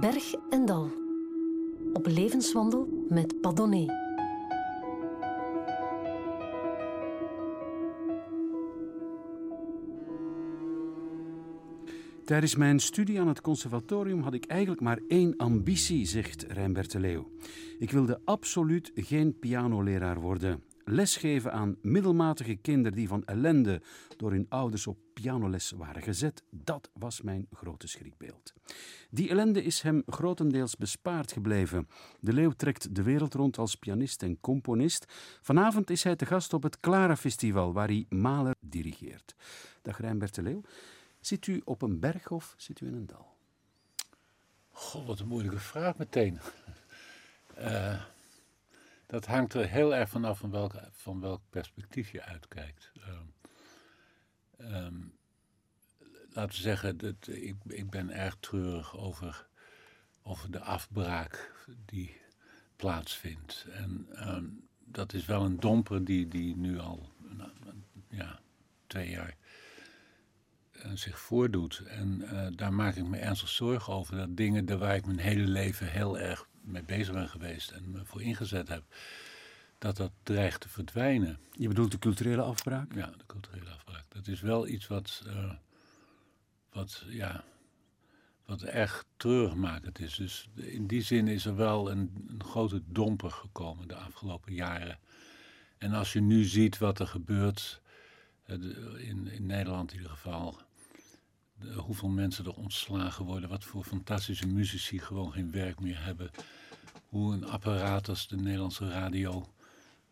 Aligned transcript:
Berg 0.00 0.34
en 0.50 0.66
Dal. 0.66 0.90
Op 1.92 2.06
levenswandel 2.06 3.06
met 3.08 3.40
Padonné. 3.40 3.86
Tijdens 12.24 12.56
mijn 12.56 12.80
studie 12.80 13.20
aan 13.20 13.28
het 13.28 13.40
conservatorium 13.40 14.20
had 14.20 14.34
ik 14.34 14.44
eigenlijk 14.44 14.80
maar 14.80 14.98
één 15.08 15.36
ambitie, 15.36 16.06
zegt 16.06 16.42
Rijnbert 16.48 16.92
de 16.92 17.00
Leeuw. 17.00 17.28
Ik 17.78 17.90
wilde 17.90 18.20
absoluut 18.24 18.92
geen 18.94 19.38
pianoleraar 19.38 20.20
worden. 20.20 20.62
Lesgeven 20.84 21.52
aan 21.52 21.76
middelmatige 21.82 22.54
kinderen 22.54 22.96
die 22.96 23.08
van 23.08 23.24
ellende 23.24 23.82
door 24.16 24.30
hun 24.30 24.46
ouders 24.48 24.86
op 24.86 24.98
pianoles 25.14 25.70
waren 25.70 26.02
gezet, 26.02 26.42
dat 26.50 26.90
was 26.92 27.20
mijn 27.20 27.46
grote 27.52 27.86
schrikbeeld. 27.86 28.52
Die 29.10 29.28
ellende 29.28 29.62
is 29.62 29.80
hem 29.80 30.02
grotendeels 30.06 30.76
bespaard 30.76 31.32
gebleven. 31.32 31.88
De 32.20 32.32
Leeuw 32.32 32.50
trekt 32.50 32.94
de 32.94 33.02
wereld 33.02 33.34
rond 33.34 33.58
als 33.58 33.74
pianist 33.74 34.22
en 34.22 34.40
componist. 34.40 35.04
Vanavond 35.40 35.90
is 35.90 36.02
hij 36.02 36.16
te 36.16 36.26
gast 36.26 36.52
op 36.52 36.62
het 36.62 36.80
Clara 36.80 37.16
Festival, 37.16 37.72
waar 37.72 37.88
hij 37.88 38.06
Mahler 38.08 38.54
dirigeert. 38.60 39.34
Dag 39.82 40.00
Rijnbert 40.00 40.34
de 40.34 40.42
Leeuw. 40.42 40.62
Zit 41.20 41.46
u 41.46 41.60
op 41.64 41.82
een 41.82 42.00
berg 42.00 42.30
of 42.30 42.54
zit 42.56 42.80
u 42.80 42.86
in 42.86 42.94
een 42.94 43.06
dal? 43.06 43.32
God, 44.70 45.06
wat 45.06 45.20
een 45.20 45.28
moeilijke 45.28 45.58
vraag 45.58 45.96
meteen. 45.96 46.40
Uh, 47.58 48.02
dat 49.14 49.26
hangt 49.26 49.54
er 49.54 49.68
heel 49.68 49.94
erg 49.94 50.08
vanaf 50.08 50.38
van 50.38 50.50
welk, 50.50 50.74
van 50.90 51.20
welk 51.20 51.40
perspectief 51.50 52.10
je 52.10 52.22
uitkijkt. 52.22 52.92
Uh, 54.58 54.84
um, 54.84 55.16
laten 56.30 56.56
we 56.56 56.62
zeggen, 56.62 56.96
dat, 56.96 57.28
ik, 57.28 57.56
ik 57.66 57.90
ben 57.90 58.10
erg 58.10 58.36
treurig 58.40 58.96
over, 58.96 59.46
over 60.22 60.50
de 60.50 60.60
afbraak 60.60 61.52
die 61.84 62.20
plaatsvindt. 62.76 63.66
En 63.70 64.08
um, 64.28 64.68
dat 64.84 65.12
is 65.12 65.26
wel 65.26 65.44
een 65.44 65.60
domper 65.60 66.04
die, 66.04 66.28
die 66.28 66.56
nu 66.56 66.78
al 66.78 67.08
nou, 67.18 67.50
ja, 68.08 68.40
twee 68.86 69.10
jaar 69.10 69.36
uh, 70.72 70.92
zich 70.94 71.18
voordoet. 71.18 71.78
En 71.78 72.20
uh, 72.22 72.46
daar 72.54 72.72
maak 72.72 72.94
ik 72.94 73.06
me 73.06 73.18
ernstig 73.18 73.48
zorgen 73.48 73.92
over. 73.92 74.16
Dat 74.16 74.36
dingen 74.36 74.78
waar 74.78 74.96
ik 74.96 75.06
mijn 75.06 75.18
hele 75.18 75.46
leven 75.46 75.86
heel 75.86 76.18
erg 76.18 76.48
mee 76.64 76.82
bezig 76.82 77.14
ben 77.14 77.28
geweest 77.28 77.70
en 77.70 77.90
me 77.90 78.04
voor 78.04 78.22
ingezet 78.22 78.68
heb, 78.68 78.84
dat 79.78 79.96
dat 79.96 80.12
dreigt 80.22 80.60
te 80.60 80.68
verdwijnen. 80.68 81.38
Je 81.52 81.68
bedoelt 81.68 81.90
de 81.90 81.98
culturele 81.98 82.42
afbraak? 82.42 82.94
Ja, 82.94 83.06
de 83.06 83.26
culturele 83.26 83.70
afbraak. 83.70 84.04
Dat 84.08 84.26
is 84.26 84.40
wel 84.40 84.68
iets 84.68 84.86
wat, 84.86 85.22
uh, 85.26 85.52
wat, 86.72 87.04
ja, 87.08 87.44
wat 88.44 88.62
erg 88.62 89.04
treurigmakend 89.16 90.00
is. 90.00 90.14
Dus 90.14 90.48
in 90.54 90.86
die 90.86 91.02
zin 91.02 91.28
is 91.28 91.44
er 91.44 91.56
wel 91.56 91.90
een, 91.90 92.26
een 92.28 92.44
grote 92.44 92.82
domper 92.86 93.30
gekomen 93.30 93.88
de 93.88 93.96
afgelopen 93.96 94.54
jaren. 94.54 94.98
En 95.78 95.92
als 95.92 96.12
je 96.12 96.20
nu 96.20 96.44
ziet 96.44 96.78
wat 96.78 96.98
er 96.98 97.06
gebeurt, 97.06 97.82
in, 98.46 99.26
in 99.26 99.46
Nederland 99.46 99.90
in 99.90 99.96
ieder 99.96 100.12
geval, 100.12 100.60
de, 101.60 101.72
hoeveel 101.72 102.08
mensen 102.08 102.44
er 102.44 102.54
ontslagen 102.54 103.24
worden, 103.24 103.48
wat 103.48 103.64
voor 103.64 103.84
fantastische 103.84 104.46
muzici 104.46 104.98
gewoon 104.98 105.32
geen 105.32 105.50
werk 105.50 105.80
meer 105.80 106.04
hebben. 106.04 106.30
Hoe 107.08 107.32
een 107.32 107.46
apparaat 107.46 108.08
als 108.08 108.28
de 108.28 108.36
Nederlandse 108.36 108.88
radio, 108.88 109.48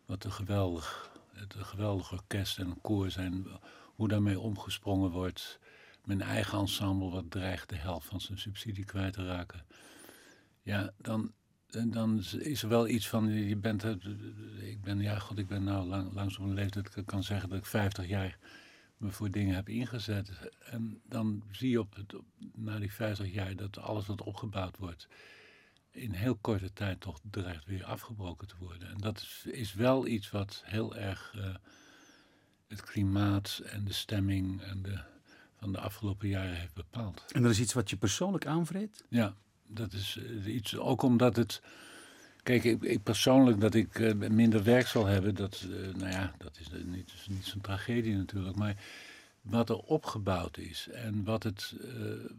wat 0.06 0.24
een 0.24 0.32
geweldig, 0.32 1.10
een 1.32 1.64
geweldig 1.64 2.12
orkest 2.12 2.58
en 2.58 2.66
een 2.66 2.80
koor 2.80 3.10
zijn, 3.10 3.46
hoe 3.94 4.08
daarmee 4.08 4.40
omgesprongen 4.40 5.10
wordt. 5.10 5.58
Mijn 6.04 6.20
eigen 6.20 6.58
ensemble, 6.58 7.10
wat 7.10 7.30
dreigt 7.30 7.68
de 7.68 7.76
helft 7.76 8.06
van 8.06 8.20
zijn 8.20 8.38
subsidie 8.38 8.84
kwijt 8.84 9.12
te 9.12 9.26
raken. 9.26 9.64
Ja, 10.62 10.92
dan, 10.98 11.32
dan 11.66 12.24
is 12.38 12.62
er 12.62 12.69
wel 12.69 12.88
iets 12.88 13.08
van, 13.08 13.28
je 13.28 13.56
bent, 13.56 13.84
ik 14.60 14.81
ben, 14.81 15.00
ja 15.00 15.19
god, 15.19 15.38
ik 15.38 15.47
ben 15.47 15.64
nou 15.64 15.86
lang, 16.12 16.36
een 16.38 16.54
leeftijd, 16.54 16.97
ik 16.97 17.06
kan 17.06 17.22
zeggen 17.22 17.48
dat 17.48 17.58
ik 17.58 17.66
50 17.66 18.08
jaar 18.08 18.38
me 19.02 19.10
voor 19.10 19.30
dingen 19.30 19.54
heb 19.54 19.68
ingezet. 19.68 20.30
En 20.64 21.00
dan 21.08 21.42
zie 21.50 21.70
je 21.70 21.80
op, 21.80 21.94
het, 21.94 22.14
na 22.54 22.78
die 22.78 22.92
50 22.92 23.32
jaar 23.32 23.56
dat 23.56 23.78
alles 23.78 24.06
wat 24.06 24.22
opgebouwd 24.22 24.76
wordt, 24.76 25.08
in 25.90 26.12
heel 26.12 26.36
korte 26.36 26.72
tijd 26.72 27.00
toch 27.00 27.20
dreigt 27.30 27.66
weer 27.66 27.84
afgebroken 27.84 28.48
te 28.48 28.54
worden. 28.58 28.88
En 28.88 28.98
dat 28.98 29.18
is, 29.18 29.46
is 29.46 29.74
wel 29.74 30.06
iets 30.06 30.30
wat 30.30 30.62
heel 30.64 30.96
erg 30.96 31.34
uh, 31.36 31.54
het 32.68 32.82
klimaat 32.82 33.60
en 33.64 33.84
de 33.84 33.92
stemming 33.92 34.62
en 34.62 34.82
de, 34.82 35.00
van 35.56 35.72
de 35.72 35.78
afgelopen 35.78 36.28
jaren 36.28 36.56
heeft 36.56 36.74
bepaald. 36.74 37.24
En 37.28 37.42
dat 37.42 37.50
is 37.50 37.60
iets 37.60 37.72
wat 37.72 37.90
je 37.90 37.96
persoonlijk 37.96 38.46
aanvreet? 38.46 39.04
Ja, 39.08 39.34
dat 39.66 39.92
is 39.92 40.16
uh, 40.16 40.54
iets, 40.54 40.76
ook 40.76 41.02
omdat 41.02 41.36
het. 41.36 41.62
Kijk, 42.42 42.64
ik, 42.64 42.82
ik, 42.82 43.03
persoonlijk 43.03 43.60
dat 43.60 43.75
ik 43.75 43.98
uh, 43.98 44.12
minder 44.14 44.62
werk 44.64 44.86
zal 44.86 45.06
hebben, 45.06 45.34
dat, 45.34 45.66
uh, 45.69 45.94
nou 45.94 46.10
ja, 46.10 46.32
dat 46.38 46.58
is 46.60 46.70
niet, 46.84 47.12
is 47.14 47.26
niet 47.28 47.44
zo'n 47.44 47.60
tragedie 47.60 48.16
natuurlijk. 48.16 48.56
Maar 48.56 48.76
wat 49.42 49.69
er 49.69 49.78
opgebouwd 49.78 50.58
is 50.58 50.88
en 50.92 51.25
wat, 51.25 51.42
het, 51.42 51.75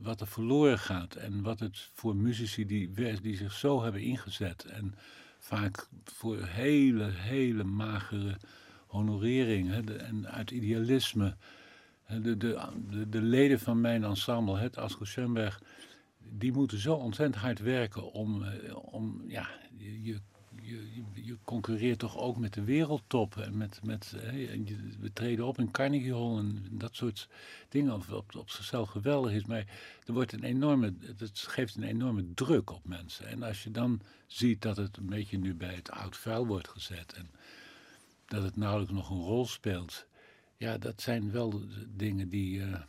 wat 0.02 0.22
er 0.22 0.28
verloren 0.28 0.80
gaat 0.80 1.16
en 1.16 1.42
wat 1.42 1.60
het 1.60 1.90
voor 1.94 2.16
muzici 2.16 2.66
die, 2.66 2.92
die 3.22 3.38
zich 3.38 3.54
zo 3.54 3.84
hebben 3.84 4.02
ingezet 4.02 4.64
en 4.64 4.96
vaak 5.40 5.88
voor 6.04 6.46
hele, 6.46 7.10
hele 7.10 7.64
magere 7.64 8.38
honorering 8.88 9.90
en 9.98 10.30
uit 10.30 10.52
idealisme. 10.52 11.36
Hè, 12.04 12.22
de, 12.22 12.38
de, 12.38 12.60
de, 12.90 13.10
de, 13.10 13.22
leden 13.22 13.60
van 13.60 13.82
mijn 13.82 14.04
ensemble, 14.04 14.58
het 14.58 14.78
Asko 14.78 15.06
Schoenberg, 15.06 15.62
die 16.30 16.52
moeten 16.52 16.78
zo 16.78 16.94
ontzettend 16.94 17.42
hard 17.42 17.60
werken 17.60 18.12
om, 18.12 18.46
om 18.92 19.24
ja, 19.28 19.50
je, 19.78 20.04
je 20.04 20.20
je, 21.14 21.38
concurreert 21.44 22.00
toch 22.00 22.18
ook 22.18 22.38
met 22.38 22.54
de 22.54 22.64
wereldtop. 22.64 23.38
En 23.38 23.58
met, 23.58 23.80
met, 23.84 24.14
hè, 24.18 24.64
we 25.00 25.14
treden 25.14 25.46
op 25.46 25.60
in 25.60 25.72
Carnegie 25.72 26.14
Hall 26.14 26.38
en 26.38 26.68
dat 26.72 26.96
soort 26.96 27.30
dingen. 27.70 27.94
Of 27.94 28.12
op, 28.12 28.36
op 28.36 28.50
zichzelf 28.50 28.90
geweldig 28.90 29.32
is. 29.32 29.46
Maar 29.46 29.66
er 30.06 30.14
wordt 30.14 30.34
een 30.34 30.44
enorme, 30.44 30.94
het 31.18 31.40
geeft 31.40 31.76
een 31.76 31.84
enorme 31.84 32.34
druk 32.34 32.72
op 32.72 32.88
mensen. 32.88 33.28
En 33.28 33.44
als 33.44 33.64
je 33.64 33.72
dan 33.72 34.02
ziet 34.28 34.62
dat 34.62 34.78
het 34.78 34.98
een 34.98 35.06
beetje 35.06 35.38
nu 35.38 35.56
bij 35.56 35.76
het 35.76 35.92
oud 35.92 36.18
vuil 36.18 36.48
wordt 36.48 36.70
gezet. 36.70 37.14
En 37.14 37.30
dat 38.26 38.44
het 38.44 38.56
nauwelijks 38.56 38.94
nog 38.94 39.10
een 39.10 39.24
rol 39.24 39.46
speelt. 39.46 40.06
Ja, 40.58 40.78
dat 40.78 41.02
zijn 41.02 41.32
wel 41.32 41.62
dingen 41.88 42.30
die. 42.30 42.60
Uh, 42.60 42.82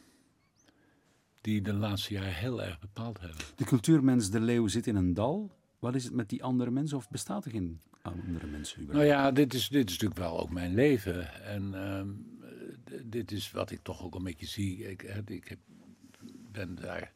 die 1.45 1.63
de 1.63 1.73
laatste 1.73 2.13
jaren 2.13 2.35
heel 2.35 2.63
erg 2.63 2.79
bepaald 2.79 3.21
hebben. 3.21 3.39
De 3.57 3.65
cultuurmens 3.65 4.31
De 4.31 4.41
Leeuw 4.41 4.69
zit 4.69 4.87
in 4.87 4.97
een 4.97 5.15
dal. 5.15 5.51
Wat 5.79 5.95
is 5.95 6.05
het 6.05 6.13
met 6.13 6.29
die 6.29 6.45
andere 6.45 6.71
mensen 6.71 6.97
of 6.97 7.09
bestaat 7.09 7.45
er 7.45 7.51
geen 7.51 7.81
andere 8.03 8.47
mensen? 8.47 8.83
Überhaupt? 8.83 9.09
Nou 9.09 9.21
ja, 9.21 9.31
dit 9.31 9.55
is, 9.55 9.69
dit 9.69 9.87
is 9.89 9.93
natuurlijk 9.93 10.21
wel 10.21 10.41
ook 10.41 10.51
mijn 10.51 10.75
leven. 10.75 11.43
En 11.43 11.73
uh, 11.75 12.99
dit 13.05 13.33
is 13.33 13.51
wat 13.51 13.71
ik 13.71 13.81
toch 13.83 14.03
ook 14.05 14.15
een 14.15 14.23
beetje 14.23 14.47
zie. 14.47 14.91
Ik, 14.91 15.03
ik 15.27 15.49
heb, 15.49 15.59
ben 16.53 16.75
daar 16.75 17.13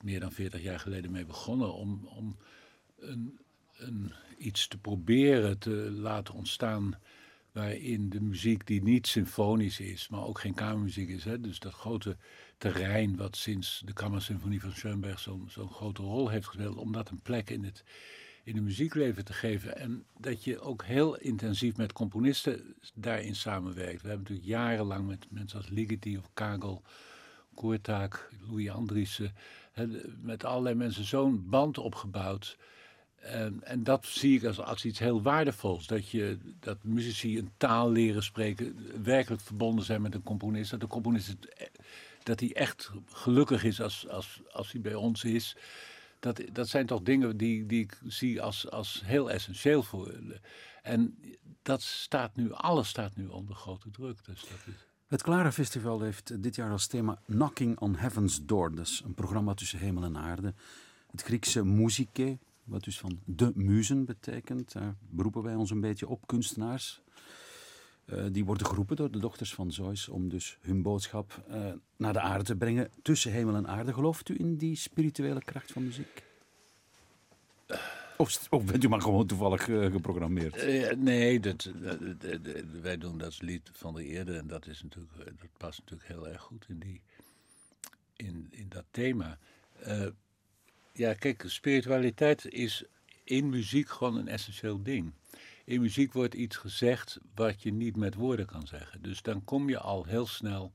meer 0.00 0.20
dan 0.20 0.32
40 0.32 0.62
jaar 0.62 0.80
geleden 0.80 1.12
mee 1.12 1.24
begonnen 1.24 1.74
om, 1.74 2.08
om 2.16 2.36
een, 2.98 3.38
een, 3.76 4.12
iets 4.38 4.68
te 4.68 4.78
proberen 4.78 5.58
te 5.58 5.90
laten 5.90 6.34
ontstaan 6.34 6.98
waarin 7.52 8.10
de 8.10 8.20
muziek 8.20 8.66
die 8.66 8.82
niet 8.82 9.06
symfonisch 9.06 9.80
is, 9.80 10.08
maar 10.08 10.24
ook 10.24 10.40
geen 10.40 10.54
kamermuziek 10.54 11.08
is. 11.08 11.24
Hè? 11.24 11.40
Dus 11.40 11.58
dat 11.58 11.72
grote 11.72 12.16
terrein 12.58 13.16
wat 13.16 13.36
sinds 13.36 13.82
de 13.84 13.92
Kammersymfonie 13.92 14.60
van 14.60 14.72
Schoenberg 14.72 15.18
zo'n 15.18 15.70
grote 15.70 16.02
rol 16.02 16.28
heeft 16.28 16.46
gespeeld, 16.46 16.76
om 16.76 16.92
dat 16.92 17.10
een 17.10 17.20
plek 17.20 17.50
in 17.50 17.64
het, 17.64 17.84
in 18.44 18.54
het 18.54 18.64
muziekleven 18.64 19.24
te 19.24 19.32
geven. 19.32 19.76
En 19.76 20.04
dat 20.18 20.44
je 20.44 20.60
ook 20.60 20.84
heel 20.84 21.16
intensief 21.16 21.76
met 21.76 21.92
componisten 21.92 22.74
daarin 22.94 23.36
samenwerkt. 23.36 24.02
We 24.02 24.08
hebben 24.08 24.26
natuurlijk 24.26 24.48
jarenlang 24.48 25.06
met 25.06 25.26
mensen 25.30 25.58
als 25.58 25.68
Ligeti 25.68 26.18
of 26.18 26.30
Kagel, 26.34 26.82
Koortaak, 27.54 28.30
Louis 28.48 28.70
Andriessen, 28.70 29.34
met 30.20 30.44
allerlei 30.44 30.74
mensen 30.74 31.04
zo'n 31.04 31.48
band 31.48 31.78
opgebouwd 31.78 32.56
en, 33.22 33.64
en, 33.64 33.84
dat 33.84 34.06
zie 34.06 34.36
ik 34.36 34.58
als, 34.58 34.84
iets 34.84 34.98
heel 34.98 35.22
waardevols. 35.22 35.86
Dat, 35.86 36.08
je, 36.08 36.38
dat 36.60 36.78
muzici 36.82 37.38
een 37.38 37.50
taal 37.56 37.90
leren 37.90 38.22
spreken, 38.22 38.76
werkelijk 39.02 39.42
verbonden 39.42 39.84
zijn 39.84 40.02
met 40.02 40.14
een 40.14 40.22
componist. 40.22 40.70
Dat 40.70 40.80
de 40.80 40.86
componist 40.86 41.36
dat 42.22 42.40
hij 42.40 42.52
echt 42.54 42.90
gelukkig 43.06 43.64
is 43.64 43.80
als, 43.80 44.08
als, 44.08 44.40
als 44.52 44.72
hij 44.72 44.80
bij 44.80 44.94
ons 44.94 45.24
is. 45.24 45.56
Dat, 46.18 46.42
dat 46.52 46.68
zijn 46.68 46.86
toch 46.86 47.02
dingen 47.02 47.36
die, 47.36 47.66
die 47.66 47.82
ik 47.82 47.98
zie 48.06 48.42
als, 48.42 48.70
als 48.70 49.02
heel 49.04 49.30
essentieel 49.30 49.82
voor. 49.82 50.14
En 50.82 51.18
dat 51.62 51.82
staat 51.82 52.36
nu, 52.36 52.52
alles 52.52 52.88
staat 52.88 53.16
nu 53.16 53.26
onder 53.26 53.54
grote 53.54 53.90
druk. 53.90 54.24
Dus 54.24 54.40
dat. 54.40 54.74
Het 55.06 55.22
Clara 55.22 55.52
Festival 55.52 56.00
heeft 56.00 56.42
dit 56.42 56.54
jaar 56.54 56.70
als 56.70 56.86
thema 56.86 57.18
Knocking 57.26 57.78
on 57.78 57.96
Heaven's 57.96 58.44
Door. 58.44 58.74
Dat 58.74 58.86
is 58.86 59.02
een 59.04 59.14
programma 59.14 59.54
tussen 59.54 59.78
hemel 59.78 60.04
en 60.04 60.16
aarde. 60.16 60.54
Het 61.10 61.22
Griekse 61.22 61.64
muzike, 61.64 62.38
wat 62.64 62.84
dus 62.84 62.98
van 62.98 63.20
de 63.24 63.52
muzen 63.54 64.04
betekent. 64.04 64.72
Daar 64.72 64.94
beroepen 65.10 65.42
wij 65.42 65.54
ons 65.54 65.70
een 65.70 65.80
beetje 65.80 66.08
op, 66.08 66.26
kunstenaars. 66.26 67.02
Uh, 68.06 68.24
die 68.32 68.44
worden 68.44 68.66
geroepen 68.66 68.96
door 68.96 69.10
de 69.10 69.18
dochters 69.18 69.54
van 69.54 69.72
Zeus 69.72 70.08
om 70.08 70.28
dus 70.28 70.58
hun 70.60 70.82
boodschap 70.82 71.44
uh, 71.50 71.72
naar 71.96 72.12
de 72.12 72.20
aarde 72.20 72.44
te 72.44 72.56
brengen 72.56 72.90
tussen 73.02 73.32
hemel 73.32 73.54
en 73.54 73.68
aarde. 73.68 73.92
Gelooft 73.92 74.28
u 74.28 74.34
in 74.38 74.56
die 74.56 74.76
spirituele 74.76 75.44
kracht 75.44 75.72
van 75.72 75.84
muziek? 75.84 76.24
Of, 78.16 78.46
of 78.50 78.64
bent 78.64 78.84
u 78.84 78.88
maar 78.88 79.00
gewoon 79.00 79.26
toevallig 79.26 79.68
uh, 79.68 79.92
geprogrammeerd? 79.92 80.66
Nee, 80.98 81.40
dat, 81.40 81.70
wij 82.82 82.98
doen 82.98 83.18
dat 83.18 83.42
lied 83.42 83.70
van 83.72 83.94
de 83.94 84.04
eerde 84.04 84.36
en 84.36 84.46
dat, 84.46 84.66
is 84.66 84.82
natuurlijk, 84.82 85.14
dat 85.24 85.50
past 85.56 85.78
natuurlijk 85.78 86.08
heel 86.08 86.28
erg 86.28 86.42
goed 86.42 86.66
in, 86.68 86.78
die, 86.78 87.00
in, 88.16 88.48
in 88.50 88.68
dat 88.68 88.84
thema. 88.90 89.38
Ja, 90.92 91.14
kijk, 91.14 91.44
spiritualiteit 91.46 92.46
is 92.46 92.84
in 93.24 93.48
muziek 93.48 93.88
gewoon 93.88 94.16
een 94.16 94.28
essentieel 94.28 94.82
ding. 94.82 95.12
In 95.64 95.80
muziek 95.80 96.12
wordt 96.12 96.34
iets 96.34 96.56
gezegd 96.56 97.18
wat 97.34 97.62
je 97.62 97.72
niet 97.72 97.96
met 97.96 98.14
woorden 98.14 98.46
kan 98.46 98.66
zeggen. 98.66 99.02
Dus 99.02 99.22
dan 99.22 99.44
kom 99.44 99.68
je 99.68 99.78
al 99.78 100.04
heel 100.04 100.26
snel 100.26 100.72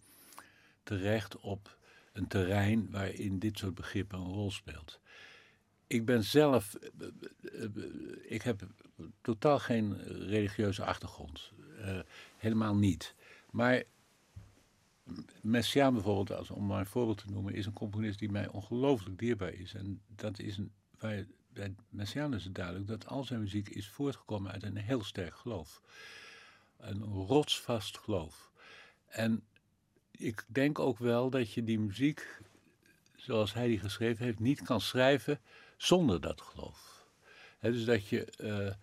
terecht 0.83 1.39
op 1.39 1.77
een 2.13 2.27
terrein 2.27 2.91
waarin 2.91 3.39
dit 3.39 3.57
soort 3.57 3.75
begrippen 3.75 4.19
een 4.19 4.25
rol 4.33 4.51
speelt. 4.51 4.99
Ik 5.87 6.05
ben 6.05 6.23
zelf, 6.23 6.75
ik 8.27 8.41
heb 8.41 8.61
totaal 9.21 9.59
geen 9.59 9.97
religieuze 10.27 10.83
achtergrond. 10.83 11.51
Helemaal 12.37 12.75
niet. 12.75 13.15
Maar 13.51 13.83
Messiaen 15.41 15.93
bijvoorbeeld, 15.93 16.31
als, 16.31 16.49
om 16.49 16.65
maar 16.65 16.79
een 16.79 16.85
voorbeeld 16.85 17.17
te 17.17 17.31
noemen, 17.31 17.53
is 17.53 17.65
een 17.65 17.73
componist 17.73 18.19
die 18.19 18.31
mij 18.31 18.47
ongelooflijk 18.47 19.19
dierbaar 19.19 19.53
is. 19.53 19.73
En 19.73 20.01
dat 20.15 20.39
is 20.39 20.57
een, 20.57 20.71
waar, 20.99 21.25
bij 21.53 21.75
Messiaen 21.89 22.33
is 22.33 22.43
het 22.43 22.55
duidelijk 22.55 22.87
dat 22.87 23.07
al 23.07 23.23
zijn 23.23 23.39
muziek 23.39 23.69
is 23.69 23.89
voortgekomen 23.89 24.51
uit 24.51 24.63
een 24.63 24.77
heel 24.77 25.03
sterk 25.03 25.35
geloof. 25.35 25.81
Een 26.77 27.03
rotsvast 27.03 27.97
geloof. 27.97 28.51
En 29.07 29.43
ik 30.11 30.45
denk 30.47 30.79
ook 30.79 30.97
wel 30.97 31.29
dat 31.29 31.51
je 31.51 31.63
die 31.63 31.79
muziek, 31.79 32.41
zoals 33.15 33.53
hij 33.53 33.67
die 33.67 33.79
geschreven 33.79 34.25
heeft, 34.25 34.39
niet 34.39 34.61
kan 34.61 34.81
schrijven 34.81 35.39
zonder 35.77 36.21
dat 36.21 36.41
geloof. 36.41 37.05
dus 37.59 37.85
dat 37.85 38.07
je, 38.07 38.27
uh, 38.41 38.73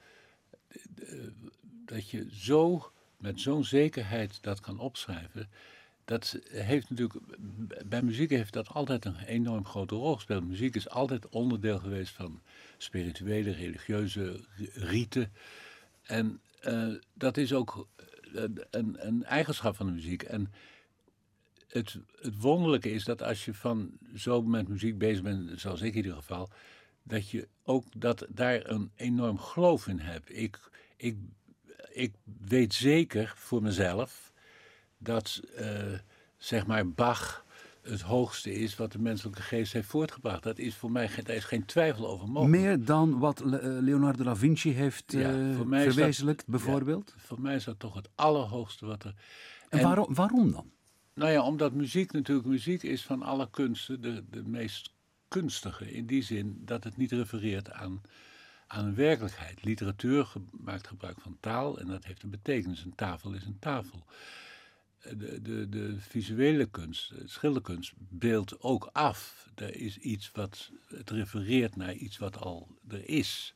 dat 1.85 2.11
je 2.11 2.27
zo, 2.33 2.93
met 3.17 3.41
zo'n 3.41 3.65
zekerheid 3.65 4.43
dat 4.43 4.61
kan 4.61 4.79
opschrijven 4.79 5.51
dat 6.05 6.39
heeft 6.49 6.91
natuurlijk, 6.91 7.15
bij 7.87 8.03
muziek 8.03 8.31
heeft 8.31 8.53
dat 8.53 8.69
altijd 8.69 9.05
een 9.05 9.19
enorm 9.19 9.65
grote 9.65 9.95
rol 9.95 10.15
gespeeld. 10.15 10.49
Muziek 10.49 10.75
is 10.75 10.89
altijd 10.89 11.29
onderdeel 11.29 11.79
geweest 11.79 12.15
van 12.15 12.43
spirituele, 12.77 13.51
religieuze 13.51 14.45
riten. 14.75 15.33
En 16.03 16.41
uh, 16.67 16.95
dat 17.15 17.37
is 17.37 17.53
ook 17.53 17.89
een, 18.71 19.07
een, 19.07 19.25
eigenschap 19.25 19.77
van 19.77 19.87
de 19.87 19.93
muziek. 19.93 20.23
En 20.23 20.53
het, 21.69 21.99
het 22.21 22.41
wonderlijke 22.41 22.91
is 22.91 23.05
dat 23.05 23.23
als 23.23 23.45
je 23.45 23.55
van 23.55 23.99
zo 24.15 24.43
met 24.43 24.69
muziek 24.69 24.99
bezig 24.99 25.23
bent, 25.23 25.61
zoals 25.61 25.81
ik 25.81 25.91
in 25.91 25.97
ieder 25.97 26.15
geval, 26.15 26.51
dat 27.03 27.31
je 27.31 27.49
ook 27.63 27.85
dat 27.97 28.27
daar 28.29 28.69
een 28.71 28.91
enorm 28.95 29.39
geloof 29.39 29.87
in 29.87 29.99
hebt. 29.99 30.37
Ik, 30.37 30.71
ik, 30.97 31.17
ik 31.93 32.13
weet 32.47 32.75
zeker 32.75 33.33
voor 33.37 33.63
mezelf 33.63 34.33
dat 35.05 35.41
uh, 35.61 35.67
zeg 36.37 36.67
maar 36.67 36.89
Bach 36.89 37.45
het 37.85 38.01
hoogste 38.01 38.55
is 38.55 38.77
wat 38.77 38.93
de 38.93 38.99
menselijke 38.99 39.43
geest 39.43 39.73
heeft 39.73 39.89
voortgebracht. 39.89 40.43
Dat 40.43 40.59
is 40.59 40.75
voor 40.75 40.91
mij 40.91 41.11
daar 41.23 41.37
is 41.37 41.45
geen 41.45 41.65
twijfel 41.65 42.09
over 42.09 42.29
mogelijk. 42.29 42.63
Meer 42.63 42.85
dan 42.85 43.19
wat 43.19 43.41
eh, 43.41 43.47
Leonardo 43.61 44.25
da 44.25 44.37
Vinci 44.37 44.73
heeft 44.73 45.13
ja, 45.13 45.33
uh, 45.33 45.57
verwezenlijkt, 45.57 46.47
bijvoorbeeld? 46.47 47.15
voor 47.17 47.41
mij 47.41 47.55
is 47.55 47.65
dat 47.65 47.79
toch 47.79 47.95
het 47.95 48.09
allerhoogste 48.15 48.87
wat 48.87 49.05
er... 49.05 49.15
En, 49.69 49.79
en 49.79 49.85
waarom, 49.85 50.15
waarom 50.15 50.53
dan? 50.53 50.71
Nou 51.15 51.31
ja, 51.31 51.43
omdat 51.43 51.73
muziek 51.73 52.13
natuurlijk, 52.13 52.47
muziek 52.47 52.83
is 52.83 53.03
van 53.03 53.23
alle 53.23 53.51
kunsten 53.51 54.01
de, 54.01 54.25
de 54.31 54.43
meest 54.45 54.93
kunstige. 55.29 55.93
In 55.93 56.07
die 56.07 56.23
zin 56.23 56.63
dat 56.65 56.85
het 56.85 56.97
niet 56.97 57.13
refereert 57.13 57.71
aan, 57.71 58.01
aan 58.67 58.85
een 58.85 58.95
werkelijkheid. 58.95 59.65
Literatuur 59.65 60.33
maakt 60.51 60.87
gebruik 60.87 61.21
van 61.21 61.37
taal 61.41 61.79
en 61.79 61.87
dat 61.87 62.05
heeft 62.05 62.23
een 62.23 62.31
betekenis. 62.31 62.85
Een 62.85 62.95
tafel 62.95 63.33
is 63.33 63.45
een 63.45 63.59
tafel 63.59 64.05
de, 65.17 65.43
de, 65.43 65.69
de 65.69 65.95
visuele 65.99 66.67
kunst, 66.67 67.09
de 67.09 67.29
schilderkunst, 67.29 67.93
beeldt 67.97 68.61
ook 68.61 68.89
af. 68.93 69.49
Er 69.55 69.75
is 69.75 69.99
iets 69.99 70.31
wat, 70.33 70.71
het 70.89 71.11
refereert 71.11 71.77
naar 71.77 71.95
iets 71.95 72.19
wat 72.19 72.39
al 72.39 72.69
er 72.89 73.09
is. 73.09 73.55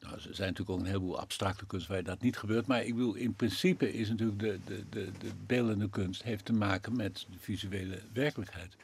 Nou, 0.00 0.14
er 0.14 0.20
zijn 0.20 0.48
natuurlijk 0.48 0.70
ook 0.70 0.78
een 0.78 0.86
heleboel 0.86 1.20
abstracte 1.20 1.66
kunst 1.66 1.86
waar 1.86 2.02
dat 2.02 2.22
niet 2.22 2.36
gebeurt. 2.36 2.66
Maar 2.66 2.84
ik 2.84 2.94
bedoel, 2.94 3.14
in 3.14 3.34
principe 3.34 3.92
is 3.92 4.08
natuurlijk 4.08 4.38
de, 4.38 4.58
de, 4.64 4.84
de, 4.90 5.10
de 5.18 5.30
beeldende 5.46 5.90
kunst 5.90 6.22
heeft 6.22 6.44
te 6.44 6.52
maken 6.52 6.96
met 6.96 7.26
de 7.30 7.38
visuele 7.38 8.02
werkelijkheid. 8.12 8.76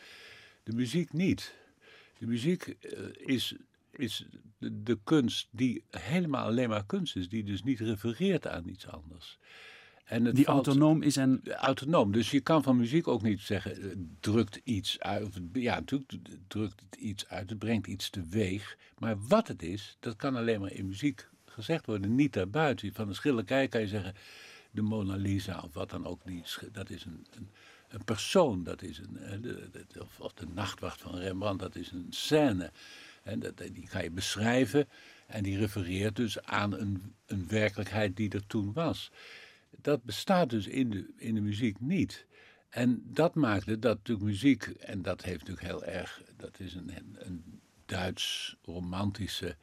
De 0.63 0.73
muziek 0.73 1.13
niet. 1.13 1.55
De 2.19 2.27
muziek 2.27 2.67
uh, 2.67 2.99
is, 3.17 3.55
is 3.91 4.25
de 4.59 4.99
kunst 5.05 5.49
die 5.51 5.83
helemaal 5.91 6.47
alleen 6.47 6.69
maar 6.69 6.87
kunst 6.87 7.17
is, 7.17 7.29
die 7.29 7.45
dus 7.45 7.63
niet 7.63 7.81
refereert 7.81 8.47
aan 8.47 8.69
iets 8.69 8.87
anders. 8.87 9.39
En 10.07 10.25
het 10.25 10.37
die 10.37 10.47
autonoom 10.47 11.03
is 11.03 11.17
en... 11.17 11.41
Autonoom, 11.53 12.13
dus 12.13 12.31
je 12.31 12.41
kan 12.41 12.63
van 12.63 12.77
muziek 12.77 13.09
ook 13.09 13.23
niet 13.23 13.41
zeggen, 13.41 13.85
uh, 13.85 13.93
drukt 14.21 14.61
iets 14.65 15.01
uit. 15.01 15.41
Ja, 15.53 15.75
natuurlijk 15.75 16.13
drukt 16.49 16.81
het 16.81 17.01
iets 17.01 17.29
uit, 17.29 17.51
het 17.51 17.59
brengt 17.59 17.87
iets 17.87 18.11
teweeg. 18.11 18.77
Maar 18.99 19.27
wat 19.27 19.49
het 19.49 19.63
is, 19.63 19.97
dat 20.01 20.17
kan 20.17 20.37
alleen 20.37 20.61
maar 20.61 20.73
in 20.73 20.87
muziek 20.87 21.29
gezegd 21.45 21.87
worden, 21.87 22.15
niet 22.15 22.33
daarbuiten. 22.33 22.95
Van 22.95 23.09
een 23.09 23.15
schilderij 23.15 23.69
kan 23.69 23.81
je 23.81 23.87
zeggen, 23.87 24.15
de 24.71 24.83
Mona 24.83 25.17
Lisa 25.17 25.61
of 25.65 25.75
wat 25.75 25.91
dan 25.91 26.07
ook, 26.07 26.21
die, 26.25 26.43
dat 26.73 26.91
is 26.91 27.05
een, 27.05 27.27
een, 27.37 27.49
een 27.89 28.05
persoon, 28.05 28.65
dat 28.65 28.83
is 28.83 28.99
een, 28.99 29.43
de, 29.43 29.69
de, 29.73 30.03
of, 30.03 30.21
of, 30.21 30.33
de 30.33 30.47
nachtwacht 30.55 31.01
van 31.01 31.17
Rembrandt, 31.17 31.63
dat 31.63 31.77
is 31.77 31.91
een 31.91 32.07
scène. 32.11 32.71
En 33.23 33.39
dat, 33.39 33.57
die 33.57 33.89
kan 33.89 34.03
je 34.03 34.11
beschrijven 34.11 34.89
en 35.27 35.43
die 35.43 35.59
refereert 35.59 36.17
dus 36.17 36.43
aan 36.43 36.73
een, 36.73 37.15
een 37.27 37.49
werkelijkheid 37.49 38.17
die 38.17 38.31
er 38.31 38.47
toen 38.47 38.73
was 38.73 39.11
dat 39.81 40.03
bestaat 40.03 40.51
dus 40.51 40.67
in 40.67 40.91
de, 40.91 41.13
in 41.17 41.35
de 41.35 41.41
muziek 41.41 41.81
niet. 41.81 42.27
En 42.69 43.03
dat 43.05 43.35
maakte 43.35 43.79
dat 43.79 43.97
natuurlijk 43.97 44.27
muziek, 44.27 44.63
en 44.65 45.03
dat 45.03 45.23
heeft 45.23 45.39
natuurlijk 45.39 45.67
heel 45.67 45.85
erg, 45.85 46.23
dat 46.37 46.61
is 46.61 46.75
een, 46.75 46.91
een 47.15 47.61
Duits 47.87 48.57
romantische 48.63 49.57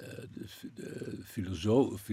uh, 0.00 0.06
de, 0.74 1.18
filosoof, 1.24 2.10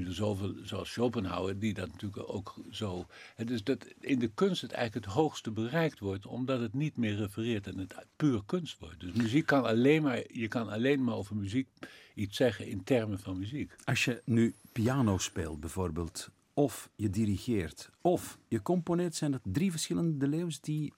zoals 0.63 0.91
Schopenhauer, 0.91 1.59
die 1.59 1.73
dat 1.73 1.87
natuurlijk 1.87 2.29
ook 2.29 2.55
zo. 2.71 3.05
Het 3.35 3.49
is 3.49 3.63
dat 3.63 3.87
in 3.99 4.19
de 4.19 4.31
kunst 4.33 4.61
het 4.61 4.71
eigenlijk 4.71 5.05
het 5.05 5.15
hoogste 5.15 5.51
bereikt 5.51 5.99
wordt, 5.99 6.25
omdat 6.25 6.59
het 6.59 6.73
niet 6.73 6.97
meer 6.97 7.15
refereert 7.15 7.67
en 7.67 7.77
het 7.77 7.95
puur 8.15 8.41
kunst 8.45 8.79
wordt. 8.79 8.99
Dus 8.99 9.11
muziek 9.11 9.45
kan 9.45 9.63
alleen 9.63 10.01
maar, 10.01 10.23
je 10.27 10.47
kan 10.47 10.69
alleen 10.69 11.03
maar 11.03 11.15
over 11.15 11.35
muziek 11.35 11.67
iets 12.13 12.37
zeggen 12.37 12.67
in 12.67 12.83
termen 12.83 13.19
van 13.19 13.39
muziek. 13.39 13.75
Als 13.83 14.05
je 14.05 14.21
nu 14.25 14.55
piano 14.71 15.17
speelt 15.17 15.59
bijvoorbeeld, 15.59 16.29
of 16.53 16.89
je 16.95 17.09
dirigeert 17.09 17.89
of 18.01 18.39
je 18.47 18.61
componeert, 18.61 19.15
zijn 19.15 19.31
dat 19.31 19.41
drie 19.43 19.71
verschillende 19.71 20.27
leeuws 20.27 20.61
die 20.61 20.93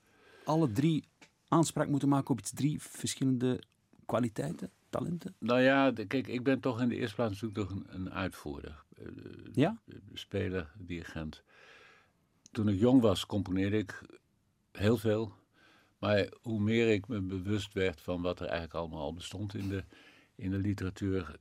alle 0.46 0.72
drie 0.72 1.04
aanspraak 1.48 1.88
moeten 1.88 2.10
maken 2.10 2.32
op 2.32 2.40
iets 2.40 2.54
drie 2.54 2.82
verschillende 2.82 3.62
kwaliteiten, 4.06 4.72
talenten? 4.90 5.36
Nou 5.40 5.62
ja, 5.62 5.92
kijk, 6.08 6.28
ik 6.28 6.44
ben 6.44 6.60
toch 6.60 6.82
in 6.82 6.90
de 6.90 6.96
eerste 6.96 7.16
plaats 7.16 7.42
natuurlijk 7.42 7.70
toch 7.70 7.78
een, 7.78 7.86
een 7.96 8.14
uitvoerder. 8.14 8.84
Uh, 9.00 9.08
ja? 9.54 9.82
Speler, 10.14 10.72
dirigent. 10.78 11.44
Toen 12.52 12.68
ik 12.68 12.80
jong 12.80 13.02
was, 13.02 13.26
componeerde 13.26 13.78
ik 13.78 14.02
heel 14.72 14.98
veel. 14.98 15.34
Maar 16.00 16.30
hoe 16.42 16.60
meer 16.60 16.90
ik 16.90 17.08
me 17.08 17.22
bewust 17.22 17.74
werd 17.74 18.02
van 18.02 18.22
wat 18.22 18.40
er 18.40 18.46
eigenlijk 18.46 18.74
allemaal 18.74 19.02
al 19.02 19.14
bestond 19.14 19.54
in 19.54 19.70
de, 19.70 19.84
in 20.36 20.52
de 20.52 20.58
literatuur, 20.58 21.40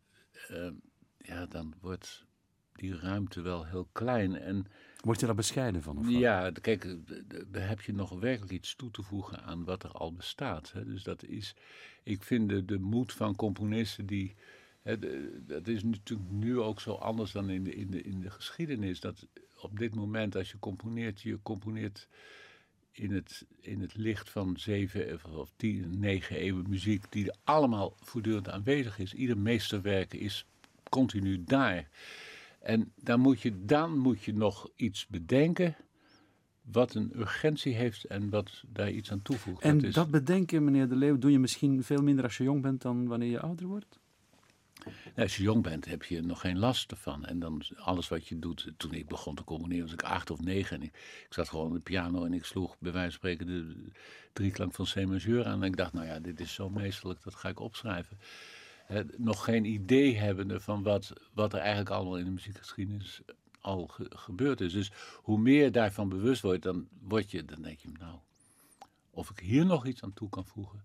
uh, 0.50 0.70
ja, 1.18 1.46
dan 1.46 1.74
wordt 1.80 2.24
die 2.72 2.98
ruimte 2.98 3.40
wel 3.40 3.64
heel 3.66 3.88
klein. 3.92 4.36
En, 4.36 4.66
Word 5.02 5.20
je 5.20 5.26
daar 5.26 5.34
bescheiden 5.34 5.82
van? 5.82 5.98
Of 5.98 6.08
ja, 6.08 6.50
kijk, 6.50 6.96
daar 7.46 7.68
heb 7.68 7.80
je 7.80 7.94
nog 7.94 8.10
werkelijk 8.10 8.52
iets 8.52 8.76
toe 8.76 8.90
te 8.90 9.02
voegen 9.02 9.42
aan 9.42 9.64
wat 9.64 9.82
er 9.82 9.90
al 9.90 10.12
bestaat. 10.12 10.72
Hè. 10.72 10.84
Dus 10.84 11.02
dat 11.02 11.24
is, 11.24 11.54
ik 12.02 12.22
vind 12.22 12.48
de, 12.48 12.64
de 12.64 12.78
moed 12.78 13.12
van 13.12 13.36
componisten 13.36 14.06
die. 14.06 14.34
Hè, 14.82 14.98
dat 15.46 15.68
is 15.68 15.82
natuurlijk 15.82 16.30
nu 16.30 16.60
ook 16.60 16.80
zo 16.80 16.94
anders 16.94 17.32
dan 17.32 17.50
in 17.50 17.64
de, 17.64 17.74
in, 17.74 17.90
de, 17.90 18.02
in 18.02 18.20
de 18.20 18.30
geschiedenis. 18.30 19.00
Dat 19.00 19.26
op 19.60 19.78
dit 19.78 19.94
moment, 19.94 20.36
als 20.36 20.50
je 20.50 20.58
componeert, 20.58 21.20
je 21.20 21.38
componeert 21.42 22.08
in 22.92 23.12
het, 23.12 23.46
in 23.60 23.80
het 23.80 23.96
licht 23.96 24.30
van 24.30 24.56
zeven 24.58 25.20
of 25.38 25.52
tien, 25.56 25.98
negen 25.98 26.36
eeuwen 26.36 26.68
muziek, 26.68 27.04
die 27.10 27.32
allemaal 27.44 27.96
voortdurend 28.00 28.48
aanwezig 28.48 28.98
is. 28.98 29.14
Ieder 29.14 29.38
meesterwerk 29.38 30.14
is 30.14 30.46
continu 30.88 31.44
daar. 31.44 31.88
En 32.62 32.92
dan 32.96 33.20
moet, 33.20 33.40
je, 33.40 33.64
dan 33.64 33.98
moet 33.98 34.22
je 34.22 34.34
nog 34.34 34.70
iets 34.76 35.06
bedenken 35.06 35.76
wat 36.62 36.94
een 36.94 37.12
urgentie 37.16 37.74
heeft 37.74 38.04
en 38.04 38.30
wat 38.30 38.62
daar 38.66 38.90
iets 38.90 39.12
aan 39.12 39.22
toevoegt. 39.22 39.62
En 39.62 39.90
dat, 39.90 40.10
bedenken, 40.10 40.64
meneer 40.64 40.88
De 40.88 40.96
Leeuw, 40.96 41.18
doe 41.18 41.30
je 41.30 41.38
misschien 41.38 41.82
veel 41.84 42.02
minder 42.02 42.24
als 42.24 42.36
je 42.36 42.44
jong 42.44 42.62
bent 42.62 42.82
dan 42.82 43.06
wanneer 43.06 43.30
je 43.30 43.40
ouder 43.40 43.66
wordt? 43.66 44.00
als 45.16 45.36
je 45.36 45.42
jong 45.42 45.62
bent, 45.62 45.84
heb 45.84 46.02
je 46.02 46.22
nog 46.22 46.40
geen 46.40 46.58
last 46.58 46.90
ervan. 46.90 47.24
En 47.24 47.38
dan 47.38 47.62
alles 47.76 48.08
wat 48.08 48.28
je 48.28 48.38
doet. 48.38 48.72
Toen 48.76 48.92
ik 48.92 49.08
begon 49.08 49.34
te 49.34 49.44
componeren, 49.44 49.84
was 49.84 49.92
ik 49.92 50.02
acht 50.02 50.30
of 50.30 50.40
negen. 50.40 50.76
En 50.76 50.82
ik, 50.82 50.94
ik 51.26 51.34
zat 51.34 51.48
gewoon 51.48 51.66
op 51.66 51.74
de 51.74 51.80
piano 51.80 52.24
en 52.24 52.32
ik 52.32 52.44
sloeg 52.44 52.76
bij 52.78 52.92
wijze 52.92 53.10
van 53.10 53.18
spreken 53.18 53.46
de 53.46 53.90
drieklank 54.32 54.74
van 54.74 54.84
C 54.84 55.06
majeur 55.06 55.46
aan. 55.46 55.62
En 55.62 55.68
ik 55.68 55.76
dacht, 55.76 55.92
nou 55.92 56.06
ja, 56.06 56.20
dit 56.20 56.40
is 56.40 56.54
zo 56.54 56.70
meesterlijk, 56.70 57.22
dat 57.22 57.34
ga 57.34 57.48
ik 57.48 57.60
opschrijven 57.60 58.18
nog 59.16 59.44
geen 59.44 59.64
idee 59.64 60.16
hebbende 60.16 60.60
van 60.60 60.82
wat, 60.82 61.12
wat 61.32 61.52
er 61.52 61.58
eigenlijk 61.58 61.90
allemaal 61.90 62.18
in 62.18 62.24
de 62.24 62.30
muziekgeschiedenis 62.30 63.20
al 63.60 63.90
gebeurd 63.96 64.60
is. 64.60 64.72
Dus 64.72 64.92
hoe 65.16 65.38
meer 65.38 65.72
daarvan 65.72 66.08
bewust 66.08 66.42
wordt, 66.42 66.62
dan, 66.62 66.88
word 67.00 67.30
je, 67.30 67.44
dan 67.44 67.62
denk 67.62 67.78
je, 67.78 67.88
nou, 67.98 68.18
of 69.10 69.30
ik 69.30 69.38
hier 69.38 69.66
nog 69.66 69.86
iets 69.86 70.02
aan 70.02 70.14
toe 70.14 70.28
kan 70.28 70.46
voegen. 70.46 70.84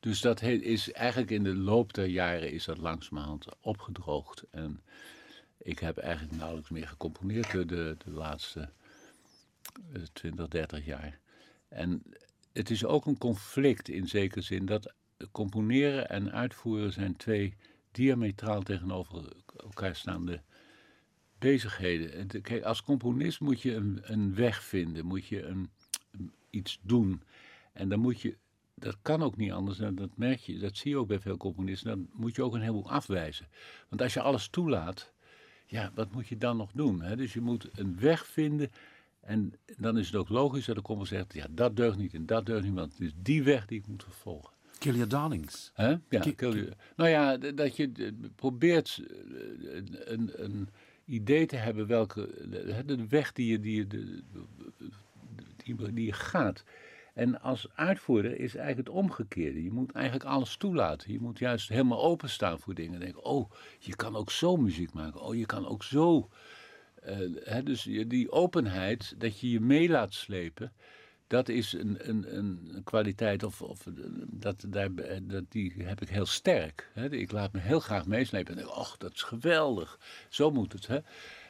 Dus 0.00 0.20
dat 0.20 0.42
is 0.42 0.92
eigenlijk 0.92 1.30
in 1.30 1.42
de 1.42 1.54
loop 1.54 1.94
der 1.94 2.06
jaren 2.06 2.52
is 2.52 2.64
dat 2.64 2.78
langzamerhand 2.78 3.46
opgedroogd. 3.60 4.44
En 4.50 4.80
ik 5.58 5.78
heb 5.78 5.98
eigenlijk 5.98 6.36
nauwelijks 6.36 6.70
meer 6.70 6.88
gecomponeerd 6.88 7.50
de, 7.50 7.64
de, 7.64 7.96
de 8.04 8.10
laatste 8.10 8.70
20, 10.12 10.44
eh, 10.44 10.50
30 10.50 10.84
jaar. 10.84 11.20
En 11.68 12.02
het 12.52 12.70
is 12.70 12.84
ook 12.84 13.06
een 13.06 13.18
conflict 13.18 13.88
in 13.88 14.08
zekere 14.08 14.40
zin 14.40 14.66
dat 14.66 14.94
componeren 15.32 16.08
en 16.08 16.32
uitvoeren 16.32 16.92
zijn 16.92 17.16
twee 17.16 17.54
diametraal 17.90 18.62
tegenover 18.62 19.32
elkaar 19.56 19.96
staande 19.96 20.42
bezigheden. 21.38 22.12
En 22.12 22.42
kijk, 22.42 22.62
als 22.62 22.82
componist 22.82 23.40
moet 23.40 23.60
je 23.60 23.74
een, 23.74 24.00
een 24.02 24.34
weg 24.34 24.62
vinden, 24.62 25.06
moet 25.06 25.26
je 25.26 25.42
een, 25.42 25.70
iets 26.50 26.78
doen. 26.82 27.22
En 27.72 27.88
dan 27.88 28.00
moet 28.00 28.20
je, 28.20 28.36
dat 28.74 28.96
kan 29.02 29.22
ook 29.22 29.36
niet 29.36 29.52
anders, 29.52 29.78
en 29.78 29.94
dat 29.94 30.16
merk 30.16 30.40
je, 30.40 30.58
dat 30.58 30.76
zie 30.76 30.90
je 30.90 30.96
ook 30.96 31.08
bij 31.08 31.20
veel 31.20 31.36
componisten, 31.36 31.88
dan 31.88 32.08
moet 32.12 32.36
je 32.36 32.42
ook 32.42 32.54
een 32.54 32.60
heleboel 32.60 32.90
afwijzen. 32.90 33.48
Want 33.88 34.02
als 34.02 34.14
je 34.14 34.20
alles 34.20 34.48
toelaat, 34.48 35.12
ja, 35.66 35.90
wat 35.94 36.12
moet 36.12 36.28
je 36.28 36.36
dan 36.36 36.56
nog 36.56 36.70
doen? 36.72 37.02
Hè? 37.02 37.16
Dus 37.16 37.32
je 37.32 37.40
moet 37.40 37.68
een 37.72 38.00
weg 38.00 38.26
vinden. 38.26 38.70
En 39.20 39.52
dan 39.76 39.98
is 39.98 40.06
het 40.06 40.16
ook 40.16 40.28
logisch 40.28 40.64
dat 40.64 40.76
de 40.76 40.82
componist 40.82 41.12
zegt: 41.12 41.32
ja, 41.32 41.46
dat 41.50 41.76
deugt 41.76 41.96
niet 41.96 42.14
en 42.14 42.26
dat 42.26 42.46
deugt 42.46 42.64
niet, 42.64 42.74
want 42.74 42.92
het 42.92 43.00
is 43.00 43.12
die 43.16 43.42
weg 43.42 43.66
die 43.66 43.78
ik 43.78 43.86
moet 43.86 44.02
vervolgen. 44.02 44.55
Kill 44.78 44.94
your 44.94 45.08
darlings. 45.08 45.70
Hè? 45.74 45.94
Ja, 46.08 46.20
kill, 46.36 46.72
Nou 46.96 47.10
ja, 47.10 47.36
dat 47.36 47.76
je 47.76 48.14
probeert 48.36 49.02
eh, 49.08 49.74
een, 50.04 50.30
een, 50.44 50.68
idee 51.04 51.46
te 51.46 51.56
hebben 51.56 51.86
welke. 51.86 52.28
de 52.86 53.06
weg 53.08 53.32
die 53.32 53.50
je, 53.50 53.60
die, 53.60 53.76
je, 53.76 53.86
die, 55.64 55.92
die 55.92 56.06
je 56.06 56.12
gaat. 56.12 56.64
En 57.16 57.40
als 57.40 57.68
uitvoerder 57.74 58.38
is 58.38 58.54
eigenlijk 58.54 58.88
het 58.88 58.96
omgekeerde. 58.96 59.62
Je 59.62 59.70
moet 59.70 59.92
eigenlijk 59.92 60.24
alles 60.24 60.56
toelaten. 60.56 61.12
Je 61.12 61.20
moet 61.20 61.38
juist 61.38 61.68
helemaal 61.68 62.02
openstaan 62.02 62.58
voor 62.58 62.74
dingen. 62.74 63.00
Denken, 63.00 63.24
oh, 63.24 63.50
je 63.78 63.96
kan 63.96 64.16
ook 64.16 64.30
zo 64.30 64.56
muziek 64.56 64.92
maken. 64.92 65.20
Oh, 65.20 65.34
je 65.34 65.46
kan 65.46 65.66
ook 65.66 65.82
zo. 65.82 66.28
Uh, 67.08 67.36
hè, 67.44 67.62
dus 67.62 67.82
die 67.82 68.30
openheid, 68.30 69.14
dat 69.18 69.40
je 69.40 69.50
je 69.50 69.60
mee 69.60 69.88
laat 69.88 70.14
slepen, 70.14 70.72
dat 71.26 71.48
is 71.48 71.72
een, 71.72 72.08
een, 72.08 72.36
een 72.36 72.80
kwaliteit, 72.84 73.42
of, 73.42 73.62
of 73.62 73.86
dat, 74.26 74.64
daar, 74.68 74.88
dat, 75.22 75.44
die 75.48 75.72
heb 75.78 76.00
ik 76.00 76.08
heel 76.08 76.26
sterk. 76.26 76.90
Hè. 76.92 77.10
Ik 77.10 77.32
laat 77.32 77.52
me 77.52 77.58
heel 77.58 77.80
graag 77.80 78.06
meeslepen 78.06 78.50
en 78.50 78.58
denk, 78.58 78.76
oh, 78.76 78.92
dat 78.98 79.12
is 79.12 79.22
geweldig. 79.22 79.98
Zo 80.28 80.50
moet 80.50 80.72
het. 80.72 80.86
Hè. 80.86 80.98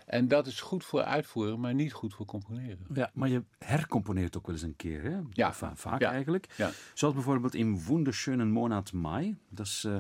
En 0.07 0.29
dat 0.29 0.47
is 0.47 0.61
goed 0.61 0.85
voor 0.85 1.03
uitvoeren, 1.03 1.61
maar 1.61 1.75
niet 1.75 1.93
goed 1.93 2.15
voor 2.15 2.27
componeren. 2.27 2.87
Ja, 2.95 3.11
maar 3.15 3.29
je 3.29 3.43
hercomponeert 3.59 4.37
ook 4.37 4.47
wel 4.47 4.55
eens 4.55 4.65
een 4.65 4.77
keer, 4.77 5.03
hè? 5.03 5.19
Ja. 5.33 5.53
vaak 5.75 6.03
eigenlijk. 6.03 6.55
Ja. 6.57 6.71
Zoals 6.95 7.15
bijvoorbeeld 7.15 7.55
in 7.55 7.81
Wunderschönen 7.89 8.51
Monat 8.51 8.93
Mai. 8.93 9.37
Dat 9.49 9.67
is... 9.67 9.85
Uh, 9.87 9.97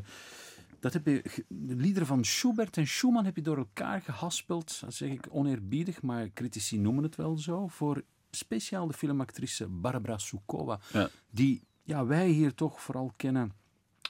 dat 0.80 0.92
heb 0.92 1.06
je, 1.06 1.45
de 1.49 1.76
liederen 1.76 2.06
van 2.06 2.25
Schubert 2.25 2.76
en 2.76 2.87
Schumann 2.87 3.25
heb 3.25 3.37
je 3.37 3.42
door 3.42 3.56
elkaar 3.56 4.02
gehaspeld. 4.02 4.80
Dat 4.80 4.95
zeg 4.95 5.11
ik 5.11 5.26
oneerbiedig, 5.30 6.02
maar 6.02 6.30
critici 6.35 6.78
noemen 6.78 7.02
het 7.02 7.16
wel 7.16 7.38
zo. 7.38 7.66
Voor 7.66 8.02
speciaal 8.30 8.87
de 8.87 8.92
filmactrice 8.92 9.68
Barbara 9.68 10.18
Sukova. 10.18 10.80
Ja. 10.92 11.09
Die 11.30 11.62
ja, 11.83 12.06
wij 12.06 12.28
hier 12.28 12.54
toch 12.54 12.80
vooral 12.80 13.12
kennen. 13.16 13.52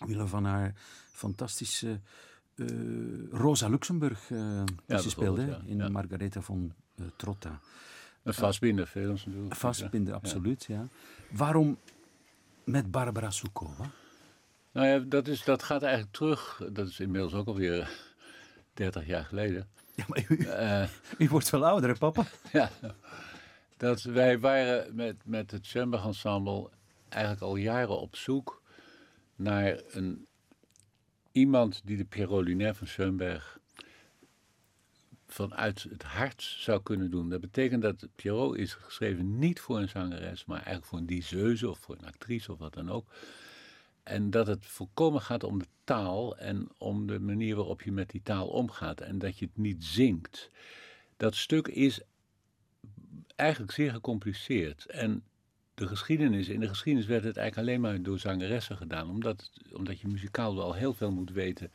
Willen 0.06 0.28
van 0.28 0.44
haar 0.44 0.74
fantastische 1.12 2.00
uh, 2.54 3.30
Rosa 3.30 3.68
Luxemburg, 3.68 4.30
uh, 4.30 4.62
ja, 4.86 4.98
ze 4.98 5.10
speelde 5.10 5.60
in 5.64 5.76
ja. 5.76 5.88
Margaretha 5.88 6.40
van 6.40 6.72
uh, 6.96 7.06
Trotta. 7.16 7.60
Een 8.22 8.34
vastbinder, 8.34 8.86
films 8.86 9.26
natuurlijk. 9.26 9.54
Vastbinder, 9.54 10.14
absoluut, 10.14 10.64
ja. 10.64 10.86
Waarom 11.30 11.78
met 12.64 12.90
Barbara 12.90 13.30
Sukova? 13.30 13.90
Nou 14.72 14.86
ja, 14.86 14.98
dat, 14.98 15.28
is, 15.28 15.44
dat 15.44 15.62
gaat 15.62 15.82
eigenlijk 15.82 16.12
terug, 16.12 16.62
dat 16.72 16.88
is 16.88 17.00
inmiddels 17.00 17.34
ook 17.34 17.46
alweer 17.46 17.90
30 18.74 19.06
jaar 19.06 19.24
geleden. 19.24 19.68
Ja, 19.94 20.04
maar 20.08 20.24
u, 20.28 20.48
u 21.24 21.28
wordt 21.28 21.50
wel 21.50 21.66
ouder, 21.66 21.90
hè, 21.90 21.96
papa? 21.96 22.24
ja, 22.52 22.70
dat 23.76 24.02
wij 24.02 24.38
waren 24.38 24.94
met, 24.94 25.16
met 25.24 25.50
het 25.50 25.66
Schoenberg 25.66 26.04
Ensemble 26.04 26.70
eigenlijk 27.08 27.42
al 27.42 27.56
jaren 27.56 28.00
op 28.00 28.16
zoek 28.16 28.62
naar 29.36 29.80
een 29.88 30.26
iemand 31.32 31.82
die 31.84 31.96
de 31.96 32.04
Pierrot 32.04 32.44
Lunaire 32.44 32.76
van 32.76 32.86
Schoenberg 32.86 33.58
vanuit 35.26 35.82
het 35.82 36.02
hart 36.02 36.42
zou 36.42 36.82
kunnen 36.82 37.10
doen. 37.10 37.28
Dat 37.28 37.40
betekent 37.40 37.82
dat 37.82 38.08
Pierrot 38.14 38.56
is 38.56 38.74
geschreven 38.74 39.38
niet 39.38 39.60
voor 39.60 39.78
een 39.78 39.88
zangeres, 39.88 40.44
maar 40.44 40.56
eigenlijk 40.56 40.86
voor 40.86 40.98
een 40.98 41.06
diseuse 41.06 41.70
of 41.70 41.78
voor 41.78 41.96
een 41.98 42.06
actrice 42.06 42.52
of 42.52 42.58
wat 42.58 42.74
dan 42.74 42.90
ook. 42.90 43.12
En 44.02 44.30
dat 44.30 44.46
het 44.46 44.66
volkomen 44.66 45.20
gaat 45.20 45.44
om 45.44 45.58
de 45.58 45.66
taal 45.84 46.36
en 46.36 46.68
om 46.78 47.06
de 47.06 47.20
manier 47.20 47.56
waarop 47.56 47.82
je 47.82 47.92
met 47.92 48.10
die 48.10 48.22
taal 48.22 48.48
omgaat 48.48 49.00
en 49.00 49.18
dat 49.18 49.38
je 49.38 49.44
het 49.44 49.56
niet 49.56 49.84
zingt. 49.84 50.50
Dat 51.16 51.34
stuk 51.34 51.68
is 51.68 52.00
eigenlijk 53.36 53.72
zeer 53.72 53.90
gecompliceerd. 53.90 54.86
En 54.86 55.24
de 55.74 55.86
geschiedenis, 55.86 56.48
in 56.48 56.60
de 56.60 56.68
geschiedenis 56.68 57.08
werd 57.08 57.24
het 57.24 57.36
eigenlijk 57.36 57.68
alleen 57.68 57.80
maar 57.80 58.02
door 58.02 58.18
zangeressen 58.18 58.76
gedaan, 58.76 59.10
omdat, 59.10 59.50
omdat 59.72 60.00
je 60.00 60.08
muzikaal 60.08 60.56
wel 60.56 60.72
heel 60.72 60.94
veel 60.94 61.10
moet 61.10 61.30
weten 61.30 61.72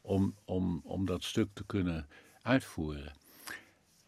om, 0.00 0.34
om, 0.44 0.80
om 0.84 1.06
dat 1.06 1.24
stuk 1.24 1.48
te 1.52 1.64
kunnen 1.66 2.08
uitvoeren. 2.42 3.12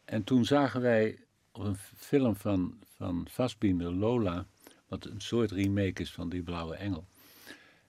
En 0.05 0.25
toen 0.25 0.45
zagen 0.45 0.81
wij 0.81 1.19
op 1.53 1.63
een 1.63 1.77
film 1.97 2.37
van, 2.37 2.79
van 2.95 3.27
Vastbinder, 3.31 3.93
Lola, 3.93 4.47
wat 4.89 5.05
een 5.05 5.21
soort 5.21 5.51
remake 5.51 6.03
is 6.03 6.13
van 6.13 6.29
Die 6.29 6.43
Blauwe 6.43 6.75
Engel. 6.77 7.07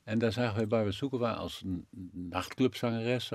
En 0.04 0.20
daar 0.20 0.32
zagen 0.32 0.56
wij 0.56 0.68
Barbara 0.68 0.92
Soekova 0.92 1.34
als 1.34 1.62
een 1.62 1.86
nachtclubzangeres. 2.12 3.32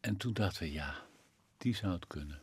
En 0.00 0.16
toen 0.16 0.32
dachten 0.32 0.62
we, 0.62 0.72
ja, 0.72 0.94
die 1.56 1.74
zou 1.74 1.92
het 1.92 2.06
kunnen. 2.06 2.42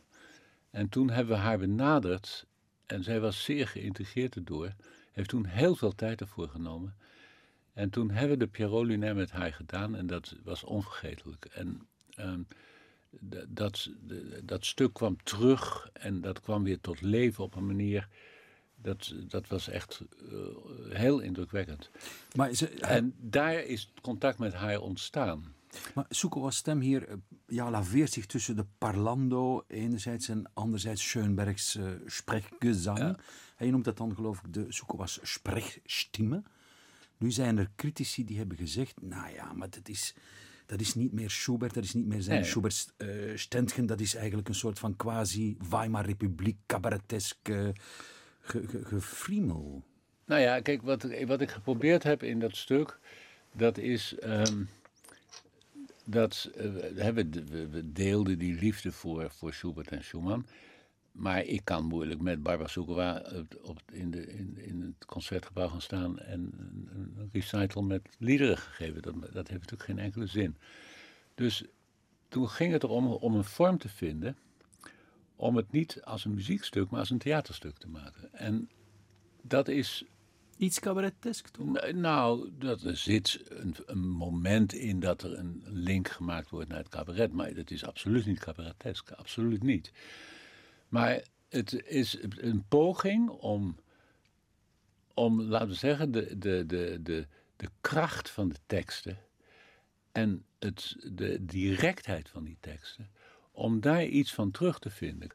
En 0.70 0.88
toen 0.88 1.10
hebben 1.10 1.34
we 1.34 1.40
haar 1.40 1.58
benaderd 1.58 2.46
en 2.86 3.02
zij 3.02 3.20
was 3.20 3.44
zeer 3.44 3.68
geïntegreerd 3.68 4.36
erdoor. 4.36 4.72
Heeft 5.12 5.28
toen 5.28 5.44
heel 5.44 5.74
veel 5.74 5.94
tijd 5.94 6.20
ervoor 6.20 6.48
genomen. 6.48 6.94
En 7.72 7.90
toen 7.90 8.10
hebben 8.10 8.38
we 8.38 8.44
de 8.44 8.50
Pierrot 8.50 9.14
met 9.14 9.30
haar 9.30 9.52
gedaan 9.52 9.96
en 9.96 10.06
dat 10.06 10.36
was 10.44 10.64
onvergetelijk. 10.64 11.44
En 11.44 11.86
ehm, 12.14 12.40
dat, 13.48 13.90
dat 14.44 14.64
stuk 14.64 14.92
kwam 14.92 15.22
terug 15.22 15.90
en 15.92 16.20
dat 16.20 16.40
kwam 16.40 16.64
weer 16.64 16.80
tot 16.80 17.00
leven 17.00 17.44
op 17.44 17.54
een 17.54 17.66
manier. 17.66 18.08
Dat, 18.82 19.14
dat 19.28 19.48
was 19.48 19.68
echt 19.68 20.00
uh, 20.32 20.38
heel 20.88 21.20
indrukwekkend. 21.20 21.90
Maar 22.36 22.54
ze, 22.54 22.68
en 22.68 23.14
daar 23.18 23.64
is 23.64 23.92
contact 24.02 24.38
met 24.38 24.52
haar 24.52 24.80
ontstaan. 24.80 25.54
Maar 25.94 26.04
Soekowa's 26.08 26.56
stem 26.56 26.80
hier 26.80 27.08
eh, 27.08 27.14
ja, 27.46 27.70
laveert 27.70 28.12
zich 28.12 28.26
tussen 28.26 28.56
de 28.56 28.66
parlando 28.78 29.64
enerzijds 29.66 30.28
en 30.28 30.50
anderzijds 30.54 31.08
Schoenbergs 31.08 31.76
uh, 31.76 31.90
sprechgezang. 32.06 32.98
Ja. 32.98 33.16
je 33.58 33.70
noemt 33.70 33.84
dat 33.84 33.96
dan 33.96 34.14
geloof 34.14 34.38
ik 34.38 34.52
de 34.52 34.66
Soekowa's 34.68 35.18
sprechstimme. 35.22 36.42
Nu 37.16 37.30
zijn 37.30 37.58
er 37.58 37.70
critici 37.76 38.24
die 38.24 38.38
hebben 38.38 38.56
gezegd, 38.56 39.02
nou 39.02 39.34
ja, 39.34 39.52
maar 39.52 39.70
dat 39.70 39.88
is, 39.88 40.14
dat 40.66 40.80
is 40.80 40.94
niet 40.94 41.12
meer 41.12 41.30
Schubert, 41.30 41.74
dat 41.74 41.84
is 41.84 41.94
niet 41.94 42.06
meer 42.06 42.22
zijn 42.22 42.40
nee, 42.40 42.48
Schubert 42.48 42.92
uh, 42.98 43.36
Stentgen, 43.36 43.86
dat 43.86 44.00
is 44.00 44.14
eigenlijk 44.14 44.48
een 44.48 44.54
soort 44.54 44.78
van 44.78 44.96
quasi 44.96 45.56
Weimar 45.70 46.06
Republiek 46.06 46.56
cabaretesk 46.66 47.48
uh, 47.48 47.68
gefriemel. 48.82 49.84
Nou 50.24 50.40
ja, 50.40 50.60
kijk, 50.60 50.82
wat, 50.82 51.06
wat 51.26 51.40
ik 51.40 51.50
geprobeerd 51.50 52.02
heb 52.02 52.22
in 52.22 52.40
dat 52.40 52.56
stuk, 52.56 52.98
dat 53.52 53.78
is... 53.78 54.14
Um, 54.24 54.68
dat, 56.10 56.50
uh, 56.56 57.12
we, 57.12 57.92
deelden 57.92 58.38
die 58.38 58.54
liefde 58.54 58.92
voor, 58.92 59.30
voor 59.30 59.52
Schubert 59.52 59.90
en 59.90 60.04
Schumann. 60.04 60.46
Maar 61.12 61.44
ik 61.44 61.64
kan 61.64 61.84
moeilijk 61.84 62.20
met 62.20 62.42
Barbara 62.42 62.68
Soukova 62.68 63.22
op, 63.62 63.80
in, 63.92 64.10
de, 64.10 64.26
in, 64.26 64.58
in 64.58 64.80
het 64.80 65.06
concertgebouw 65.06 65.68
gaan 65.68 65.80
staan 65.80 66.18
en 66.18 66.52
een, 66.58 66.88
een 67.18 67.28
recital 67.32 67.82
met 67.82 68.08
liederen 68.18 68.58
gegeven. 68.58 69.02
Dat, 69.02 69.14
dat 69.14 69.48
heeft 69.48 69.60
natuurlijk 69.60 69.82
geen 69.82 69.98
enkele 69.98 70.26
zin. 70.26 70.56
Dus 71.34 71.64
toen 72.28 72.48
ging 72.48 72.72
het 72.72 72.82
erom 72.82 73.06
om 73.06 73.34
een 73.34 73.44
vorm 73.44 73.78
te 73.78 73.88
vinden 73.88 74.36
om 75.36 75.56
het 75.56 75.72
niet 75.72 76.02
als 76.02 76.24
een 76.24 76.34
muziekstuk, 76.34 76.90
maar 76.90 77.00
als 77.00 77.10
een 77.10 77.18
theaterstuk 77.18 77.78
te 77.78 77.88
maken. 77.88 78.32
En 78.32 78.70
dat 79.42 79.68
is 79.68 80.04
Iets 80.60 80.80
cabaretesk 80.80 81.48
toch? 81.48 81.92
Nou, 81.92 82.50
dat 82.58 82.82
er 82.82 82.96
zit 82.96 83.40
een, 83.48 83.76
een, 83.86 84.08
moment 84.08 84.72
in 84.72 85.00
dat 85.00 85.22
er 85.22 85.38
een 85.38 85.62
link 85.66 86.08
gemaakt 86.08 86.50
wordt 86.50 86.68
naar 86.68 86.78
het 86.78 86.88
cabaret. 86.88 87.32
Maar 87.32 87.54
dat 87.54 87.70
is 87.70 87.84
absoluut 87.84 88.26
niet 88.26 88.38
cabaretesk. 88.38 89.10
Absoluut 89.10 89.62
niet. 89.62 89.92
Maar 90.88 91.22
het 91.48 91.72
is 91.86 92.18
een 92.22 92.64
poging 92.68 93.28
om, 93.28 93.76
om 95.14 95.42
laten 95.42 95.68
we 95.68 95.74
zeggen, 95.74 96.12
de, 96.12 96.38
de, 96.38 96.66
de, 96.66 96.98
de, 97.02 97.26
de 97.56 97.68
kracht 97.80 98.30
van 98.30 98.48
de 98.48 98.58
teksten 98.66 99.18
en 100.12 100.44
het, 100.58 100.96
de 101.12 101.44
directheid 101.44 102.28
van 102.28 102.44
die 102.44 102.56
teksten, 102.60 103.10
om 103.52 103.80
daar 103.80 104.04
iets 104.04 104.34
van 104.34 104.50
terug 104.50 104.78
te 104.78 104.90
vinden. 104.90 105.30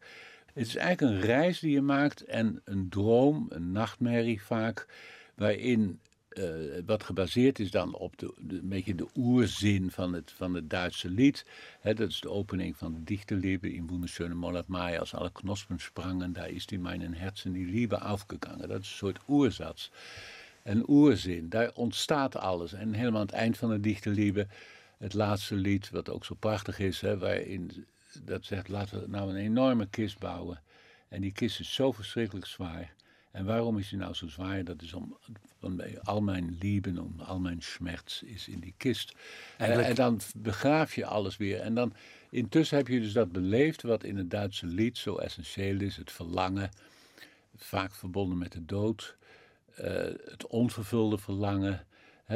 Het 0.56 0.68
is 0.68 0.76
eigenlijk 0.76 1.16
een 1.16 1.22
reis 1.28 1.60
die 1.60 1.72
je 1.72 1.82
maakt 1.82 2.22
en 2.22 2.62
een 2.64 2.90
droom, 2.90 3.46
een 3.50 3.72
nachtmerrie 3.72 4.42
vaak, 4.42 4.88
waarin 5.34 6.00
uh, 6.30 6.46
wat 6.86 7.04
gebaseerd 7.04 7.60
is 7.60 7.72
dan 7.72 7.96
op 7.96 8.18
de, 8.18 8.34
een 8.48 8.70
beetje 8.70 8.96
de 8.96 9.08
oerzin 9.16 9.92
van 9.92 10.14
het, 10.14 10.32
van 10.32 10.54
het 10.54 10.70
Duitse 10.70 11.10
lied. 11.10 11.46
dat 11.82 12.00
is 12.00 12.20
de 12.20 12.30
opening 12.30 12.78
van 12.78 13.02
Dichterliebe 13.04 13.74
in 13.74 13.88
Wunderschöne 13.88 14.34
Monat 14.34 14.68
Mai. 14.68 14.98
Als 14.98 15.14
alle 15.14 15.32
knospen 15.32 15.80
sprangen, 15.80 16.34
daar 16.34 16.50
is 16.50 16.66
die 16.66 16.80
mijn 16.80 17.16
herzen 17.16 17.52
die 17.52 17.66
Liebe 17.66 18.00
afgegangen. 18.00 18.68
Dat 18.68 18.82
is 18.82 18.90
een 18.90 18.98
soort 18.98 19.20
oerzats. 19.28 19.92
Een 20.64 20.90
oerzin, 20.90 21.50
daar 21.50 21.72
ontstaat 21.74 22.36
alles. 22.36 22.74
En 22.74 22.94
helemaal 22.94 23.20
aan 23.20 23.26
het 23.26 23.36
eind 23.36 23.58
van 23.58 23.70
de 23.70 23.80
Dichterliebe, 23.80 24.48
het 24.98 25.14
laatste 25.14 25.56
lied, 25.56 25.90
wat 25.90 26.10
ook 26.10 26.26
zo 26.26 26.36
prachtig 26.40 26.80
is, 26.80 27.02
waarin 27.02 27.86
dat 28.24 28.46
zegt, 28.46 28.68
laten 28.68 29.02
we 29.02 29.08
nou 29.08 29.30
een 29.30 29.36
enorme 29.36 29.88
kist 29.88 30.20
bouwen. 30.20 30.62
En 31.08 31.22
die 31.22 31.32
kist 31.32 31.60
is 31.60 31.74
zo 31.74 31.92
verschrikkelijk 31.92 32.46
zwaar. 32.46 32.94
En 33.36 33.46
waarom 33.46 33.78
is 33.78 33.90
die 33.90 33.98
nou 33.98 34.14
zo 34.14 34.28
zwaar? 34.28 34.64
Dat 34.64 34.82
is 34.82 34.94
om, 34.94 35.18
om 35.62 35.82
al 36.04 36.22
mijn 36.22 36.58
lieben, 36.60 36.98
om 36.98 37.20
al 37.20 37.40
mijn 37.40 37.62
schmerz 37.62 38.22
is 38.22 38.48
in 38.48 38.60
die 38.60 38.74
kist. 38.78 39.16
En, 39.58 39.86
en, 39.86 39.96
dan 39.96 40.20
begraaf 40.36 40.96
je 40.96 41.06
alles 41.06 41.38
weer. 41.38 41.60
En 41.60 41.76
dan 41.76 41.94
intussen 42.30 42.78
heb 42.78 42.88
je 42.88 43.00
dus 43.00 43.14
dat 43.14 43.32
beleefd 43.32 43.82
wat 43.82 44.04
in 44.04 44.18
het 44.18 44.30
Duitse 44.30 44.66
lied 44.66 44.98
zo 44.98 45.16
essentieel 45.16 45.82
is. 45.82 45.98
Het 45.98 46.12
verlangen, 46.12 46.70
vaak 47.56 47.94
verbonden 47.94 48.38
met 48.38 48.52
de 48.52 48.66
dood. 48.66 49.18
Uh, 49.80 49.86
het 50.26 50.48
onvervulde 50.48 51.18
verlangen. 51.18 51.88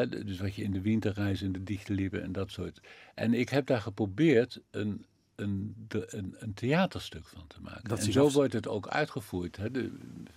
Dus 0.10 0.40
wat 0.40 0.56
je 0.56 0.64
in 0.64 0.72
de 0.72 0.82
winterreis 0.82 1.42
in 1.42 1.52
de 1.52 1.64
dichterliebe 1.64 2.20
en 2.20 2.32
dat 2.32 2.52
soort. 2.52 2.80
En 3.16 3.34
ik 3.34 3.50
heb 3.50 3.66
daar 3.66 3.82
geprobeerd 3.82 4.62
een, 4.72 5.06
een, 5.39 5.75
een, 5.89 6.36
een 6.39 6.53
theaterstuk 6.53 7.25
van 7.25 7.48
te 7.48 7.62
maken. 7.62 7.98
en 7.98 8.12
zo 8.12 8.29
wordt 8.29 8.53
het 8.53 8.67
ook 8.67 8.88
uitgevoerd. 8.88 9.58
Hè. 9.58 9.72
De 9.72 9.91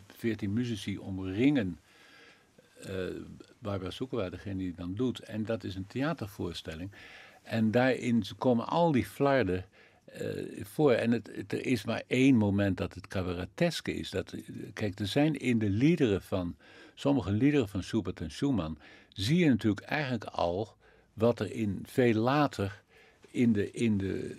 veertien 0.06 0.52
muzici 0.52 0.99
omringen 0.99 1.78
uh, 2.88 2.94
Barbara 3.59 3.90
Soekwa, 3.90 4.30
degene 4.30 4.56
die 4.56 4.66
het 4.66 4.76
dan 4.76 4.94
doet. 4.94 5.18
En 5.18 5.44
dat 5.44 5.64
is 5.64 5.75
een 5.75 5.87
theatervoorstelling. 5.87 6.90
En 7.42 7.71
daarin 7.71 8.25
komen 8.38 8.66
al 8.66 8.92
die 8.92 9.06
flarden 9.06 9.64
uh, 10.21 10.64
voor. 10.64 10.92
En 10.92 11.11
het, 11.11 11.52
er 11.52 11.66
is 11.66 11.85
maar 11.85 12.02
één 12.06 12.37
moment 12.37 12.76
dat 12.76 12.94
het 12.94 13.09
cabareteske 13.09 13.94
is. 13.94 14.11
Dat, 14.11 14.35
kijk, 14.73 14.99
er 14.99 15.06
zijn 15.06 15.38
in 15.38 15.59
de 15.59 15.71
liederen 15.71 16.23
van, 16.23 16.56
sommige 16.94 17.30
liederen 17.30 17.68
van 17.68 17.82
Schubert 17.82 18.21
en 18.21 18.30
Schumann, 18.30 18.78
zie 19.09 19.38
je 19.38 19.49
natuurlijk 19.49 19.87
eigenlijk 19.87 20.25
al 20.25 20.76
wat 21.12 21.40
er 21.40 21.52
in 21.52 21.82
veel 21.87 22.14
later 22.14 22.82
in 23.33 23.53
de, 23.53 23.71
in 23.71 23.99
de, 23.99 24.37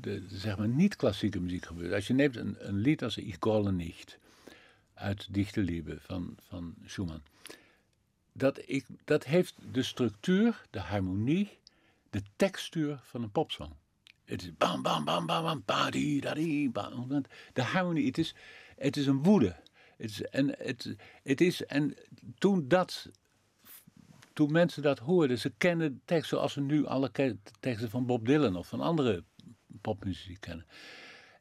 de, 0.00 0.24
zeg 0.28 0.56
maar 0.56 0.68
niet-klassieke 0.68 1.40
muziek 1.40 1.66
gebeurt. 1.66 1.92
Als 1.92 2.06
je 2.06 2.14
neemt 2.14 2.36
een, 2.36 2.56
een 2.58 2.76
lied 2.76 3.02
als 3.02 3.16
Ich 3.16 3.36
Grolle 3.38 3.72
Nicht 3.72 4.18
uit 4.94 5.34
Dichterliebe 5.34 5.96
van, 6.00 6.36
van 6.48 6.74
Schumann. 6.86 7.22
Dat, 8.32 8.60
ik, 8.66 8.86
dat 9.04 9.24
heeft 9.24 9.54
de 9.72 9.82
structuur, 9.82 10.66
de 10.70 10.80
harmonie, 10.80 11.58
de 12.10 12.22
textuur 12.36 13.00
van 13.02 13.22
een 13.22 13.30
popsong. 13.30 13.72
Het 14.24 14.42
is 14.42 14.56
bam, 14.56 14.82
bam, 14.82 15.04
bam, 15.04 15.26
bam, 15.26 15.42
bam, 15.42 15.62
badi, 15.64 16.20
dadi, 16.20 16.70
bam. 16.70 17.24
De 17.52 17.62
harmonie, 17.62 18.06
het 18.06 18.18
is, 18.18 18.34
het 18.76 18.96
is 18.96 19.06
een 19.06 19.22
woede. 19.22 19.56
Het 19.96 20.10
is, 20.10 20.22
en, 20.22 20.54
het, 20.58 20.96
het 21.22 21.40
is, 21.40 21.64
en 21.64 21.94
toen 22.38 22.68
dat 22.68 23.10
toen 24.34 24.52
mensen 24.52 24.82
dat 24.82 24.98
hoorden, 24.98 25.38
ze 25.38 25.52
kennen 25.58 26.02
de 26.04 26.20
zoals 26.22 26.54
we 26.54 26.60
nu 26.60 26.86
alle 26.86 27.10
teksten 27.60 27.90
van 27.90 28.06
Bob 28.06 28.26
Dylan 28.26 28.56
of 28.56 28.66
van 28.66 28.80
andere 28.80 29.24
popmuziek 29.80 30.40
kennen. 30.40 30.66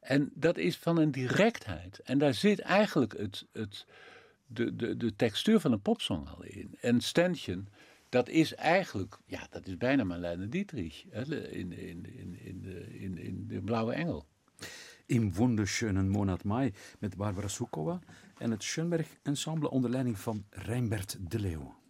En 0.01 0.32
dat 0.34 0.58
is 0.58 0.77
van 0.77 0.97
een 0.97 1.12
directheid. 1.12 1.99
En 1.99 2.17
daar 2.17 2.34
zit 2.34 2.60
eigenlijk 2.60 3.17
het, 3.17 3.45
het, 3.51 3.86
de, 4.45 4.75
de, 4.75 4.97
de 4.97 5.15
textuur 5.15 5.60
van 5.60 5.71
een 5.71 5.82
popsong 5.82 6.29
al 6.29 6.43
in. 6.43 6.77
En 6.82 7.01
Ständchen, 7.01 7.67
dat 8.10 8.29
is 8.29 8.56
eigenlijk, 8.56 9.17
ja, 9.25 9.47
dat 9.49 9.67
is 9.67 9.77
bijna 9.77 10.03
Marlene 10.03 10.49
Dietrich 10.49 11.06
in, 11.06 11.32
in, 11.51 11.71
in, 11.71 12.39
in, 12.39 12.62
de, 12.62 12.99
in, 12.99 13.17
in 13.17 13.47
de 13.47 13.62
Blauwe 13.62 13.93
Engel. 13.93 14.25
In 15.06 15.34
Wunderschönen 15.34 16.10
Monat 16.10 16.43
Mai 16.43 16.73
met 16.99 17.15
Barbara 17.15 17.47
Soekova 17.47 17.99
en 18.38 18.51
het 18.51 18.63
Schönberg 18.63 19.08
Ensemble 19.23 19.69
onder 19.69 19.89
leiding 19.89 20.19
van 20.19 20.45
Rijnbert 20.49 21.17
de 21.19 21.39
Leeuw. 21.39 21.82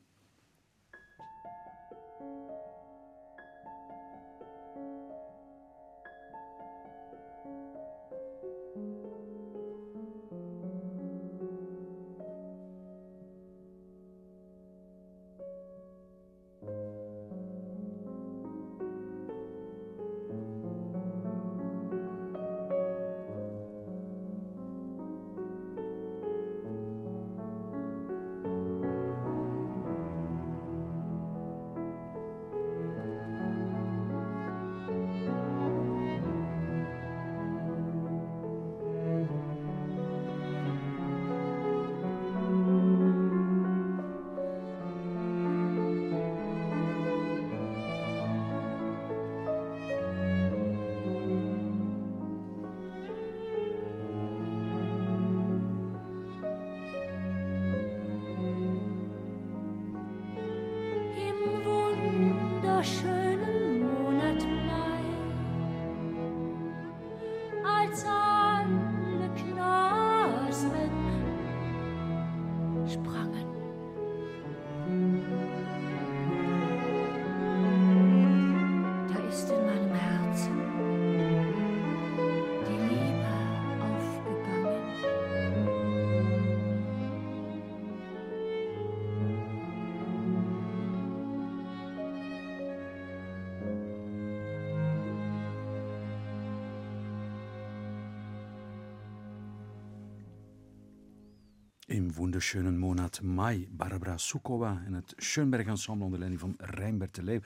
Im 101.93 102.17
wunderschönen 102.17 102.79
Monat 102.79 103.21
Mai, 103.21 103.67
Barbara 103.69 104.17
Soekova 104.17 104.81
en 104.85 104.93
het 104.93 105.13
Schönberg 105.17 105.67
Ensemble 105.67 106.05
onder 106.05 106.19
leiding 106.19 106.41
van 106.41 106.55
Rijnbert 106.57 107.15
de 107.15 107.23
Leeuw. 107.23 107.39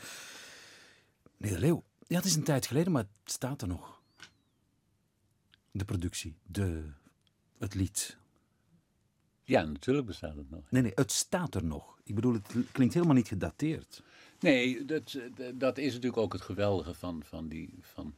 Nee, 1.38 1.52
de 1.52 1.60
Leeuw, 1.60 1.84
ja, 2.08 2.16
het 2.16 2.26
is 2.26 2.36
een 2.36 2.44
tijd 2.44 2.66
geleden, 2.66 2.92
maar 2.92 3.02
het 3.02 3.32
staat 3.32 3.62
er 3.62 3.68
nog. 3.68 4.02
De 5.72 5.86
productie, 5.86 6.36
de, 6.46 6.84
het 7.58 7.76
lied. 7.76 8.18
Ja, 9.44 9.64
natuurlijk 9.64 10.08
bestaat 10.08 10.36
het 10.36 10.50
nog. 10.50 10.64
Nee, 10.70 10.82
nee, 10.82 10.92
het 10.96 11.12
staat 11.12 11.56
er 11.56 11.64
nog. 11.64 12.00
Ik 12.04 12.16
bedoel, 12.16 12.34
het 12.34 12.54
klinkt 12.72 12.94
helemaal 12.94 13.16
niet 13.16 13.28
gedateerd. 13.28 14.04
Nee, 14.40 14.86
dat, 14.86 15.20
dat 15.54 15.78
is 15.78 15.94
natuurlijk 15.94 16.22
ook 16.22 16.34
het 16.34 16.42
geweldige 16.42 16.94
van, 16.94 17.24
van, 17.26 17.48
die, 17.48 17.74
van 17.82 18.16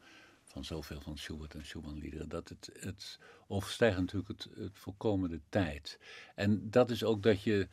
van 0.51 0.65
zoveel 0.65 1.01
van 1.01 1.17
Schubert 1.17 1.53
en 1.53 1.65
Schumann-liederen. 1.65 2.29
Dat 2.29 2.49
het, 2.49 2.69
het 2.79 3.19
overstijgt 3.47 3.97
natuurlijk 3.97 4.27
het, 4.27 4.47
het 4.55 5.29
de 5.29 5.39
tijd. 5.49 5.99
En 6.35 6.69
dat 6.69 6.89
is 6.89 7.03
ook 7.03 7.23
dat 7.23 7.43
je, 7.43 7.67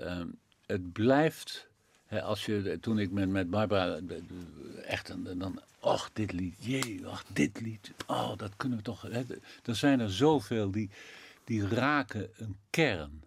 uh, 0.00 0.24
het 0.66 0.92
blijft, 0.92 1.68
hè, 2.06 2.22
als 2.22 2.46
je, 2.46 2.78
toen 2.80 2.98
ik 2.98 3.10
met, 3.10 3.28
met 3.28 3.50
Barbara, 3.50 4.00
echt, 4.84 5.08
een, 5.08 5.38
dan, 5.38 5.62
ach, 5.80 6.10
dit 6.12 6.32
lied, 6.32 6.54
jee, 6.58 7.06
ach, 7.06 7.24
dit 7.24 7.60
lied, 7.60 7.92
oh, 8.06 8.36
dat 8.36 8.56
kunnen 8.56 8.78
we 8.78 8.84
toch, 8.84 9.02
hè, 9.02 9.22
er 9.64 9.76
zijn 9.76 10.00
er 10.00 10.12
zoveel 10.12 10.70
die, 10.70 10.90
die 11.44 11.68
raken 11.68 12.30
een 12.36 12.56
kern. 12.70 13.22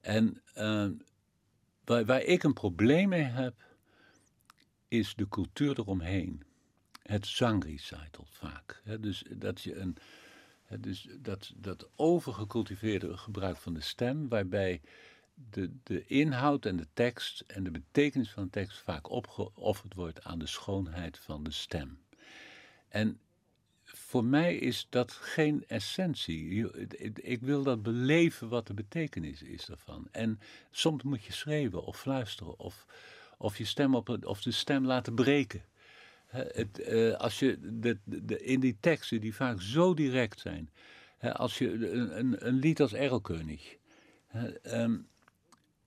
En 0.00 0.42
uh, 0.56 0.88
waar, 1.84 2.04
waar 2.04 2.22
ik 2.22 2.42
een 2.42 2.52
probleem 2.52 3.08
mee 3.08 3.22
heb, 3.22 3.54
is 4.88 5.14
de 5.14 5.28
cultuur 5.28 5.78
eromheen. 5.78 6.45
Het 7.06 7.26
zangrecital 7.26 8.26
vaak. 8.30 8.82
Dus 9.00 9.24
dat 9.30 9.62
je 9.62 9.76
een. 9.76 9.96
dus 10.80 11.08
dat, 11.18 11.52
dat 11.56 11.88
overgecultiveerde 11.96 13.16
gebruik 13.16 13.56
van 13.56 13.74
de 13.74 13.80
stem, 13.80 14.28
waarbij 14.28 14.80
de, 15.34 15.70
de 15.82 16.04
inhoud 16.06 16.66
en 16.66 16.76
de 16.76 16.86
tekst 16.92 17.44
en 17.46 17.64
de 17.64 17.70
betekenis 17.70 18.30
van 18.30 18.44
de 18.44 18.50
tekst 18.50 18.78
vaak 18.78 19.10
opgeofferd 19.10 19.94
wordt 19.94 20.24
aan 20.24 20.38
de 20.38 20.46
schoonheid 20.46 21.18
van 21.18 21.44
de 21.44 21.52
stem. 21.52 21.98
En 22.88 23.20
voor 23.84 24.24
mij 24.24 24.56
is 24.56 24.86
dat 24.90 25.12
geen 25.12 25.64
essentie. 25.66 26.70
Ik 27.14 27.40
wil 27.40 27.62
dat 27.62 27.82
beleven 27.82 28.48
wat 28.48 28.66
de 28.66 28.74
betekenis 28.74 29.42
is 29.42 29.66
daarvan. 29.66 30.08
En 30.10 30.40
soms 30.70 31.02
moet 31.02 31.24
je 31.24 31.32
schreeuwen 31.32 31.84
of 31.84 32.00
fluisteren 32.00 32.58
of, 32.58 32.86
of 33.38 33.58
je 33.58 33.64
stem 33.64 33.94
op 33.94 34.24
of 34.24 34.42
de 34.42 34.50
stem 34.50 34.86
laten 34.86 35.14
breken. 35.14 35.62
Het, 36.26 36.80
eh, 36.80 37.12
als 37.12 37.38
je 37.38 37.58
de, 37.60 37.98
de, 38.04 38.42
in 38.42 38.60
die 38.60 38.76
teksten 38.80 39.20
die 39.20 39.34
vaak 39.34 39.60
zo 39.60 39.94
direct 39.94 40.40
zijn, 40.40 40.70
als 41.20 41.58
je 41.58 41.72
een, 41.72 42.18
een, 42.18 42.46
een 42.46 42.58
lied 42.58 42.80
als 42.80 42.92
Erlkönig, 42.92 43.76
ehm, 44.62 44.96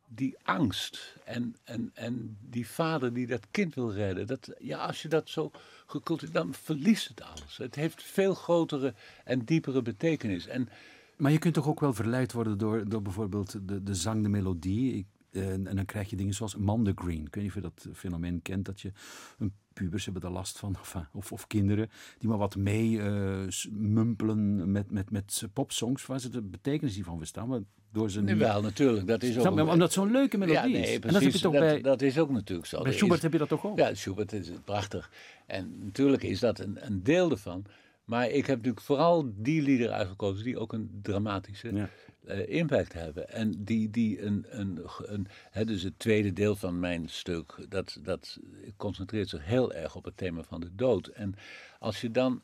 die 0.10 0.38
angst 0.44 1.16
en, 1.26 1.56
en, 1.64 1.92
en 1.94 2.38
die 2.42 2.68
vader 2.68 3.14
die 3.14 3.28
dat 3.28 3.48
kind 3.52 3.76
wil 3.76 3.94
redden, 3.94 4.28
dat, 4.28 4.54
ja, 4.60 4.86
als 4.86 5.02
je 5.02 5.08
dat 5.08 5.30
zo 5.30 5.52
gecultiveerd, 5.86 6.34
dan 6.34 6.54
verliest 6.54 7.08
het 7.08 7.22
alles. 7.22 7.58
Het 7.58 7.76
heeft 7.76 8.04
veel 8.04 8.34
grotere 8.34 8.94
en 9.24 9.46
diepere 9.46 9.82
betekenis. 9.82 10.48
En 10.48 10.70
Maar 11.18 11.32
je 11.32 11.38
kunt 11.38 11.54
toch 11.54 11.68
ook 11.68 11.80
wel 11.80 11.94
verleid 11.94 12.32
worden 12.32 12.58
door, 12.58 12.90
door 12.90 13.02
bijvoorbeeld 13.02 13.68
de, 13.68 13.84
de 13.84 13.96
zang, 13.96 14.24
de 14.24 14.30
melodie. 14.30 15.06
Eh, 15.32 15.50
en 15.52 15.64
dan 15.76 15.86
krijg 15.86 16.10
je 16.10 16.16
dingen 16.16 16.34
zoals 16.34 16.56
Mandegreen. 16.56 17.26
Ik 17.26 17.36
weet 17.36 17.44
niet 17.44 17.48
of 17.48 17.54
je 17.56 17.62
dat 17.62 17.88
fenomeen 17.94 18.42
kent, 18.42 18.66
dat 18.66 18.82
je 18.82 18.92
een 19.38 19.54
pubers 19.74 20.04
hebben 20.06 20.24
er 20.24 20.30
last 20.32 20.58
van, 20.60 20.76
of, 20.82 20.96
of, 21.14 21.32
of 21.32 21.48
kinderen 21.48 21.90
die 22.18 22.30
maar 22.30 22.38
wat 22.38 22.56
mee 22.56 23.02
eh, 23.02 23.38
s- 23.48 23.68
mumpelen 23.72 24.72
met, 24.72 24.92
met, 24.92 25.12
met 25.12 25.44
popsongs 25.54 26.06
waar 26.06 26.20
ze 26.20 26.30
de 26.30 26.42
betekenis 26.42 27.00
van 27.02 27.18
verstaan. 27.18 27.48
Maar 27.48 27.60
door 27.92 28.10
ze 28.12 28.22
nu 28.22 28.32
niet... 28.32 28.38
wel, 28.42 28.62
natuurlijk, 28.62 29.08
dat 29.08 29.24
is 29.24 29.38
ook... 29.38 29.46
Omdat 29.46 29.78
het 29.78 29.92
zo'n 29.94 30.12
leuke 30.12 30.38
melodie 30.38 30.62
ja, 30.62 30.68
nee, 30.68 30.82
is. 30.82 31.00
precies. 31.00 31.02
En 31.06 31.14
dat 31.14 31.22
heb 31.22 31.32
je 31.32 31.40
toch 31.40 31.52
dat, 31.54 31.62
bij, 31.62 31.82
dat 31.82 32.02
is 32.02 32.18
ook 32.20 32.30
natuurlijk 32.30 32.68
zo. 32.68 32.82
bij 32.82 32.92
Er 32.92 32.98
Schubert 32.98 33.18
is- 33.18 33.24
heb 33.24 33.32
je 33.32 33.38
dat 33.38 33.50
toch 33.50 33.66
ook? 33.66 33.78
Ja, 33.78 33.94
Schubert 33.94 34.34
is 34.34 34.52
prachtig. 34.66 35.12
En 35.48 35.76
natuurlijk 35.84 36.24
is 36.24 36.40
dat 36.40 36.60
een, 36.60 36.78
een 36.86 37.04
deel 37.04 37.32
ervan. 37.32 37.66
Maar 38.06 38.30
ik 38.30 38.46
heb 38.46 38.58
natuurlijk 38.58 38.86
vooral 38.86 39.32
die 39.36 39.62
liederen 39.62 39.94
uitgekozen 39.96 40.44
die 40.44 40.58
ook 40.60 40.74
een 40.74 41.00
dramatische 41.02 41.74
Ja. 41.76 41.90
Eh, 42.26 42.50
impact 42.50 42.94
hebben. 42.94 43.30
En 43.30 43.64
die, 43.64 43.90
die 43.90 44.22
een, 44.22 44.46
een, 44.50 44.80
een 44.98 45.28
hè, 45.52 45.66
dus 45.66 45.84
het 45.84 46.00
tweede 46.00 46.34
deel 46.34 46.56
van 46.56 46.80
mijn 46.80 47.10
stuk, 47.10 47.66
dat, 47.70 48.00
dat 48.04 48.40
concentreert 48.78 49.30
zich 49.30 49.46
heel 49.46 49.74
erg 49.74 49.96
op 49.96 50.06
het 50.06 50.18
thema 50.18 50.44
van 50.44 50.60
de 50.60 50.76
dood. 50.76 51.08
En 51.08 51.36
als 51.80 52.02
je 52.02 52.12
dan 52.12 52.42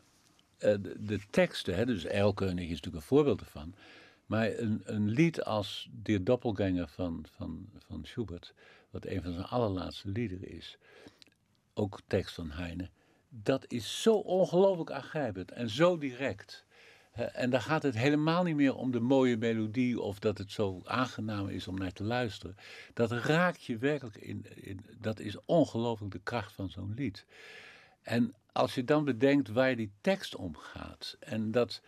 eh, 0.58 0.76
de, 1.00 1.20
teksten, 1.30 1.76
hè, 1.76 1.86
dus 1.86 2.06
Erlkönig 2.06 2.64
is 2.64 2.70
natuurlijk 2.70 2.96
een 2.96 3.02
voorbeeld 3.02 3.42
ervan. 3.42 3.76
Maar 4.26 4.58
een, 4.58 4.82
een 4.86 5.10
lied 5.10 5.44
als 5.44 5.90
De 6.04 6.24
Doppelganger 6.24 6.88
van, 6.88 7.26
van, 7.32 7.70
van 7.78 8.06
Schubert, 8.06 8.54
wat 8.90 9.06
een 9.06 9.22
van 9.22 9.34
zijn 9.34 9.46
allerlaatste 9.46 10.10
liederen 10.10 10.52
is, 10.52 10.78
ook 11.74 12.00
tekst 12.08 12.36
van 12.36 12.52
Heine, 12.52 12.90
dat 13.30 13.66
is 13.68 14.02
zo 14.02 14.16
ongelooflijk 14.16 14.92
aangrijpend 14.92 15.52
en 15.52 15.70
zo 15.70 15.98
direct. 15.98 16.66
En 17.16 17.50
daar 17.50 17.62
gaat 17.62 17.84
het 17.84 17.98
helemaal 17.98 18.44
niet 18.44 18.56
meer 18.56 18.76
om 18.76 18.92
de 18.92 19.00
mooie 19.00 19.38
melodie 19.38 20.02
of 20.02 20.20
dat 20.20 20.38
het 20.38 20.52
zo 20.52 20.82
aangenaam 20.84 21.48
is 21.48 21.68
om 21.68 21.78
naar 21.78 21.94
te 21.94 22.04
luisteren. 22.04 22.56
Dat 22.94 23.12
raakt 23.12 23.64
je 23.64 23.78
werkelijk 23.78 24.16
in, 24.16 24.46
in 24.56 24.86
dat 25.00 25.20
is 25.20 25.38
ongelooflijk 25.46 26.12
de 26.12 26.20
kracht 26.24 26.54
van 26.54 26.70
zo'n 26.70 26.94
lied. 26.96 27.26
En 28.02 28.34
als 28.52 28.76
je 28.76 28.84
dan 28.84 29.06
bedenkt 29.06 29.50
waar 29.50 29.76
die 29.76 29.92
tekst 30.02 30.36
om 30.36 30.56
gaat 30.56 31.18
en 31.20 31.52
dat 31.52 31.82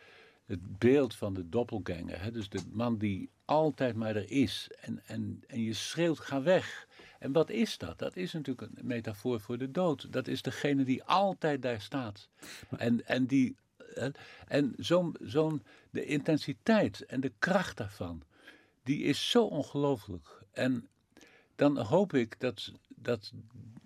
het 0.45 0.77
beeld 0.77 1.15
van 1.15 1.33
de 1.33 1.49
doppelganger, 1.49 2.21
hè, 2.21 2.31
dus 2.31 2.49
de 2.49 2.61
man 2.71 2.97
die 2.97 3.29
altijd 3.45 3.95
maar 3.95 4.15
er 4.15 4.31
is 4.31 4.69
en, 4.79 5.01
en, 5.05 5.43
en 5.47 5.63
je 5.63 5.73
schreeuwt 5.73 6.19
ga 6.19 6.41
weg. 6.41 6.87
En 7.19 7.31
wat 7.31 7.49
is 7.49 7.77
dat? 7.77 7.99
Dat 7.99 8.15
is 8.15 8.33
natuurlijk 8.33 8.71
een 8.75 8.87
metafoor 8.87 9.39
voor 9.39 9.57
de 9.57 9.71
dood. 9.71 10.13
Dat 10.13 10.27
is 10.27 10.41
degene 10.41 10.83
die 10.83 11.03
altijd 11.03 11.61
daar 11.61 11.81
staat. 11.81 12.29
En, 12.77 13.07
en, 13.07 13.25
die, 13.25 13.55
en 14.47 14.73
zo'n, 14.77 15.15
zo'n, 15.21 15.63
de 15.89 16.05
intensiteit 16.05 17.05
en 17.05 17.19
de 17.21 17.33
kracht 17.39 17.77
daarvan, 17.77 18.23
die 18.83 19.03
is 19.03 19.29
zo 19.29 19.45
ongelooflijk. 19.45 20.43
En 20.51 20.87
dan 21.55 21.77
hoop 21.77 22.13
ik 22.13 22.39
dat, 22.39 22.71
dat, 22.95 23.31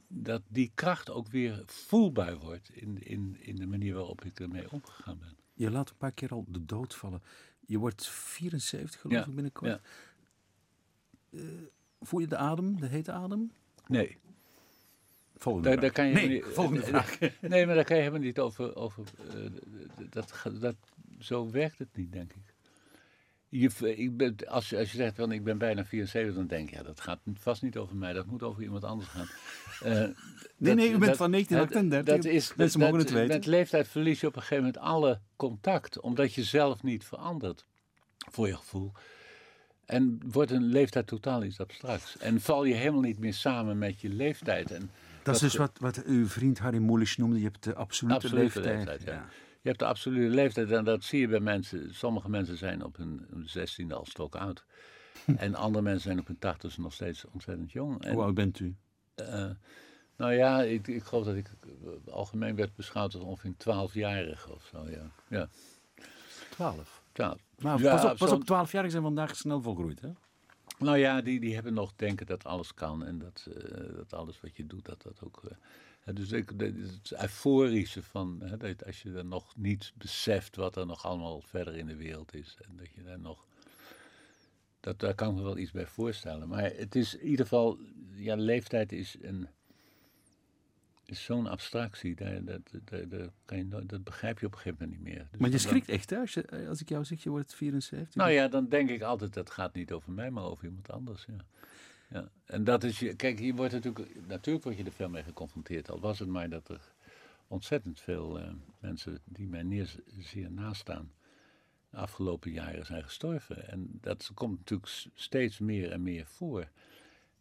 dat 0.07 0.41
die 0.47 0.71
kracht 0.75 1.09
ook 1.09 1.27
weer 1.27 1.63
voelbaar 1.65 2.37
wordt 2.37 2.69
in, 2.69 3.03
in, 3.03 3.37
in 3.39 3.55
de 3.55 3.65
manier 3.67 3.93
waarop 3.93 4.23
ik 4.25 4.39
ermee 4.39 4.71
omgegaan 4.71 5.19
ben. 5.19 5.35
Je 5.53 5.71
laat 5.71 5.89
een 5.89 5.97
paar 5.97 6.11
keer 6.11 6.29
al 6.29 6.45
de 6.47 6.65
dood 6.65 6.95
vallen. 6.95 7.21
Je 7.65 7.77
wordt 7.77 8.07
74 8.07 9.01
geloof 9.01 9.17
Ja, 9.17 9.25
ik 9.25 9.33
binnenkort. 9.35 9.71
ja. 9.71 9.79
Eh, 11.39 11.43
voel 11.99 12.19
je 12.19 12.27
de 12.27 12.37
adem, 12.37 12.79
de 12.79 12.87
hete 12.87 13.11
adem? 13.11 13.51
Nee, 13.87 14.17
Volgende 15.41 15.75
daar, 15.77 15.91
kan 15.91 16.07
je 16.07 16.13
nee, 16.13 16.27
niet- 16.27 16.43
volgende 16.47 16.81
vraag. 16.91 17.17
Nee, 17.39 17.65
maar 17.65 17.75
daar 17.75 17.83
kan 17.83 17.95
je 17.95 18.01
helemaal 18.01 18.23
niet 18.25 18.39
over. 18.39 18.75
over 18.75 19.03
eh, 19.29 19.35
dat, 20.09 20.33
dat, 20.59 20.75
zo 21.19 21.49
werkt 21.51 21.77
het 21.79 21.87
niet, 21.95 22.11
denk 22.11 22.33
ik. 22.33 22.53
Je, 23.49 23.95
ik 23.97 24.17
ben, 24.17 24.35
als, 24.47 24.69
je, 24.69 24.77
als 24.77 24.91
je 24.91 24.97
zegt 24.97 25.15
van 25.15 25.31
ik 25.31 25.43
ben 25.43 25.57
bijna 25.57 25.85
74, 25.85 26.35
dan 26.35 26.47
denk 26.47 26.69
je, 26.69 26.75
ja, 26.75 26.83
dat 26.83 27.01
gaat 27.01 27.19
vast 27.33 27.61
niet 27.61 27.77
over 27.77 27.95
mij, 27.95 28.13
dat 28.13 28.25
moet 28.25 28.43
over 28.43 28.63
iemand 28.63 28.83
anders 28.83 29.09
gaan. 29.09 29.27
Eh, 29.83 29.91
Nee, 29.93 30.13
dat- 30.57 30.75
nee, 30.75 30.87
u 30.87 30.91
bent 30.91 31.05
dat- 31.05 31.17
van 31.17 31.31
1938. 31.31 32.15
Dat 32.23 32.33
is, 32.33 32.55
Mensen 32.55 32.79
dat- 32.79 32.89
mogen 32.89 33.05
het 33.05 33.13
weten. 33.15 33.35
Met 33.35 33.45
leeftijd 33.45 33.87
verlies 33.87 34.19
je 34.19 34.27
op 34.27 34.35
een 34.35 34.41
gegeven 34.41 34.63
moment 34.63 34.83
alle 34.83 35.19
contact, 35.35 35.99
omdat 35.99 36.33
je 36.33 36.43
zelf 36.43 36.83
niet 36.83 37.03
verandert, 37.05 37.65
voor 38.17 38.47
je 38.47 38.55
gevoel. 38.55 38.91
En 39.85 40.19
wordt 40.31 40.51
een 40.51 40.65
leeftijd 40.65 41.07
totaal 41.07 41.43
iets 41.43 41.59
abstracts. 41.59 42.17
En 42.17 42.41
val 42.41 42.63
je 42.63 42.73
helemaal 42.73 43.01
niet 43.01 43.19
meer 43.19 43.33
samen 43.33 43.77
met 43.77 44.01
je 44.01 44.09
leeftijd. 44.09 44.71
En 44.71 44.89
Dat 45.23 45.35
is 45.35 45.41
dus 45.41 45.55
wat, 45.55 45.71
wat 45.79 46.03
uw 46.03 46.27
vriend 46.27 46.59
Harry 46.59 46.77
Mulisch 46.77 47.17
noemde. 47.17 47.37
Je 47.37 47.43
hebt 47.43 47.63
de 47.63 47.75
absolute, 47.75 48.15
Absolute 48.15 48.43
leeftijd. 48.43 48.65
leeftijd, 48.77 49.03
ja. 49.03 49.25
Je 49.61 49.67
hebt 49.67 49.79
de 49.79 49.85
absolute 49.85 50.35
leeftijd 50.35 50.71
en 50.71 50.83
dat 50.83 51.03
zie 51.03 51.19
je 51.19 51.27
bij 51.27 51.39
mensen. 51.39 51.95
Sommige 51.95 52.29
mensen 52.29 52.57
zijn 52.57 52.83
op 52.83 52.97
hun 52.97 53.27
zestiende 53.45 53.93
al 53.95 54.05
stok 54.05 54.35
oud. 54.35 54.65
En 55.37 55.55
andere 55.55 55.83
mensen 55.83 56.01
zijn 56.01 56.19
op 56.19 56.27
hun 56.27 56.39
tachtigste 56.39 56.81
nog 56.81 56.93
steeds 56.93 57.25
ontzettend 57.25 57.71
jong. 57.71 58.03
En, 58.03 58.13
Hoe 58.13 58.23
oud 58.23 58.33
bent 58.33 58.59
u? 58.59 58.75
eh, 59.15 59.49
nou 60.17 60.33
ja, 60.33 60.61
ik, 60.61 60.87
ik 60.87 61.03
geloof 61.03 61.25
dat 61.25 61.35
ik 61.35 61.47
eh, 61.63 62.13
algemeen 62.13 62.55
werd 62.55 62.75
beschouwd 62.75 63.13
als 63.13 63.23
ongeveer 63.23 63.53
12-jarig 63.53 64.49
of 64.49 64.65
zo. 64.71 64.89
Ja, 64.89 65.11
ja 65.29 65.47
12. 66.49 67.03
12. 67.11 67.37
Maar 67.59 67.79
Ja, 67.79 67.95
pas 67.95 68.11
op, 68.11 68.17
pas 68.17 68.31
op 68.31 68.41
12-jarigen 68.67 68.91
zijn 68.91 69.03
vandaag 69.03 69.35
snel 69.35 69.61
volgroeid. 69.61 70.01
Hè? 70.01 70.09
Nou 70.81 70.97
ja, 70.97 71.21
die, 71.21 71.39
die 71.39 71.53
hebben 71.53 71.73
nog 71.73 71.93
denken 71.95 72.25
dat 72.25 72.45
alles 72.45 72.73
kan 72.73 73.05
en 73.05 73.19
dat, 73.19 73.47
eh, 73.55 73.95
dat 73.95 74.13
alles 74.13 74.41
wat 74.41 74.57
je 74.57 74.67
doet, 74.67 74.85
dat 74.85 75.01
dat 75.01 75.21
ook. 75.23 75.41
eh, 75.43 76.15
dus 76.15 76.31
ik, 76.31 76.51
het 76.57 77.11
euforische 77.11 78.03
van 78.03 78.43
dat 78.57 78.85
als 78.85 79.01
je 79.01 79.11
dan 79.11 79.27
nog 79.27 79.55
niet 79.55 79.93
beseft 79.95 80.55
wat 80.55 80.75
er 80.75 80.85
nog 80.85 81.05
allemaal 81.05 81.41
verder 81.41 81.75
in 81.75 81.85
de 81.85 81.95
wereld 81.95 82.33
is. 82.33 82.57
En 82.67 82.75
dat 82.77 82.87
je 82.95 83.03
daar 83.03 83.19
nog. 83.19 83.45
Dat, 84.79 84.99
daar 84.99 85.15
kan 85.15 85.29
ik 85.29 85.35
me 85.35 85.43
wel 85.43 85.57
iets 85.57 85.71
bij 85.71 85.87
voorstellen. 85.87 86.47
Maar 86.47 86.63
het 86.63 86.95
is 86.95 87.15
in 87.15 87.27
ieder 87.27 87.45
geval, 87.45 87.77
ja, 88.15 88.35
leeftijd 88.35 88.91
is 88.91 89.15
een. 89.21 89.47
Is 91.11 91.23
zo'n 91.23 91.47
abstractie, 91.47 92.15
dat, 92.15 92.45
dat, 92.45 93.09
dat, 93.11 93.29
kan 93.45 93.57
je, 93.57 93.65
nooit- 93.65 93.89
dat 93.89 94.03
begrijp 94.03 94.39
je 94.39 94.45
op 94.45 94.51
een 94.51 94.57
gegeven 94.57 94.77
moment 94.85 95.03
niet 95.03 95.13
meer. 95.13 95.27
Dus 95.31 95.39
Maar 95.39 95.49
je 95.49 95.57
schrikt 95.57 95.89
echt, 95.89 96.09
hè? 96.09 96.17
Als, 96.17 96.33
je, 96.33 96.67
als 96.67 96.81
ik 96.81 96.89
jou 96.89 97.05
zeg, 97.05 97.23
je 97.23 97.29
wordt 97.29 97.55
74. 97.55 98.15
nou 98.15 98.31
ja, 98.31 98.47
dan 98.47 98.67
denk 98.69 98.89
ik 98.89 99.01
altijd, 99.01 99.33
dat 99.33 99.49
gaat 99.51 99.73
niet 99.73 99.91
over 99.91 100.11
mij, 100.11 100.31
maar 100.31 100.43
over 100.43 100.65
iemand 100.65 100.91
anders. 100.91 101.25
Ja. 101.25 101.45
Ja. 102.09 102.29
En 102.45 102.63
dat 102.63 102.83
is 102.83 102.99
je, 102.99 103.15
kijk, 103.15 103.39
je 103.39 103.53
wordt 103.53 103.73
natuurlijk, 103.73 104.27
natuurlijk 104.27 104.65
word 104.65 104.77
je 104.77 104.83
er 104.83 104.91
veel 104.91 105.09
mee 105.09 105.23
geconfronteerd. 105.23 105.89
Al 105.91 105.99
was 105.99 106.19
het 106.19 106.27
maar 106.29 106.49
dat 106.49 106.69
er 106.69 106.93
ontzettend 107.47 107.99
veel 107.99 108.39
eh, 108.39 108.53
mensen 108.79 109.19
die 109.23 109.47
mij 109.47 109.63
neer, 109.63 109.95
zeer 110.19 110.51
nastaan, 110.51 111.11
de 111.89 111.97
afgelopen 111.97 112.51
jaren 112.51 112.85
zijn 112.85 113.03
gestorven. 113.03 113.67
En 113.69 113.87
dat 114.01 114.31
komt 114.33 114.57
natuurlijk 114.57 114.91
steeds 115.13 115.59
meer 115.59 115.91
en 115.91 116.01
meer 116.03 116.25
voor. 116.25 116.69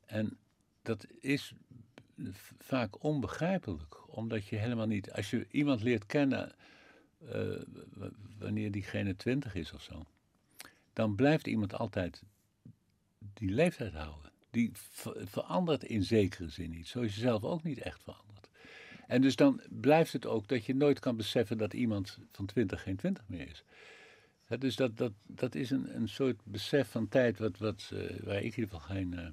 En 0.07 0.39
dat 0.83 1.07
is 1.21 1.55
vaak 2.59 3.05
onbegrijpelijk, 3.05 4.17
omdat 4.17 4.47
je 4.47 4.57
helemaal 4.57 4.87
niet, 4.87 5.13
als 5.13 5.31
je 5.31 5.47
iemand 5.51 5.83
leert 5.83 6.07
kennen 6.07 6.53
eh, 7.29 7.47
wanneer 8.39 8.71
diegene 8.71 9.17
twintig 9.17 9.55
is 9.55 9.73
of 9.73 9.83
zo, 9.83 10.07
dan 10.93 11.15
blijft 11.15 11.47
iemand 11.47 11.75
altijd 11.75 12.23
die 13.19 13.51
leeftijd 13.51 13.93
houden. 13.93 14.31
Die 14.51 14.71
ver- 14.73 15.27
verandert 15.29 15.85
in 15.85 16.03
zekere 16.03 16.49
zin 16.49 16.71
niet, 16.71 16.89
zoals 16.89 17.15
je 17.15 17.21
zelf 17.21 17.45
ook 17.45 17.63
niet 17.63 17.79
echt 17.79 18.03
verandert. 18.03 18.49
En 19.07 19.21
dus 19.23 19.37
dan 19.37 19.61
blijft 19.69 20.13
het 20.13 20.27
ook 20.27 20.49
dat 20.49 20.65
je 20.65 20.75
nooit 20.75 20.99
kan 20.99 21.17
beseffen 21.17 21.59
dat 21.59 21.75
iemand 21.75 22.19
van 22.33 22.47
20 22.47 22.83
geen 22.83 22.97
20 22.97 23.25
meer 23.29 23.49
is. 23.49 23.65
Dus 24.59 24.77
dat, 24.77 24.97
dat, 24.97 25.13
dat 25.27 25.55
is 25.55 25.71
een, 25.71 25.97
een 25.97 26.09
soort 26.09 26.41
besef 26.45 26.91
van 26.91 27.09
tijd 27.09 27.39
wat, 27.39 27.59
wat, 27.59 27.91
eh, 27.93 28.17
waar 28.25 28.37
ik 28.37 28.57
in 28.57 28.63
ieder 28.63 28.65
geval 28.65 28.81
geen 28.81 29.19
eh, 29.19 29.27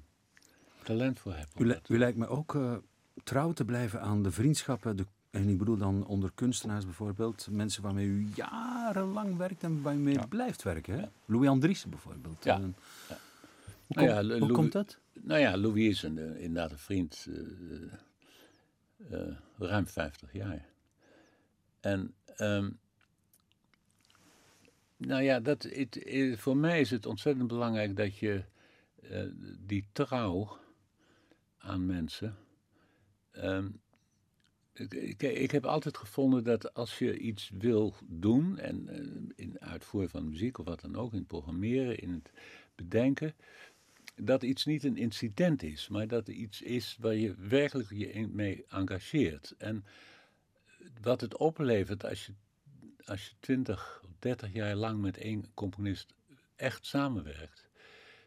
talent 0.96 1.18
voor 1.20 1.34
heb. 1.34 1.46
om 1.56 1.62
U, 1.62 1.66
li- 1.66 1.72
dat- 1.72 1.88
u 1.88 1.98
lijkt 1.98 2.18
me 2.18 2.26
ook 2.26 2.54
eh, 2.54 2.76
trouw 3.24 3.52
te 3.52 3.64
blijven 3.64 4.00
aan 4.00 4.22
de 4.22 4.30
vriendschappen, 4.30 4.96
de, 4.96 5.06
en 5.30 5.48
ik 5.48 5.58
bedoel 5.58 5.76
dan 5.76 6.06
onder 6.06 6.30
kunstenaars 6.34 6.84
bijvoorbeeld, 6.84 7.48
mensen 7.50 7.82
waarmee 7.82 8.06
u 8.06 8.28
jarenlang 8.34 9.36
werkt 9.36 9.62
en 9.62 9.82
waarmee 9.82 10.14
u 10.14 10.26
blijft 10.28 10.62
werken. 10.62 11.00
Hè? 11.00 11.06
Louis 11.24 11.48
Andriessen 11.48 11.90
bijvoorbeeld. 11.90 12.44
Ja. 12.44 12.54
Eh, 12.56 12.62
Hoe, 12.62 13.96
Nou 13.96 14.06
kom- 14.06 14.16
ja, 14.16 14.22
hoe 14.30 14.38
Louis- 14.38 14.52
komt 14.54 14.72
dat? 14.72 14.98
Nou 15.12 15.40
ja, 15.40 15.56
Louis 15.56 15.86
is 15.88 16.02
een, 16.02 16.18
eh, 16.18 16.40
inderdaad 16.42 16.70
een 16.70 16.78
vriend. 16.78 17.26
ruim 19.58 19.86
50 19.86 20.32
jaar. 20.32 20.66
En 21.80 22.14
ehm, 22.36 22.70
nou 24.96 25.22
ja, 25.22 25.40
dat, 25.40 25.68
voor 26.36 26.56
mij 26.56 26.80
is 26.80 26.90
het 26.90 27.06
ontzettend 27.06 27.48
belangrijk 27.48 27.96
dat 27.96 28.18
je 28.18 28.44
die 29.66 29.86
trouw 29.92 30.58
aan 31.58 31.86
mensen. 31.86 32.36
ehm, 33.30 33.68
ik, 34.72 34.94
ik, 34.94 35.22
ik 35.22 35.50
heb 35.50 35.66
altijd 35.66 35.96
gevonden 35.96 36.44
dat 36.44 36.74
als 36.74 36.98
je 36.98 37.18
iets 37.18 37.50
wil 37.58 37.94
doen, 38.06 38.58
en 38.58 38.88
eh, 38.88 39.46
in 39.46 39.60
uitvoer 39.60 40.08
van 40.08 40.28
muziek 40.28 40.58
of 40.58 40.64
wat 40.64 40.80
dan 40.80 40.96
ook, 40.96 41.12
in 41.12 41.18
het 41.18 41.26
programmeren, 41.26 41.98
in 41.98 42.12
het 42.12 42.30
bedenken, 42.74 43.34
dat 44.16 44.42
iets 44.42 44.64
niet 44.64 44.84
een 44.84 44.96
incident 44.96 45.62
is, 45.62 45.88
maar 45.88 46.08
dat 46.08 46.28
er 46.28 46.34
iets 46.34 46.62
is 46.62 46.96
waar 47.00 47.14
je 47.14 47.34
werkelijk 47.34 47.90
je 47.90 48.28
mee 48.32 48.64
engageert. 48.68 49.54
En 49.58 49.84
wat 51.00 51.20
het 51.20 51.36
oplevert 51.36 52.04
als 52.04 52.26
je, 52.26 52.32
als 53.04 53.26
je 53.26 53.34
20 53.40 54.00
of 54.04 54.10
30 54.18 54.52
jaar 54.52 54.74
lang 54.74 55.00
met 55.00 55.16
één 55.16 55.44
componist 55.54 56.14
echt 56.56 56.86
samenwerkt, 56.86 57.68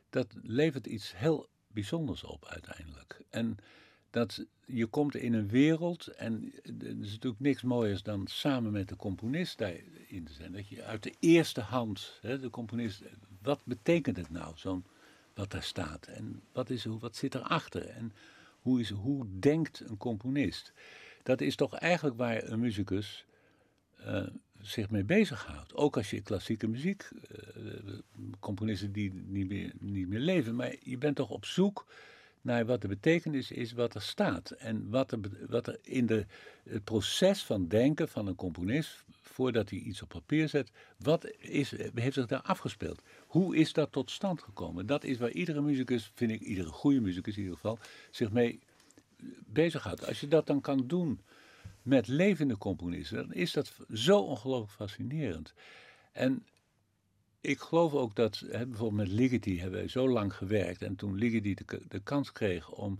dat 0.10 0.34
levert 0.42 0.88
iets 0.88 1.18
heel 1.18 1.50
bijzonders 1.74 2.24
op 2.24 2.46
uiteindelijk. 2.46 3.22
En 3.30 3.58
dat 4.10 4.46
je 4.66 4.86
komt 4.86 5.16
in 5.16 5.34
een 5.34 5.48
wereld, 5.48 6.08
en 6.08 6.54
er 6.64 7.02
is 7.02 7.12
natuurlijk 7.12 7.42
niks 7.42 7.62
mooiers 7.62 8.04
dan 8.04 8.28
samen 8.28 8.72
met 8.72 8.90
de 8.90 8.96
componist 8.96 9.58
daarin 9.58 10.24
te 10.24 10.34
zijn. 10.34 10.52
Dat 10.52 10.68
je 10.68 10.84
uit 10.84 11.04
de 11.04 11.14
eerste 11.20 11.62
hand, 11.62 12.20
hè, 12.22 12.40
de 12.40 12.50
componist, 12.50 13.04
wat 13.42 13.62
betekent 13.64 14.18
het 14.18 14.30
nou, 14.30 14.54
zo'n 14.56 14.86
wat 15.34 15.52
daar 15.52 15.64
staat? 15.64 16.08
En 16.08 16.42
wat, 16.52 16.70
is, 16.70 16.86
wat 16.86 17.16
zit 17.16 17.36
erachter? 17.36 17.88
En 17.88 18.14
hoe, 18.62 18.80
is, 18.80 18.90
hoe 18.90 19.26
denkt 19.40 19.80
een 19.80 19.98
componist? 19.98 20.74
Dat 21.24 21.42
is 21.42 21.56
toch 21.56 21.76
eigenlijk 21.76 22.18
waar 22.18 22.44
een 22.44 22.60
muzikus 22.60 23.26
eh, 23.98 24.28
zich 24.62 24.90
mee 24.90 25.04
bezighoudt. 25.04 25.76
Ook 25.76 25.98
als 25.98 26.10
je 26.10 26.22
klassieke 26.22 26.68
muziek, 26.68 27.10
eh, 27.30 27.44
componisten 28.40 28.92
die 28.92 29.14
niet 29.14 29.48
meer, 29.48 29.72
niet 29.80 30.08
meer 30.08 30.20
leven, 30.20 30.56
maar 30.56 30.76
je 30.84 30.98
bent 30.98 31.16
toch 31.16 31.30
op 31.30 31.46
zoek 31.46 31.86
naar 32.42 32.66
wat 32.66 32.82
de 32.82 32.88
betekenis 32.88 33.52
is 33.52 33.72
wat 33.72 33.96
er 33.96 34.02
staat. 34.02 34.52
En 34.52 34.90
wat 34.90 35.12
er, 35.12 35.20
wat 35.48 35.68
er 35.68 35.80
in 35.82 36.06
de, 36.06 36.26
het 36.64 36.84
proces 36.84 37.44
van 37.44 37.68
denken 37.68 38.08
van 38.10 38.28
een 38.28 38.36
componist, 38.36 39.04
voordat 39.10 39.70
hij 39.70 39.80
iets 39.80 40.02
op 40.02 40.10
papier 40.10 40.50
zet, 40.50 40.72
wat 40.98 41.32
is, 41.38 41.74
heeft 41.94 42.14
zich 42.14 42.26
daar 42.26 42.42
afgespeeld? 42.42 43.02
Hoe 43.28 43.56
is 43.56 43.74
dat 43.74 43.92
tot 43.92 44.12
stand 44.12 44.42
gekomen? 44.42 44.86
Dat 44.86 45.04
is 45.04 45.18
waar 45.18 45.32
iedere 45.32 45.62
muzikus, 45.62 46.12
vind 46.16 46.32
ik, 46.32 46.42
iedere 46.42 46.70
goede 46.70 47.02
muzikus 47.02 47.36
in 47.36 47.42
ieder 47.42 47.56
geval, 47.56 47.80
zich 48.12 48.32
mee 48.32 48.60
bezighoudt. 49.46 50.08
Als 50.08 50.20
je 50.20 50.28
dat 50.28 50.48
dan 50.48 50.62
kan 50.62 50.88
doen 50.88 51.20
met 51.82 52.08
levende 52.08 52.58
componisten, 52.58 53.18
dan 53.18 53.34
is 53.34 53.52
dat 53.52 53.78
zo 53.94 54.20
ongelooflijk 54.20 54.72
fascinerend. 54.72 55.54
En 56.12 56.46
ik 57.42 57.60
geloof 57.60 57.94
ook 57.94 58.16
dat, 58.16 58.44
hè, 58.48 58.66
bijvoorbeeld 58.68 59.08
met 59.08 59.20
Ligeti 59.20 59.60
hebben 59.60 59.80
wij 59.80 59.88
zo 59.88 60.10
lang 60.10 60.34
gewerkt. 60.34 60.82
En 60.82 60.96
toen 60.96 61.16
Ligeti 61.16 61.56
de, 61.88 62.00
kans 62.00 62.32
kreeg 62.32 62.70
om, 62.70 63.00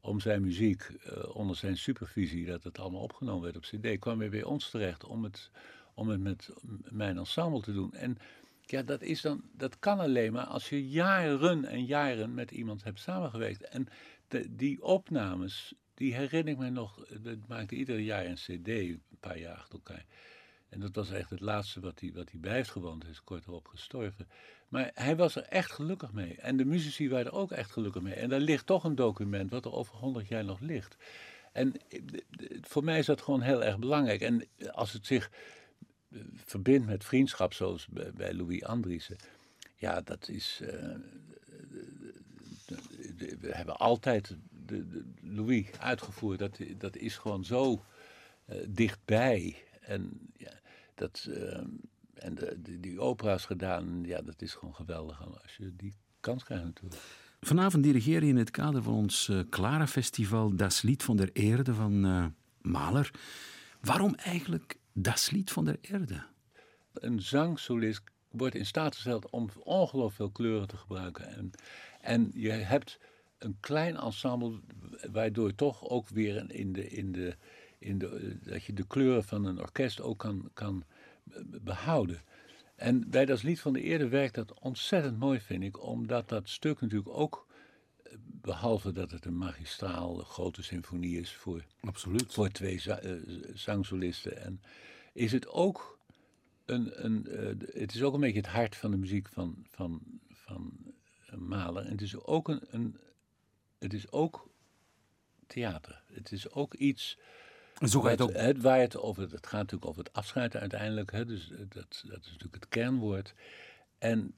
om 0.00 0.20
zijn 0.20 0.42
muziek 0.42 0.82
eh, 0.82 1.36
onder 1.36 1.56
zijn 1.56 1.76
supervisie, 1.76 2.46
dat 2.46 2.64
het 2.64 2.78
allemaal 2.78 3.02
opgenomen 3.02 3.42
werd 3.42 3.56
op 3.56 3.62
CD, 3.62 3.98
kwam 3.98 4.20
hij 4.20 4.30
bij 4.30 4.44
ons 4.44 4.70
terecht 4.70 5.04
om 5.04 5.24
het, 5.24 5.50
om 5.94 6.08
het 6.08 6.20
met 6.20 6.50
mijn 6.90 7.18
ensemble 7.18 7.60
te 7.60 7.72
doen. 7.72 7.92
En 7.94 8.18
ja, 8.64 8.82
dat, 8.82 9.02
is 9.02 9.20
dan, 9.20 9.42
dat 9.52 9.78
kan 9.78 10.00
alleen 10.00 10.32
maar 10.32 10.46
als 10.46 10.68
je 10.68 10.88
jaren 10.88 11.64
en 11.64 11.84
jaren 11.84 12.34
met 12.34 12.50
iemand 12.50 12.84
hebt 12.84 13.00
samengewerkt. 13.00 13.62
En 13.62 13.88
die 14.48 14.82
opnames, 14.82 15.74
die 15.96 16.14
herinner 16.14 16.52
ik 16.52 16.58
me 16.58 16.70
nog, 16.70 17.04
we 17.22 17.38
maakten 17.48 17.76
ieder 17.76 17.98
jaar 17.98 18.24
een 18.24 18.34
CD, 18.34 18.68
een 18.68 19.02
paar 19.20 19.38
jaar 19.38 19.54
achter 19.56 19.74
elkaar. 19.74 20.04
En 20.68 20.80
dat 20.80 20.94
was 20.94 21.10
echt 21.10 21.30
het 21.30 21.40
laatste 21.40 21.80
wat 21.80 22.00
hij, 22.00 22.12
wat 22.14 22.30
hij 22.30 22.40
bij 22.40 22.54
heeft 22.54 22.70
gewoond. 22.70 23.02
Hij 23.02 23.12
is 23.12 23.24
kort 23.24 23.46
erop 23.46 23.68
gestorven. 23.68 24.28
Maar 24.68 24.90
hij 24.94 25.16
was 25.16 25.36
er 25.36 25.42
echt 25.42 25.72
gelukkig 25.72 26.12
mee. 26.12 26.36
En 26.36 26.56
de 26.56 26.64
muzici 26.64 27.08
waren 27.08 27.26
er 27.26 27.32
ook 27.32 27.50
echt 27.50 27.70
gelukkig 27.70 28.02
mee. 28.02 28.14
En 28.14 28.28
daar 28.28 28.40
ligt 28.40 28.66
toch 28.66 28.84
een 28.84 28.94
document 28.94 29.50
wat 29.50 29.64
er 29.64 29.72
over 29.72 29.94
honderd 29.96 30.28
jaar 30.28 30.44
nog 30.44 30.60
ligt. 30.60 30.96
En 31.52 31.72
eh, 31.88 32.00
voor 32.60 32.84
mij 32.84 32.98
is 32.98 33.06
dat 33.06 33.22
gewoon 33.22 33.40
heel 33.40 33.64
erg 33.64 33.78
belangrijk. 33.78 34.20
En 34.20 34.48
als 34.72 34.92
het 34.92 35.06
zich 35.06 35.30
eh, 36.08 36.20
verbindt 36.34 36.86
met 36.86 37.04
vriendschap, 37.04 37.52
zoals 37.52 37.86
bij, 38.14 38.34
Louis 38.34 38.64
Andriessen. 38.64 39.16
Ja, 39.76 40.00
dat 40.00 40.28
is. 40.28 40.60
eh, 40.62 40.94
we 43.40 43.50
hebben 43.50 43.76
altijd 43.76 44.36
de, 44.66 44.88
de 44.88 45.04
Louis 45.20 45.66
uitgevoerd. 45.78 46.38
Dat, 46.38 46.58
dat 46.78 46.96
is 46.96 47.16
gewoon 47.16 47.44
zo 47.44 47.84
eh, 48.44 48.56
dichtbij. 48.68 49.64
En 49.80 50.30
ja, 50.36 50.52
dat, 50.94 51.28
eh, 51.30 51.58
en 52.14 52.34
de, 52.34 52.56
die, 52.62 52.80
die 52.80 53.00
opera's 53.00 53.44
gedaan, 53.44 54.04
ja, 54.04 54.22
dat 54.22 54.42
is 54.42 54.54
gewoon 54.54 54.74
geweldig 54.74 55.42
als 55.42 55.56
je 55.56 55.72
die 55.76 55.94
kans 56.20 56.44
krijgt 56.44 56.64
natuurlijk. 56.64 57.02
Vanavond 57.40 57.82
dirigeer 57.82 58.22
je 58.22 58.28
in 58.28 58.36
het 58.36 58.50
kader 58.50 58.82
van 58.82 58.94
ons 58.94 59.28
eh 59.28 59.40
Clara 59.50 59.86
Festival 59.86 60.56
Das 60.56 60.82
Lied 60.82 61.02
van 61.02 61.16
der 61.16 61.30
Erde 61.32 61.74
van 61.74 62.00
Mahler. 62.60 63.10
Waarom 63.80 64.14
eigenlijk 64.14 64.78
Das 64.92 65.30
Lied 65.30 65.50
van 65.50 65.64
der 65.64 65.78
Erde? 65.80 66.24
Een 66.92 67.22
zangsolist 67.22 68.02
wordt 68.30 68.54
in 68.54 68.66
staat 68.66 68.94
gesteld 68.94 69.30
om 69.30 69.50
ongelooflijk 69.62 70.14
veel 70.14 70.30
kleuren 70.30 70.68
te 70.68 70.76
gebruiken. 70.76 71.26
En, 71.26 71.50
en 72.00 72.30
je 72.34 72.50
hebt 72.50 72.98
een 73.38 73.56
klein 73.60 73.96
ensemble, 73.96 74.60
waardoor 75.12 75.54
toch 75.54 75.88
ook 75.88 76.08
weer 76.08 76.50
in 76.50 76.72
de, 76.72 76.88
in 76.88 77.12
de, 77.12 77.36
in 77.78 77.98
de, 77.98 78.36
dat 78.42 78.64
je 78.64 78.72
de 78.72 78.86
kleuren 78.86 79.24
van 79.24 79.44
een 79.44 79.60
orkest 79.60 80.00
ook 80.00 80.18
kan, 80.18 80.50
kan 80.54 80.84
be- 81.22 81.60
behouden. 81.60 82.22
En 82.76 83.10
bij 83.10 83.24
dat 83.24 83.42
lied 83.42 83.60
van 83.60 83.72
de 83.72 83.82
eerde 83.82 84.08
werkt 84.08 84.34
dat 84.34 84.60
ontzettend 84.60 85.18
mooi, 85.18 85.40
vind 85.40 85.62
ik, 85.62 85.82
omdat 85.82 86.28
dat 86.28 86.48
stuk 86.48 86.80
natuurlijk 86.80 87.16
ook, 87.16 87.46
eh, 88.02 88.12
behalve 88.18 88.92
dat 88.92 89.10
het 89.10 89.24
een 89.24 89.38
magistraal 89.38 90.16
grote 90.16 90.62
symfonie 90.62 91.20
is 91.20 91.34
voor 91.34 91.64
Absoluut. 91.80 92.34
voor 92.34 92.48
twee 92.48 92.82
eh, 92.82 93.12
zangsolisten. 93.54 94.42
En 94.42 94.60
is 95.12 95.32
het 95.32 95.48
ook 95.48 95.98
een, 96.64 97.04
een 97.04 97.26
eh, 97.26 97.80
het 97.80 97.94
is 97.94 98.02
ook 98.02 98.14
een 98.14 98.20
beetje 98.20 98.40
het 98.40 98.48
hart 98.48 98.76
van 98.76 98.90
de 98.90 98.96
muziek 98.96 99.28
van, 99.28 99.66
van, 99.70 100.00
van 100.30 100.72
Mahler. 101.38 101.84
En 101.84 101.90
het 101.90 102.02
is 102.02 102.16
ook 102.16 102.48
een, 102.48 102.60
een, 102.70 102.96
het 103.78 103.92
is 103.92 104.12
ook 104.12 104.48
theater. 105.46 106.02
Het 106.12 106.32
is 106.32 106.50
ook 106.50 106.74
iets 106.74 107.18
zo 107.84 108.00
gaat 108.00 108.10
het, 108.10 108.18
het 108.18 108.28
ook. 108.28 108.42
het, 108.42 108.62
waar 108.62 108.78
het 108.78 108.96
over, 108.96 109.22
het 109.22 109.46
gaat 109.46 109.60
natuurlijk 109.60 109.90
over 109.90 110.04
het 110.04 110.12
afscheiden 110.12 110.60
uiteindelijk. 110.60 111.12
Hè, 111.12 111.24
dus 111.24 111.50
eh, 111.50 111.58
dat, 111.58 112.02
dat 112.06 112.20
is 112.20 112.30
natuurlijk 112.30 112.54
het 112.54 112.68
kernwoord. 112.68 113.34
En 113.98 114.34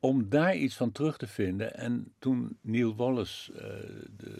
om 0.00 0.28
daar 0.28 0.56
iets 0.56 0.74
van 0.74 0.92
terug 0.92 1.16
te 1.16 1.26
vinden. 1.26 1.74
En 1.74 2.12
toen 2.18 2.58
Neil 2.60 2.96
Wallace, 2.96 3.52
eh, 3.52 3.60
de 4.16 4.38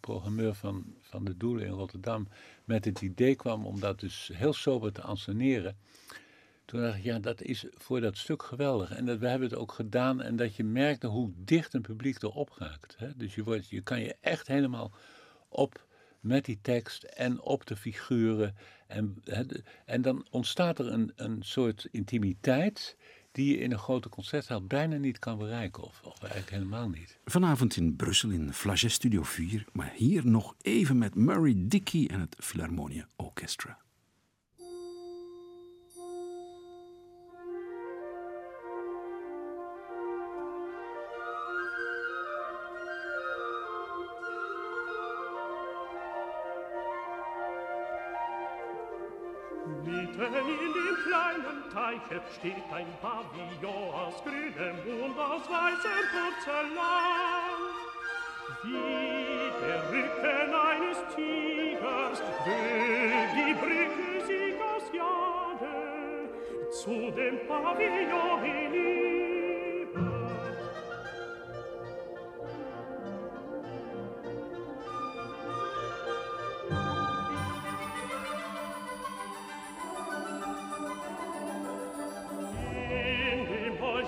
programmeur 0.00 0.54
van, 0.54 0.94
van 1.00 1.24
de 1.24 1.36
Doelen 1.36 1.66
in 1.66 1.72
Rotterdam, 1.72 2.28
met 2.64 2.84
het 2.84 3.00
idee 3.00 3.34
kwam 3.34 3.66
om 3.66 3.80
dat 3.80 4.00
dus 4.00 4.30
heel 4.32 4.52
sober 4.52 4.92
te 4.92 5.02
anseneren. 5.02 5.76
Toen 6.64 6.80
dacht 6.80 6.96
ik, 6.96 7.04
ja, 7.04 7.18
dat 7.18 7.42
is 7.42 7.66
voor 7.70 8.00
dat 8.00 8.16
stuk 8.16 8.42
geweldig. 8.42 8.90
En 8.90 9.06
dat, 9.06 9.18
we 9.18 9.28
hebben 9.28 9.48
het 9.48 9.58
ook 9.58 9.72
gedaan 9.72 10.22
en 10.22 10.36
dat 10.36 10.56
je 10.56 10.64
merkte 10.64 11.06
hoe 11.06 11.32
dicht 11.36 11.74
een 11.74 11.82
publiek 11.82 12.22
erop 12.22 12.54
raakt. 12.58 12.94
Hè? 12.98 13.16
Dus 13.16 13.34
je, 13.34 13.44
wordt, 13.44 13.68
je 13.68 13.80
kan 13.80 14.00
je 14.00 14.16
echt 14.20 14.46
helemaal 14.46 14.92
op 15.48 15.86
met 16.20 16.44
die 16.44 16.58
tekst 16.62 17.02
en 17.02 17.40
op 17.40 17.66
de 17.66 17.76
figuren. 17.76 18.54
En, 18.86 19.16
hè, 19.24 19.42
en 19.84 20.02
dan 20.02 20.26
ontstaat 20.30 20.78
er 20.78 20.92
een, 20.92 21.12
een 21.16 21.42
soort 21.42 21.88
intimiteit 21.90 22.96
die 23.32 23.50
je 23.50 23.58
in 23.58 23.72
een 23.72 23.78
grote 23.78 24.08
concertzaal 24.08 24.66
bijna 24.66 24.96
niet 24.96 25.18
kan 25.18 25.38
bereiken. 25.38 25.82
Of, 25.82 26.00
of 26.04 26.20
eigenlijk 26.20 26.50
helemaal 26.50 26.88
niet. 26.88 27.18
Vanavond 27.24 27.76
in 27.76 27.96
Brussel 27.96 28.30
in 28.30 28.52
Flagey 28.52 28.88
Studio 28.88 29.22
4, 29.22 29.64
maar 29.72 29.92
hier 29.96 30.26
nog 30.26 30.54
even 30.62 30.98
met 30.98 31.14
Murray 31.14 31.54
Dickey 31.56 32.08
en 32.08 32.20
het 32.20 32.36
Philharmonia 32.38 33.06
Orchestra. 33.16 33.83
Decke 52.14 52.32
steht 52.38 52.62
ein 52.72 52.86
Pavillon 53.02 53.92
aus 53.92 54.22
grünem 54.22 54.76
und 55.02 55.18
aus 55.18 55.42
weißem 55.50 56.04
Porzellan. 56.12 57.58
Wie 58.62 59.50
der 59.60 59.80
Rücken 59.90 60.54
eines 60.54 60.98
Tigers 61.16 62.22
will 62.44 63.26
die 63.34 63.54
Brücke 63.54 64.26
sich 64.26 64.54
aus 64.62 64.84
Jade 64.92 66.30
zu 66.70 67.10
dem 67.10 67.36
Pavillon 67.48 68.42
hinaus. 68.44 68.93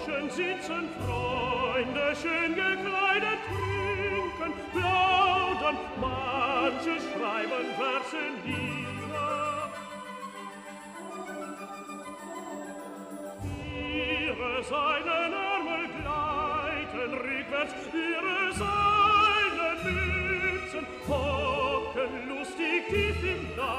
Dem 0.07 0.17
Häuschen 0.17 0.31
sitzen 0.31 0.89
Freunde, 1.05 2.17
schön 2.21 2.55
gekleidet, 2.55 3.41
trinken, 3.49 4.53
plaudern, 4.73 5.77
manche 6.01 7.01
schreiben 7.01 7.67
Verse 7.77 8.25
nieder. 8.45 9.71
Ihre 13.95 14.65
seinen 14.65 15.33
Ärmel 15.33 15.85
gleiten 16.01 17.15
rückwärts, 17.15 17.75
ihre 17.93 18.53
seinen 18.53 19.79
Mützen 19.85 20.87
hocken 21.09 22.29
lustig 22.29 22.89
tief 22.89 23.23
im 23.23 23.57
Nacken. 23.57 23.76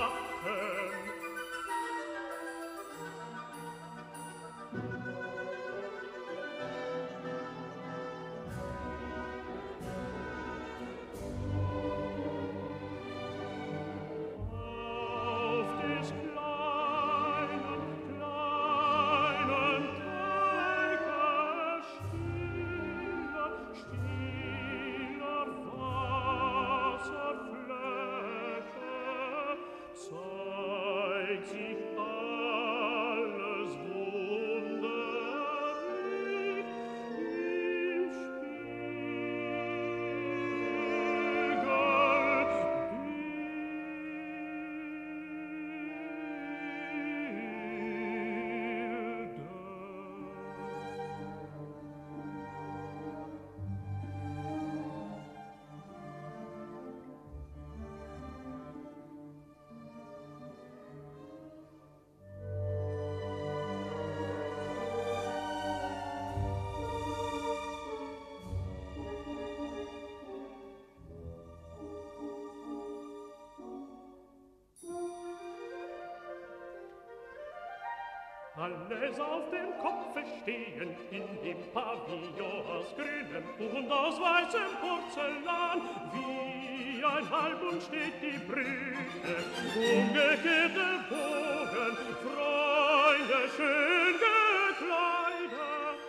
Alles 78.68 79.18
auf 79.20 79.50
dem 79.50 79.72
Kopfe 79.80 80.24
stehen 80.42 80.90
in 81.10 81.28
dem 81.42 81.58
Pavillon 81.74 82.66
aus 82.68 82.88
grünem 82.98 83.46
und 83.60 83.92
aus 83.92 84.20
weißem 84.20 84.72
Porzellan. 84.82 85.82
Wie 86.12 87.02
ein 87.02 87.30
Halbmond 87.30 87.82
steht 87.84 88.22
die 88.22 88.38
Brücke, 88.40 89.36
umgekehrte 89.74 90.90
Bogen, 91.08 91.96
Freunde 92.24 93.40
schön 93.56 94.16
gekleidet, 94.26 96.00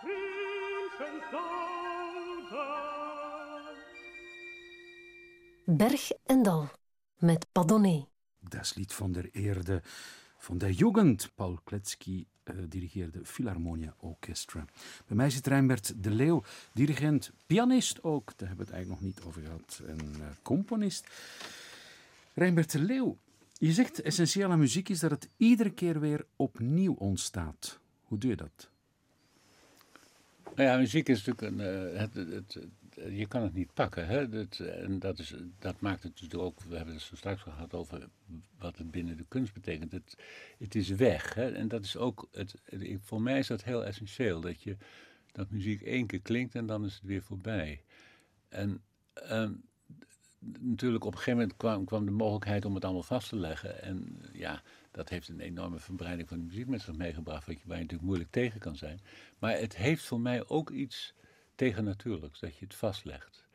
trinken, 0.00 1.16
plaudern. 1.30 2.66
Berg 5.66 6.04
en 6.26 6.42
Dal 6.42 6.68
met 7.20 7.46
Padonnet. 7.52 8.08
Das 8.40 8.74
Lied 8.74 8.92
von 8.92 9.12
der 9.12 9.32
Erde 9.34 9.82
van 10.38 10.58
der 10.58 10.70
Jugend. 10.70 11.30
Paul 11.34 11.58
Kletzky 11.64 12.24
eh, 12.42 12.54
dirigeerde 12.68 13.24
Philharmonia 13.24 13.94
Orchestra. 13.98 14.64
Bij 15.06 15.16
mij 15.16 15.30
zit 15.30 15.46
Reinbert 15.46 16.02
de 16.02 16.10
Leeuw, 16.10 16.42
dirigent, 16.72 17.30
pianist 17.46 18.02
ook. 18.02 18.32
Daar 18.36 18.48
hebben 18.48 18.66
we 18.66 18.72
het 18.72 18.80
eigenlijk 18.82 19.02
nog 19.02 19.10
niet 19.14 19.26
over 19.26 19.42
gehad. 19.42 19.80
En 19.86 19.98
eh, 20.20 20.26
componist. 20.42 21.06
Reinbert 22.34 22.72
de 22.72 22.78
Leeuw, 22.80 23.18
je 23.58 23.72
zegt 23.72 24.02
essentieel 24.02 24.50
aan 24.50 24.58
muziek 24.58 24.88
is 24.88 24.98
dat 25.00 25.10
het 25.10 25.28
iedere 25.36 25.70
keer 25.70 26.00
weer 26.00 26.26
opnieuw 26.36 26.94
ontstaat. 26.94 27.78
Hoe 28.02 28.18
doe 28.18 28.30
je 28.30 28.36
dat? 28.36 28.68
Nou 30.56 30.68
ja, 30.68 30.76
muziek 30.76 31.08
is 31.08 31.24
natuurlijk 31.24 31.60
een. 31.60 31.90
eh, 31.92 32.00
het, 32.00 32.14
het- 32.14 32.58
je 33.10 33.26
kan 33.26 33.42
het 33.42 33.54
niet 33.54 33.74
pakken. 33.74 34.06
Hè? 34.06 34.28
Dat, 34.28 34.58
en 34.58 34.98
dat, 34.98 35.18
is, 35.18 35.34
dat 35.58 35.80
maakt 35.80 36.02
het 36.02 36.12
natuurlijk 36.12 36.42
ook. 36.42 36.60
We 36.62 36.76
hebben 36.76 36.94
het 36.94 37.02
zo 37.02 37.16
straks 37.16 37.42
gehad 37.42 37.74
over 37.74 38.08
wat 38.58 38.78
het 38.78 38.90
binnen 38.90 39.16
de 39.16 39.24
kunst 39.28 39.52
betekent. 39.52 39.92
Het, 39.92 40.16
het 40.58 40.74
is 40.74 40.88
weg. 40.88 41.34
Hè? 41.34 41.52
En 41.52 41.68
dat 41.68 41.84
is 41.84 41.96
ook. 41.96 42.28
Het, 42.32 42.54
voor 43.00 43.22
mij 43.22 43.38
is 43.38 43.46
dat 43.46 43.64
heel 43.64 43.84
essentieel. 43.84 44.40
Dat, 44.40 44.62
je, 44.62 44.76
dat 45.32 45.50
muziek 45.50 45.82
één 45.82 46.06
keer 46.06 46.20
klinkt 46.20 46.54
en 46.54 46.66
dan 46.66 46.84
is 46.84 46.94
het 46.94 47.02
weer 47.02 47.22
voorbij. 47.22 47.82
En 48.48 48.82
ehm, 49.12 49.52
natuurlijk, 50.58 51.04
op 51.04 51.12
een 51.12 51.18
gegeven 51.18 51.40
moment 51.40 51.56
kwam, 51.56 51.84
kwam 51.84 52.04
de 52.04 52.10
mogelijkheid 52.10 52.64
om 52.64 52.74
het 52.74 52.84
allemaal 52.84 53.02
vast 53.02 53.28
te 53.28 53.36
leggen. 53.36 53.82
En 53.82 54.22
ja, 54.32 54.62
dat 54.90 55.08
heeft 55.08 55.28
een 55.28 55.40
enorme 55.40 55.78
verbreiding 55.78 56.28
van 56.28 56.38
de 56.38 56.44
muziek 56.44 56.66
met 56.66 56.82
zich 56.82 56.96
meegebracht, 56.96 57.46
wat 57.46 57.60
je, 57.60 57.66
waar 57.66 57.76
je 57.76 57.82
natuurlijk 57.82 58.08
moeilijk 58.08 58.30
tegen 58.30 58.60
kan 58.60 58.76
zijn. 58.76 59.00
Maar 59.38 59.58
het 59.58 59.76
heeft 59.76 60.04
voor 60.04 60.20
mij 60.20 60.48
ook 60.48 60.70
iets 60.70 61.14
tegennatuurlijks, 61.58 62.40
dat 62.40 62.56
je 62.56 62.64
het 62.64 62.74
vastlegt. 62.74 63.46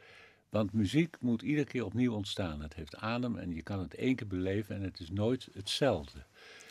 Want 0.50 0.74
muziek 0.74 1.16
moet 1.20 1.42
iedere 1.42 1.68
keer 1.68 1.86
opnieuw 1.86 2.14
ontstaan. 2.14 2.62
Het 2.62 2.74
heeft 2.74 2.96
adem 2.96 3.38
en 3.38 3.56
je 3.56 3.62
kan 3.62 3.80
het 3.80 3.96
één 3.96 4.16
keer 4.16 4.28
beleven 4.28 4.76
en 4.76 4.82
het 4.82 5.00
is 5.00 5.10
nooit 5.10 5.48
hetzelfde. 5.54 6.20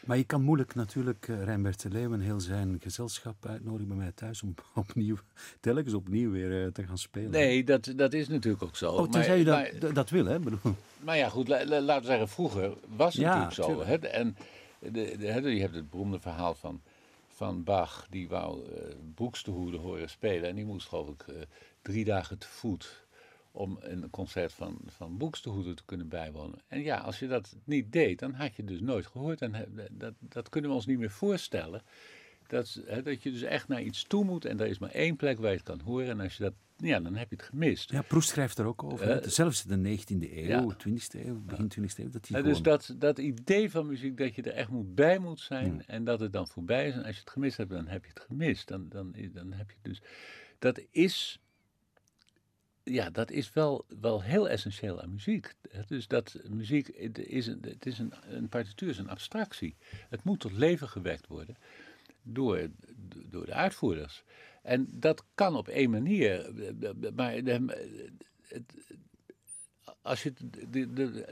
Maar 0.05 0.17
je 0.17 0.25
kan 0.25 0.43
moeilijk 0.43 0.75
natuurlijk 0.75 1.29
uh, 1.29 1.45
Reinbert 1.45 1.83
de 1.83 1.91
Leeuw 1.91 2.13
en 2.13 2.21
heel 2.21 2.41
zijn 2.41 2.79
gezelschap 2.81 3.47
uitnodigen 3.47 3.89
bij 3.89 3.97
mij 3.97 4.13
thuis 4.15 4.43
om 4.43 4.55
opnieuw, 4.75 5.17
telkens 5.61 5.95
opnieuw 5.95 6.31
weer 6.31 6.65
uh, 6.65 6.73
te 6.73 6.87
gaan 6.87 6.99
spelen. 6.99 7.31
Nee, 7.31 7.65
dat, 7.65 7.93
dat 7.97 8.13
is 8.13 8.29
natuurlijk 8.29 8.63
ook 8.63 8.77
zo. 8.77 8.93
Oh, 8.93 9.11
tenzij 9.11 9.39
je 9.39 9.45
dat, 9.45 9.81
maar, 9.81 9.93
dat 9.93 10.11
wil, 10.11 10.25
hè? 10.25 10.39
Bedoel. 10.39 10.75
Maar 10.99 11.17
ja, 11.17 11.29
goed, 11.29 11.49
la, 11.49 11.65
la, 11.65 11.81
laten 11.81 12.03
we 12.03 12.09
zeggen, 12.09 12.29
vroeger 12.29 12.73
was 12.97 13.15
het 13.15 13.23
Ja, 13.23 13.39
natuurlijk 13.39 13.79
zo. 13.79 13.85
Hè? 13.85 13.97
En 13.97 14.37
de, 14.79 14.91
de, 14.91 15.41
de, 15.41 15.55
je 15.55 15.61
hebt 15.61 15.75
het 15.75 15.91
beroemde 15.91 16.21
verhaal 16.21 16.55
van, 16.55 16.83
van 17.33 17.65
Bach, 17.65 18.07
die 18.11 18.29
wou 18.29 18.67
uh, 19.17 19.81
horen 19.81 20.11
spelen. 20.11 20.49
En 20.49 20.55
die 20.55 20.65
moest, 20.65 20.89
geloof 20.89 21.09
ik, 21.09 21.27
uh, 21.27 21.37
drie 21.83 22.05
dagen 22.05 22.39
te 22.39 22.47
voet 22.47 23.07
om 23.53 23.79
een 23.81 24.11
concert 24.11 24.53
van, 24.53 24.79
van 24.87 25.19
Boekstehoede 25.19 25.75
te 25.75 25.85
kunnen 25.85 26.09
bijwonen. 26.09 26.59
En 26.69 26.83
ja, 26.83 26.99
als 26.99 27.19
je 27.19 27.27
dat 27.27 27.57
niet 27.65 27.93
deed, 27.93 28.19
dan 28.19 28.33
had 28.33 28.57
je 28.57 28.65
dus 28.65 28.81
nooit 28.81 29.07
gehoord. 29.07 29.43
En 29.43 29.89
dat, 29.91 30.15
dat 30.19 30.49
kunnen 30.49 30.71
we 30.71 30.77
ons 30.77 30.87
niet 30.87 30.99
meer 30.99 31.11
voorstellen. 31.11 31.83
Dat, 32.47 32.83
dat 33.05 33.23
je 33.23 33.33
dus 33.33 33.43
echt 33.43 33.69
naar 33.69 33.83
iets 33.83 34.03
toe 34.03 34.25
moet 34.25 34.45
en 34.45 34.61
er 34.61 34.67
is 34.67 34.79
maar 34.79 34.91
één 34.91 35.17
plek 35.17 35.39
waar 35.39 35.51
je 35.51 35.57
het 35.57 35.67
kan 35.67 35.81
horen. 35.81 36.09
En 36.09 36.21
als 36.21 36.37
je 36.37 36.43
dat, 36.43 36.55
ja, 36.83 37.01
dan 37.01 37.15
heb 37.15 37.31
je 37.31 37.37
het 37.37 37.45
gemist. 37.45 37.91
Ja, 37.91 38.03
Proest 38.03 38.29
schrijft 38.29 38.59
er 38.59 38.67
ook 38.67 38.83
over. 38.83 39.17
Uh, 39.17 39.31
Zelfs 39.31 39.65
de 39.65 39.77
19e 39.77 40.33
eeuw, 40.33 40.47
ja. 40.47 40.77
20e 40.89 41.27
eeuw, 41.27 41.41
begin 41.41 41.73
20e 41.73 41.97
eeuw. 41.97 42.11
Dat 42.11 42.25
die 42.25 42.37
ja, 42.37 42.43
dus 42.43 42.63
dat, 42.63 42.95
dat 42.99 43.19
idee 43.19 43.71
van 43.71 43.87
muziek, 43.87 44.17
dat 44.17 44.35
je 44.35 44.43
er 44.43 44.53
echt 44.53 44.69
moet 44.69 44.95
bij 44.95 45.19
moet 45.19 45.41
zijn 45.41 45.75
ja. 45.75 45.83
en 45.87 46.05
dat 46.05 46.21
het 46.21 46.33
dan 46.33 46.49
voorbij 46.49 46.89
is. 46.89 46.95
En 46.95 47.05
als 47.05 47.15
je 47.15 47.21
het 47.21 47.31
gemist 47.31 47.57
hebt, 47.57 47.71
dan 47.71 47.87
heb 47.87 48.05
je 48.05 48.11
het 48.15 48.21
gemist. 48.21 48.69
Dan, 48.69 48.89
dan, 48.89 49.15
dan 49.33 49.53
heb 49.53 49.71
je 49.71 49.77
dus... 49.83 50.03
Dat 50.59 50.81
is 50.91 51.41
ja, 52.85 53.11
dat 53.11 53.31
is 53.31 53.53
wel, 53.53 53.85
wel 54.01 54.23
heel 54.23 54.49
essentieel 54.49 55.03
aan 55.03 55.11
muziek. 55.11 55.55
Dus 55.87 56.09
dat 56.09 56.37
muziek 56.49 56.89
is, 56.89 57.47
een, 57.47 57.59
het 57.63 57.87
is 57.87 57.99
een, 57.99 58.13
een 58.23 58.49
partituur, 58.49 58.89
is 58.89 58.99
een 58.99 59.09
abstractie. 59.09 59.77
Het 60.09 60.25
moet 60.25 60.41
tot 60.41 60.53
leven 60.53 60.89
gewekt 60.89 61.27
worden 61.27 61.57
door, 62.23 62.69
door 63.31 63.47
de 63.47 63.55
uitvoerders. 63.55 64.25
En 64.63 64.89
dat 64.91 65.25
kan 65.35 65.57
op 65.57 65.69
één 65.69 65.91
manier. 65.91 66.53
Maar 67.15 67.33
het, 67.33 68.75
als 70.03 70.23
je, 70.23 70.33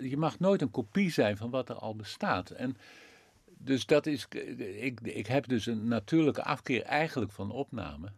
je 0.01 0.17
mag 0.17 0.39
nooit 0.39 0.63
een 0.63 0.71
kopie 0.71 1.11
zijn 1.11 1.37
van 1.37 1.51
wat 1.51 1.69
er 1.69 1.75
al 1.75 1.97
bestaat. 1.97 2.51
En 2.51 2.77
dus 3.45 3.87
dat 3.87 4.07
is. 4.07 4.27
Ik, 4.81 5.01
ik 5.01 5.27
heb 5.27 5.49
dus 5.49 5.67
een 5.67 5.89
natuurlijke 5.89 6.43
afkeer 6.43 6.83
eigenlijk 6.83 7.33
van 7.33 7.51
opname. 7.51 8.13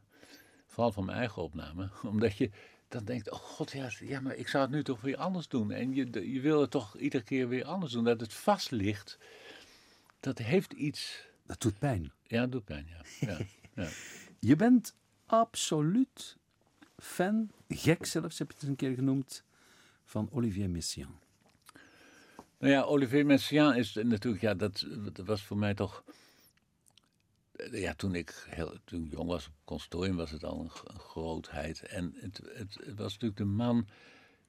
Vooral 0.66 0.92
van 0.92 1.04
mijn 1.04 1.18
eigen 1.18 1.42
opname. 1.42 1.90
Omdat 2.12 2.36
je 2.36 2.50
dan 2.88 3.04
denkt, 3.04 3.30
oh 3.30 3.38
god, 3.38 3.72
ja, 3.72 3.90
ja, 4.00 4.20
maar 4.20 4.34
ik 4.34 4.48
zou 4.48 4.64
het 4.64 4.72
nu 4.72 4.82
toch 4.82 5.00
weer 5.00 5.16
anders 5.16 5.48
doen. 5.48 5.70
En 5.70 5.94
je, 5.94 6.32
je 6.32 6.40
wil 6.40 6.60
het 6.60 6.70
toch 6.70 6.96
iedere 6.96 7.24
keer 7.24 7.48
weer 7.48 7.64
anders 7.64 7.92
doen. 7.92 8.04
Dat 8.04 8.20
het 8.20 8.34
vast 8.34 8.70
ligt, 8.70 9.18
dat 10.20 10.38
heeft 10.38 10.72
iets 10.72 11.26
Dat 11.46 11.60
doet 11.60 11.78
pijn. 11.78 12.12
Ja, 12.22 12.40
het 12.40 12.52
doet 12.52 12.64
pijn, 12.64 12.86
ja. 12.88 13.26
ja, 13.26 13.38
ja. 13.74 13.88
Je 14.48 14.56
bent 14.56 14.94
absoluut 15.32 16.36
fan, 16.98 17.50
gek 17.68 18.06
zelfs, 18.06 18.38
heb 18.38 18.50
je 18.50 18.56
het 18.58 18.68
een 18.68 18.76
keer 18.76 18.94
genoemd, 18.94 19.44
van 20.04 20.28
Olivier 20.32 20.70
Messiaen. 20.70 21.14
Nou 22.58 22.72
ja, 22.72 22.82
Olivier 22.82 23.26
Messiaen 23.26 23.76
is 23.76 23.94
natuurlijk, 23.94 24.42
ja, 24.42 24.54
dat, 24.54 24.86
dat 25.12 25.26
was 25.26 25.42
voor 25.42 25.56
mij 25.56 25.74
toch. 25.74 26.04
Ja, 27.70 27.94
toen 27.94 28.14
ik 28.14 28.46
heel, 28.48 28.76
toen 28.84 29.04
ik 29.04 29.10
jong 29.10 29.28
was 29.28 29.46
op 29.46 29.52
conservatorium 29.64 30.16
was 30.16 30.30
het 30.30 30.44
al 30.44 30.60
een, 30.60 30.98
grootheid. 31.00 31.82
En 31.82 32.14
het, 32.16 32.40
het, 32.44 32.78
het 32.84 32.98
was 32.98 33.12
natuurlijk 33.12 33.36
de 33.36 33.44
man 33.44 33.86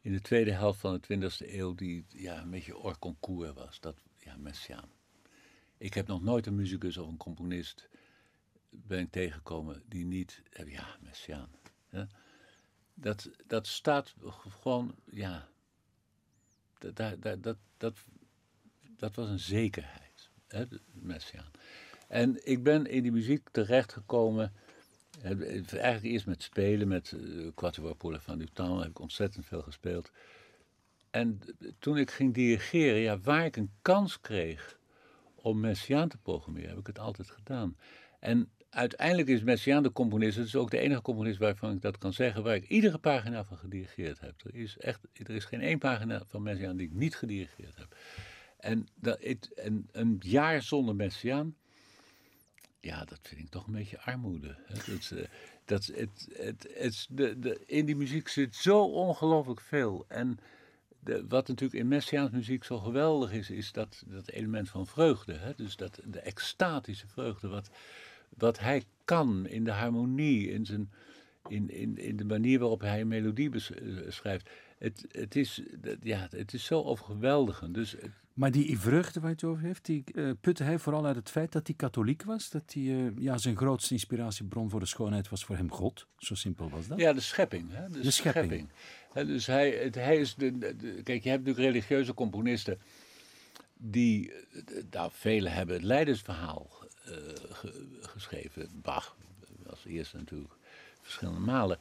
in 0.01 0.11
de 0.11 0.21
tweede 0.21 0.51
helft 0.51 0.79
van 0.79 0.99
de 1.01 1.29
20e 1.31 1.51
eeuw 1.51 1.75
die 1.75 2.05
ja, 2.09 2.41
een 2.41 2.49
beetje 2.49 2.73
hors 2.73 2.99
concours 2.99 3.53
was. 3.53 3.79
Dat, 3.79 3.95
ja, 4.17 4.38
Messiaen. 4.38 4.91
Ik 5.77 5.93
heb 5.93 6.07
nog 6.07 6.23
nooit 6.23 6.45
een 6.45 6.55
muzikus 6.55 6.97
of 6.97 7.07
een 7.07 7.17
componist 7.17 7.89
ben 8.74 8.99
ik 8.99 9.11
tegengekomen 9.11 9.84
die 9.86 10.05
niet, 10.05 10.41
eh, 10.49 10.71
ja, 10.71 10.97
Messiaen. 11.01 11.49
hè. 11.89 12.03
Dat, 12.93 13.30
dat 13.47 13.67
staat 13.67 14.13
gewoon, 14.28 14.95
ja, 15.05 15.49
dat, 16.78 16.95
dat, 16.95 17.43
dat, 17.43 17.57
dat, 17.78 17.97
dat, 18.97 19.15
was 19.15 19.30
een 19.30 19.39
zekerheid, 19.39 20.30
hè, 20.47 20.67
de 20.67 20.82
Messiaen. 20.91 21.51
En 22.07 22.47
ik 22.47 22.63
ben 22.63 22.86
in 22.86 23.03
die 23.03 23.11
muziek 23.11 23.49
terechtgekomen, 23.51 24.53
eh, 25.21 25.41
eigenlijk 25.74 26.03
eerst 26.03 26.26
met 26.26 26.43
spelen, 26.43 26.88
met 26.88 27.11
uh, 27.11 27.51
Quatuor 27.55 27.95
Paula 27.95 28.19
van 28.19 28.38
Dutan, 28.38 28.80
heb 28.80 28.89
ik 28.89 28.99
ontzettend 28.99 29.45
veel 29.45 29.61
gespeeld. 29.61 30.11
En 31.09 31.41
toen 31.80 31.97
ik 31.97 32.11
ging 32.11 32.34
dirigeren, 32.34 32.99
ja, 32.99 33.19
waar 33.19 33.45
ik 33.45 33.55
een 33.55 33.71
kans 33.82 34.21
kreeg 34.21 34.80
om 35.36 35.59
Messiaen 35.59 36.09
te 36.09 36.17
programmeren, 36.17 36.69
heb 36.69 36.80
ik 36.80 36.88
het 36.88 36.99
altijd 36.99 37.30
gedaan. 37.30 37.78
En 38.19 38.51
uiteindelijk 38.74 39.28
is 39.28 39.43
Messiaen 39.43 39.84
de 39.84 39.91
componist, 39.91 40.38
het 40.38 40.47
is 40.47 40.55
ook 40.55 40.71
de 40.71 40.78
enige 40.78 41.01
componist 41.01 41.38
waarvan 41.38 41.71
ik 41.71 41.82
dat 41.82 41.97
kan 41.97 42.13
zeggen, 42.13 42.43
waar 42.43 42.55
ik 42.55 42.67
iedere 42.67 42.97
pagina 42.97 43.43
van 43.43 43.57
gedirigeerd 43.57 44.19
heb. 44.19 44.34
Er 44.43 44.55
is, 44.55 44.78
echt, 44.78 44.99
er 45.13 45.36
is 45.36 45.45
geen 45.45 45.61
één 45.61 45.80
pagina 45.80 46.21
van 46.26 46.43
Messiaen 46.43 46.78
die 46.78 46.88
ik 46.88 46.93
niet 46.93 47.15
gedirigeerd 47.15 47.76
heb. 47.76 47.95
En, 48.57 48.88
dat, 48.95 49.19
en 49.55 49.88
een 49.91 50.17
jaar 50.19 50.61
zonder 50.61 50.95
Messiaen, 50.95 51.55
ja, 52.80 53.05
dat 53.05 53.19
vind 53.21 53.41
ik 53.41 53.49
toch 53.49 53.67
een 53.67 53.74
beetje 53.74 54.01
armoede. 54.01 54.55
Dat, 54.67 55.11
eh, 55.11 55.24
dat, 55.65 55.86
het, 55.86 56.28
het, 56.34 56.67
het, 56.74 57.07
de, 57.09 57.39
de, 57.39 57.63
in 57.65 57.86
die 57.86 57.95
muziek 57.95 58.28
zit 58.28 58.55
zo 58.55 58.84
ongelooflijk 58.84 59.61
veel. 59.61 60.05
En 60.07 60.39
de, 60.99 61.26
wat 61.28 61.47
natuurlijk 61.47 61.80
in 61.80 61.88
Messiaans 61.88 62.32
muziek 62.32 62.63
zo 62.63 62.78
geweldig 62.78 63.32
is, 63.32 63.49
is 63.49 63.71
dat, 63.71 64.03
dat 64.05 64.30
element 64.30 64.69
van 64.69 64.88
vreugde. 64.88 65.34
Hè? 65.34 65.53
Dus 65.55 65.76
dat, 65.76 65.99
de 66.03 66.19
extatische 66.19 67.07
vreugde, 67.07 67.47
wat, 67.47 67.69
wat 68.38 68.59
hij 68.59 68.84
kan 69.05 69.47
in 69.47 69.63
de 69.63 69.71
harmonie, 69.71 70.49
in, 70.51 70.65
zijn, 70.65 70.91
in, 71.47 71.69
in, 71.69 71.97
in 71.97 72.17
de 72.17 72.25
manier 72.25 72.59
waarop 72.59 72.81
hij 72.81 73.01
een 73.01 73.07
melodie 73.07 73.49
bes- 73.49 73.71
eh, 73.71 73.86
schrijft. 74.07 74.49
Het, 74.77 75.05
het, 75.11 75.36
is, 75.36 75.61
ja, 76.01 76.27
het 76.29 76.53
is 76.53 76.65
zo 76.65 76.81
overweldigend. 76.81 77.73
Dus 77.73 77.91
het- 77.91 78.09
Maar 78.34 78.51
die 78.51 78.79
vreugde 78.79 79.19
waar 79.19 79.29
je 79.29 79.36
het 79.36 79.43
over 79.45 79.63
heeft, 79.63 79.86
die 79.86 80.03
eh, 80.15 80.29
putte 80.41 80.63
hij 80.63 80.79
vooral 80.79 81.05
uit 81.05 81.15
het 81.15 81.29
feit 81.29 81.51
dat 81.51 81.67
hij 81.67 81.75
katholiek 81.75 82.23
was. 82.23 82.49
Dat 82.49 82.73
hij, 82.73 82.84
eh, 82.84 83.17
ja, 83.17 83.38
zijn 83.38 83.57
grootste 83.57 83.93
inspiratiebron 83.93 84.69
voor 84.69 84.79
de 84.79 84.86
schoonheid 84.86 85.29
was 85.29 85.45
voor 85.45 85.55
hem 85.57 85.71
God. 85.71 86.07
Zo 86.17 86.36
simpel 86.36 86.69
was 86.69 86.88
dat. 86.88 86.99
Ja, 86.99 87.13
de 87.13 87.19
schepping. 87.19 87.65
Hè? 87.71 87.89
De, 87.89 87.99
De 87.99 88.11
schepping. 88.11 88.69
Dus 89.13 89.45
hij, 89.47 89.69
het, 89.71 89.95
hij 89.95 90.17
is 90.17 90.36
de- 90.36 90.57
Kijk, 91.03 91.23
je 91.23 91.29
hebt 91.29 91.45
natuurlijk 91.45 91.57
religieuze 91.73 92.13
componisten 92.13 92.77
die. 93.78 94.32
eh, 94.32 94.84
Nou, 94.91 95.09
velen 95.13 95.51
hebben 95.51 95.76
het 95.76 95.84
Leidensverhaal 95.84 96.69
eh, 97.05 97.13
ge- 97.49 97.97
geschreven. 98.01 98.69
Bach 98.82 99.15
als 99.69 99.86
eerste 99.86 100.17
natuurlijk 100.17 100.53
verschillende 101.01 101.39
malen. 101.39 101.78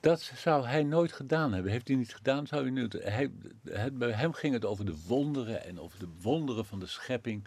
Dat 0.00 0.20
zou 0.36 0.66
hij 0.66 0.82
nooit 0.82 1.12
gedaan 1.12 1.52
hebben. 1.52 1.72
Heeft 1.72 1.88
hij 1.88 1.96
niet 1.96 2.14
gedaan, 2.14 2.46
zou 2.46 2.62
hij 2.62 2.70
nu. 2.70 2.88
Hij, 2.98 3.30
het, 3.70 3.98
bij 3.98 4.10
hem 4.10 4.32
ging 4.32 4.54
het 4.54 4.64
over 4.64 4.84
de 4.84 4.96
wonderen 5.06 5.64
en 5.64 5.80
over 5.80 5.98
de 5.98 6.08
wonderen 6.20 6.64
van 6.66 6.78
de 6.80 6.86
schepping. 6.86 7.46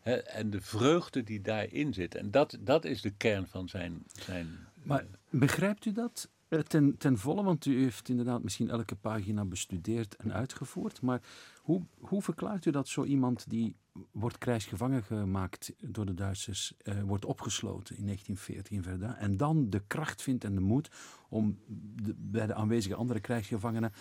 Hè, 0.00 0.14
en 0.16 0.50
de 0.50 0.60
vreugde 0.60 1.22
die 1.22 1.40
daarin 1.40 1.94
zit. 1.94 2.14
En 2.14 2.30
dat, 2.30 2.56
dat 2.60 2.84
is 2.84 3.00
de 3.00 3.10
kern 3.10 3.46
van 3.46 3.68
zijn. 3.68 4.02
zijn 4.24 4.58
Maar 4.82 5.04
begrijpt 5.30 5.84
u 5.84 5.92
dat 5.92 6.28
eh, 6.28 6.39
ten, 6.58 6.98
ten 6.98 7.18
volle? 7.18 7.42
Want 7.42 7.64
u 7.64 7.82
heeft 7.82 8.08
inderdaad 8.08 8.42
misschien 8.42 8.70
elke 8.70 8.96
pagina 8.96 9.44
bestudeerd 9.44 10.16
en 10.16 10.32
uitgevoerd. 10.32 11.02
Maar 11.02 11.22
hoe, 11.62 11.82
hoe 11.98 12.22
verklaart 12.22 12.64
u 12.64 12.70
dat 12.70 12.88
zo 12.88 13.04
iemand 13.04 13.50
die 13.50 13.76
wordt 14.12 14.38
krijgsgevangen 14.38 15.02
gemaakt 15.02 15.72
door 15.78 16.06
de 16.06 16.14
Duitsers, 16.14 16.74
eh, 16.78 17.02
wordt 17.02 17.24
opgesloten 17.24 17.96
in 17.96 18.04
1940 18.04 19.00
in 19.00 19.16
en 19.16 19.36
dan 19.36 19.70
de 19.70 19.82
kracht 19.86 20.22
vindt 20.22 20.44
en 20.44 20.54
de 20.54 20.60
moed 20.60 20.90
om 21.28 21.58
bij 22.16 22.46
de 22.46 22.54
aanwezige 22.54 22.94
andere 22.94 23.20
krijgsgevangenen 23.20 23.92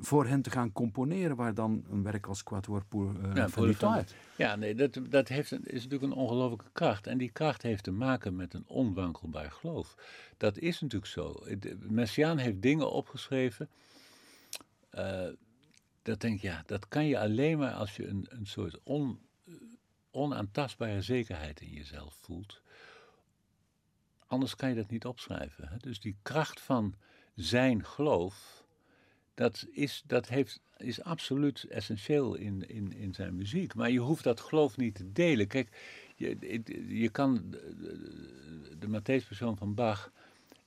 voor 0.00 0.26
hen 0.26 0.42
te 0.42 0.50
gaan 0.50 0.72
componeren, 0.72 1.36
waar 1.36 1.54
dan 1.54 1.84
een 1.90 2.02
werk 2.02 2.26
als 2.26 2.42
Quatuor 2.42 2.84
pour 2.84 3.14
uh, 3.14 3.34
Ja, 3.34 3.48
voor 3.48 3.74
van- 3.74 4.04
Ja, 4.36 4.56
nee, 4.56 4.74
dat, 4.74 4.98
dat 5.08 5.28
heeft 5.28 5.52
is 5.52 5.82
natuurlijk 5.82 6.02
een 6.02 6.18
ongelooflijke 6.18 6.70
kracht. 6.72 7.06
En 7.06 7.18
die 7.18 7.30
kracht 7.30 7.62
heeft 7.62 7.84
te 7.84 7.90
maken 7.90 8.36
met 8.36 8.54
een 8.54 8.64
onwankelbaar 8.66 9.50
geloof. 9.50 9.94
Dat 10.36 10.58
is 10.58 10.80
natuurlijk 10.80 11.10
zo. 11.10 11.42
Messiaen 11.78 12.38
heeft 12.38 12.62
dingen 12.62 12.92
opgeschreven. 12.92 13.68
eh, 14.90 15.26
dat 16.02 16.20
denk 16.20 16.34
ik, 16.34 16.42
ja, 16.42 16.62
dat 16.66 16.88
kan 16.88 17.06
je 17.06 17.18
alleen 17.18 17.58
maar 17.58 17.72
als 17.72 17.96
je 17.96 18.06
een, 18.06 18.26
een 18.28 18.46
soort 18.46 18.80
on, 18.82 19.20
eh, 19.46 19.52
onaantastbare 20.10 21.02
zekerheid 21.02 21.60
in 21.60 21.68
jezelf 21.70 22.14
voelt. 22.14 22.60
Anders 24.26 24.56
kan 24.56 24.68
je 24.68 24.74
dat 24.74 24.90
niet 24.90 25.04
opschrijven. 25.06 25.68
Hè? 25.68 25.76
Dus 25.76 26.00
die 26.00 26.16
kracht 26.22 26.60
van 26.60 26.94
zijn 27.34 27.84
geloof, 27.84 28.57
dat 29.38 29.66
is, 29.70 30.02
dat 30.06 30.28
heeft, 30.28 30.60
is 30.76 31.02
absoluut 31.02 31.64
essentieel 31.68 32.34
in, 32.34 32.68
in, 32.68 32.92
in 32.92 33.14
zijn 33.14 33.36
muziek. 33.36 33.74
Maar 33.74 33.90
je 33.90 33.98
hoeft 33.98 34.24
dat 34.24 34.40
geloof 34.40 34.76
niet 34.76 34.94
te 34.94 35.12
delen. 35.12 35.46
Kijk, 35.46 35.68
je, 36.16 36.62
je 36.88 37.08
kan, 37.08 37.50
de, 37.50 38.76
de, 38.78 38.88
Matthäus-persoon 38.88 39.56
van 39.56 39.74
Bach 39.74 40.12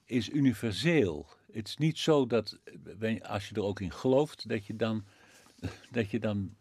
is 0.06 0.30
universeel. 0.30 1.28
Het 1.52 1.68
is 1.68 1.78
niet 1.78 1.98
zo 1.98 2.28
dat, 2.28 2.60
als 3.22 3.50
je 3.50 3.56
er 3.56 3.64
ook 3.64 3.80
in 3.80 3.92
gelooft, 3.92 4.50
dat 4.50 4.66
je 4.66 4.76
dan, 4.76 5.06
dat 5.92 6.10
je 6.10 6.20
dan 6.20 6.56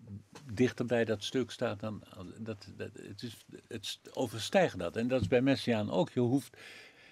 dichter 0.52 0.86
bij 0.86 1.04
dat 1.04 1.24
stuk 1.24 1.50
staat 1.50 1.80
dan, 1.80 2.02
dat, 2.38 2.66
dat, 2.76 2.90
het, 2.92 3.22
is, 3.22 3.36
het 3.68 3.98
overstijgt 4.12 4.78
dat. 4.78 4.96
En 4.96 5.08
dat 5.08 5.20
is 5.20 5.28
bij 5.28 5.42
Messiaen 5.42 5.90
ook. 5.90 6.10
Je 6.10 6.20
hoeft, 6.20 6.56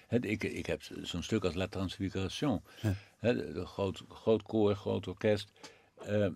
ik, 0.09 0.45
ik 0.45 0.67
heb 0.67 0.83
zo'n 1.03 1.23
stuk 1.23 1.45
als 1.45 1.55
La 1.55 1.67
Transfiguration. 1.67 2.63
De 3.21 3.67
groot, 3.67 4.03
groot 4.09 4.43
koor, 4.43 4.75
groot 4.75 5.07
orkest. 5.07 5.51
Eh, 6.05 6.27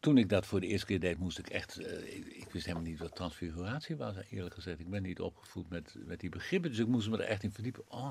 toen 0.00 0.18
ik 0.18 0.28
dat 0.28 0.46
voor 0.46 0.60
de 0.60 0.66
eerste 0.66 0.86
keer 0.86 1.00
deed, 1.00 1.18
moest 1.18 1.38
ik 1.38 1.48
echt. 1.48 1.78
eh, 1.78 2.16
ik, 2.16 2.26
ik 2.26 2.50
wist 2.50 2.66
helemaal 2.66 2.88
niet 2.88 2.98
wat 2.98 3.14
transfiguratie 3.14 3.96
was, 3.96 4.14
eerlijk 4.30 4.54
gezegd. 4.54 4.80
Ik 4.80 4.90
ben 4.90 5.02
niet 5.02 5.20
opgevoed 5.20 5.68
met, 5.68 5.94
met 5.98 6.20
die 6.20 6.30
begrippen, 6.30 6.70
dus 6.70 6.78
ik 6.78 6.86
moest 6.86 7.08
me 7.08 7.16
er 7.18 7.24
echt 7.28 7.42
in 7.42 7.52
verdiepen. 7.52 7.90
Oh, 7.90 8.10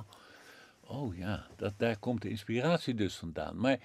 oh 0.81 1.17
ja, 1.17 1.47
dat, 1.55 1.73
daar 1.77 1.97
komt 1.97 2.21
de 2.21 2.29
inspiratie 2.29 2.93
dus 2.93 3.15
vandaan. 3.15 3.57
Maar 3.59 3.79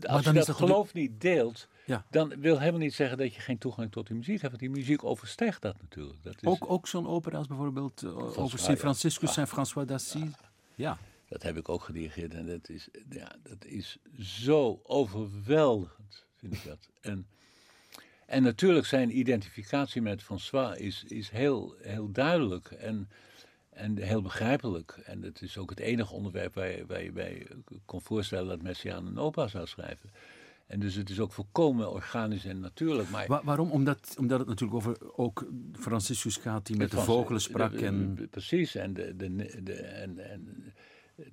als 0.00 0.24
je 0.24 0.32
dat 0.32 0.50
geloof 0.50 0.94
niet 0.94 1.20
deelt, 1.20 1.68
Ja. 1.86 2.04
dan 2.10 2.28
wil 2.40 2.58
helemaal 2.58 2.80
niet 2.80 2.94
zeggen 2.94 3.18
dat 3.18 3.34
je 3.34 3.40
geen 3.40 3.58
toegang 3.58 3.92
tot 3.92 4.06
die 4.06 4.16
muziek 4.16 4.40
hebt. 4.40 4.48
Want 4.48 4.60
die 4.60 4.70
muziek 4.70 5.04
overstijgt 5.04 5.62
dat 5.62 5.80
natuurlijk. 5.80 6.22
Dat 6.22 6.34
is, 6.34 6.48
Ook, 6.48 6.70
ook 6.70 6.88
zo'n 6.88 7.06
opera 7.08 7.38
als 7.38 7.46
bijvoorbeeld 7.46 8.02
eh, 8.02 8.38
over 8.38 8.70
ja. 8.70 8.76
Franciscus 8.76 9.36
en 9.36 9.48
François 9.48 9.86
d'Assise. 9.86 10.34
Ja. 10.74 10.98
Dat 11.28 11.42
heb 11.42 11.56
ik 11.56 11.68
ook 11.68 11.82
gedirigeerd 11.82 12.34
en 12.34 12.46
dat 12.46 12.68
is, 12.68 12.88
ja, 13.10 13.32
dat 13.42 13.64
is 13.64 13.98
zo 14.20 14.80
overweldigend, 14.82 16.24
vind 16.36 16.54
ik 16.54 16.64
dat. 16.64 16.88
En, 17.00 17.26
en 18.26 18.42
natuurlijk 18.42 18.86
zijn 18.86 19.18
identificatie 19.18 20.02
met 20.02 20.22
François 20.22 20.78
is, 20.78 21.04
is 21.06 21.30
heel, 21.30 21.74
heel 21.78 22.12
duidelijk 22.12 22.70
en, 22.70 23.08
en 23.72 23.98
heel 23.98 24.22
begrijpelijk. 24.22 24.98
En 25.04 25.22
het 25.22 25.42
is 25.42 25.58
ook 25.58 25.70
het 25.70 25.80
enige 25.80 26.14
onderwerp 26.14 26.54
waar 26.54 26.70
je, 26.70 26.86
waar 26.86 27.02
je 27.02 27.12
bij 27.12 27.46
kon 27.84 28.00
voorstellen 28.00 28.48
dat 28.48 28.62
Messiaen 28.62 29.06
een 29.06 29.18
opera 29.18 29.48
zou 29.48 29.66
schrijven. 29.66 30.10
En 30.66 30.80
dus 30.80 30.94
het 30.94 31.10
is 31.10 31.20
ook 31.20 31.32
volkomen 31.32 31.92
organisch 31.92 32.44
en 32.44 32.60
natuurlijk. 32.60 33.10
Maar 33.10 33.26
Wa- 33.26 33.40
waarom? 33.44 33.70
Omdat, 33.70 34.14
omdat 34.18 34.38
het 34.38 34.48
natuurlijk 34.48 34.78
over 34.78 35.16
ook 35.16 35.46
Franciscus 35.72 36.36
gaat 36.36 36.66
die 36.66 36.76
met 36.76 36.90
de 36.90 36.96
vogelen 36.96 37.40
sprak. 37.40 37.72
En, 37.72 38.28
Precies, 38.30 38.74
en 38.74 38.94
de, 38.94 39.16
de, 39.16 39.62
de, 39.62 39.74
en, 39.74 40.30
en 40.30 40.72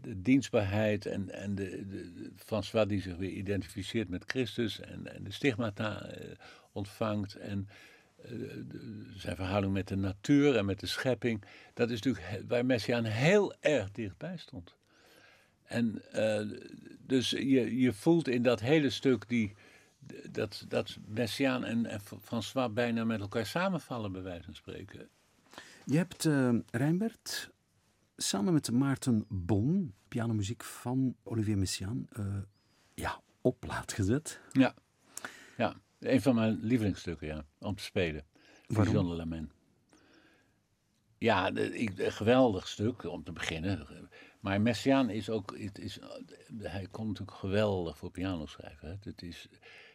de 0.02 0.22
dienstbaarheid 0.22 1.06
en, 1.06 1.30
en 1.30 1.56
de, 1.56 1.70
de, 1.88 2.14
de 2.14 2.32
François 2.36 2.88
die 2.88 3.02
zich 3.02 3.16
weer 3.18 3.32
identificeert 3.32 4.10
met 4.10 4.24
Christus 4.28 4.80
en, 4.80 5.16
en 5.16 5.24
de 5.24 5.32
stigmata 5.32 6.02
eh, 6.02 6.30
ontvangt 6.72 7.36
en 7.36 7.68
zijn 9.15 9.36
verhouding 9.36 9.74
met 9.74 9.88
de 9.88 9.95
natuur 9.95 10.55
en 10.55 10.65
met 10.65 10.80
de 10.80 10.88
schepping. 10.88 11.43
Dat 11.74 11.89
is 11.89 12.01
natuurlijk 12.01 12.47
waar 12.47 12.65
Messiaen 12.65 13.05
heel 13.05 13.53
erg 13.59 13.91
dichtbij 13.91 14.38
stond. 14.38 14.76
En 15.63 16.01
eh, 16.11 16.59
dus 16.99 17.30
je, 17.30 17.80
je 17.80 17.93
voelt 17.93 18.28
in 18.28 18.43
dat 18.43 18.59
hele 18.59 18.89
stuk 18.89 19.28
die, 19.28 19.55
dat, 20.32 20.65
dat 20.67 20.97
Messiaen 21.07 21.63
en, 21.63 21.86
en 21.86 22.01
François 22.22 22.74
bijna 22.74 23.03
met 23.03 23.20
elkaar 23.20 23.45
samenvallen, 23.45 24.11
bij 24.11 24.22
wijze 24.22 24.43
van 24.43 24.55
spreken. 24.55 25.09
Je 25.86 25.97
hebt, 25.97 26.26
uh, 26.26 26.55
Rijnbert, 26.72 27.49
samen 28.17 28.53
met 28.53 28.72
Maarten 28.72 29.26
Bon, 29.28 29.93
pianomuziek 30.07 30.63
van 30.63 31.15
Olivier 31.24 31.57
Messiaen, 31.57 32.07
uh, 32.20 32.26
ja, 32.93 33.22
op 33.41 33.59
plaat 33.59 33.93
gezet. 33.93 34.39
Ja. 34.51 34.74
ja, 35.57 35.76
een 36.00 36.22
van 36.22 36.36
mijn 36.36 36.60
lievelingsstukken 36.62 37.28
ja, 37.28 37.45
om 37.60 37.76
te 37.76 37.84
spelen. 37.84 38.26
Waarom? 38.68 38.86
Vision 38.86 39.10
de 39.10 39.16
la 39.16 39.26
Main. 39.26 39.52
Ja, 41.18 41.52
een 41.56 42.12
geweldig 42.12 42.68
stuk 42.68 43.04
om 43.04 43.24
te 43.24 43.32
beginnen. 43.32 44.10
Maar 44.39 44.62
Messiaen 44.62 45.10
is 45.10 45.30
ook, 45.30 45.58
het 45.58 45.80
is, 45.80 46.00
hij 46.58 46.88
kon 46.91 47.08
natuurlijk 47.08 47.38
geweldig 47.38 47.97
voor 47.97 48.12
piano 48.12 48.45
schrijven. 48.45 48.88
Hè. 48.89 48.95
Het, 49.02 49.22
is, 49.22 49.47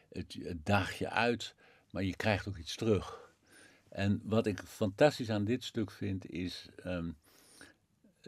het, 0.09 0.37
het 0.43 0.67
daag 0.67 0.99
je 0.99 1.11
uit, 1.11 1.55
maar 1.91 2.03
je 2.03 2.17
krijgt 2.17 2.49
ook 2.49 2.57
iets 2.57 2.77
terug. 2.77 3.33
En 3.89 4.21
wat 4.25 4.47
ik 4.47 4.61
fantastisch 4.61 5.31
aan 5.31 5.45
dit 5.45 5.65
stuk 5.65 5.91
vind 5.91 6.31
is, 6.31 6.69
um, 6.85 7.17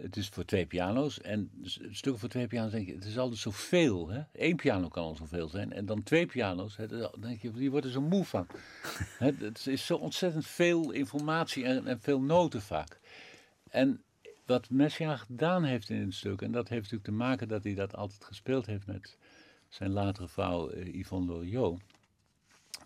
het 0.03 0.17
is 0.17 0.29
voor 0.29 0.45
twee 0.45 0.67
piano's. 0.67 1.21
En 1.21 1.51
stukken 1.91 2.19
voor 2.19 2.29
twee 2.29 2.47
piano's 2.47 2.71
denk 2.71 2.87
je, 2.87 2.95
het 2.95 3.05
is 3.05 3.19
altijd 3.19 3.41
zoveel. 3.41 4.09
Hè? 4.09 4.23
Eén 4.33 4.57
piano 4.57 4.89
kan 4.89 5.05
al 5.05 5.15
zoveel 5.15 5.49
zijn. 5.49 5.73
En 5.73 5.87
dan 5.87 6.03
twee 6.03 6.27
piano's, 6.27 6.77
hè, 6.77 6.87
dan 6.87 7.11
denk 7.21 7.43
je, 7.43 7.51
die 7.51 7.71
worden 7.71 7.91
zo 7.91 8.01
moe 8.01 8.25
van. 8.25 8.47
hè, 9.19 9.31
het 9.39 9.67
is 9.67 9.87
zo 9.87 9.97
ontzettend 9.97 10.47
veel 10.47 10.91
informatie 10.91 11.65
en, 11.65 11.87
en 11.87 12.01
veel 12.01 12.21
noten 12.21 12.63
vaak. 12.63 13.01
En 13.71 14.03
wat 14.47 14.71
Messiaen 14.71 15.19
gedaan 15.19 15.65
heeft 15.65 15.91
in 15.91 16.01
het 16.01 16.15
stuk, 16.15 16.43
en 16.43 16.53
dat 16.53 16.69
heeft 16.69 16.83
natuurlijk 16.83 17.11
te 17.11 17.17
maken 17.17 17.49
dat 17.49 17.65
hij 17.65 17.75
dat 17.75 17.97
altijd 17.97 18.25
gespeeld 18.25 18.67
heeft 18.67 18.87
met 18.87 19.17
zijn 19.69 19.91
latere 19.91 20.29
vrouw 20.29 20.73
uh, 20.73 20.95
Yvonne 20.95 21.33
Loriot, 21.33 21.81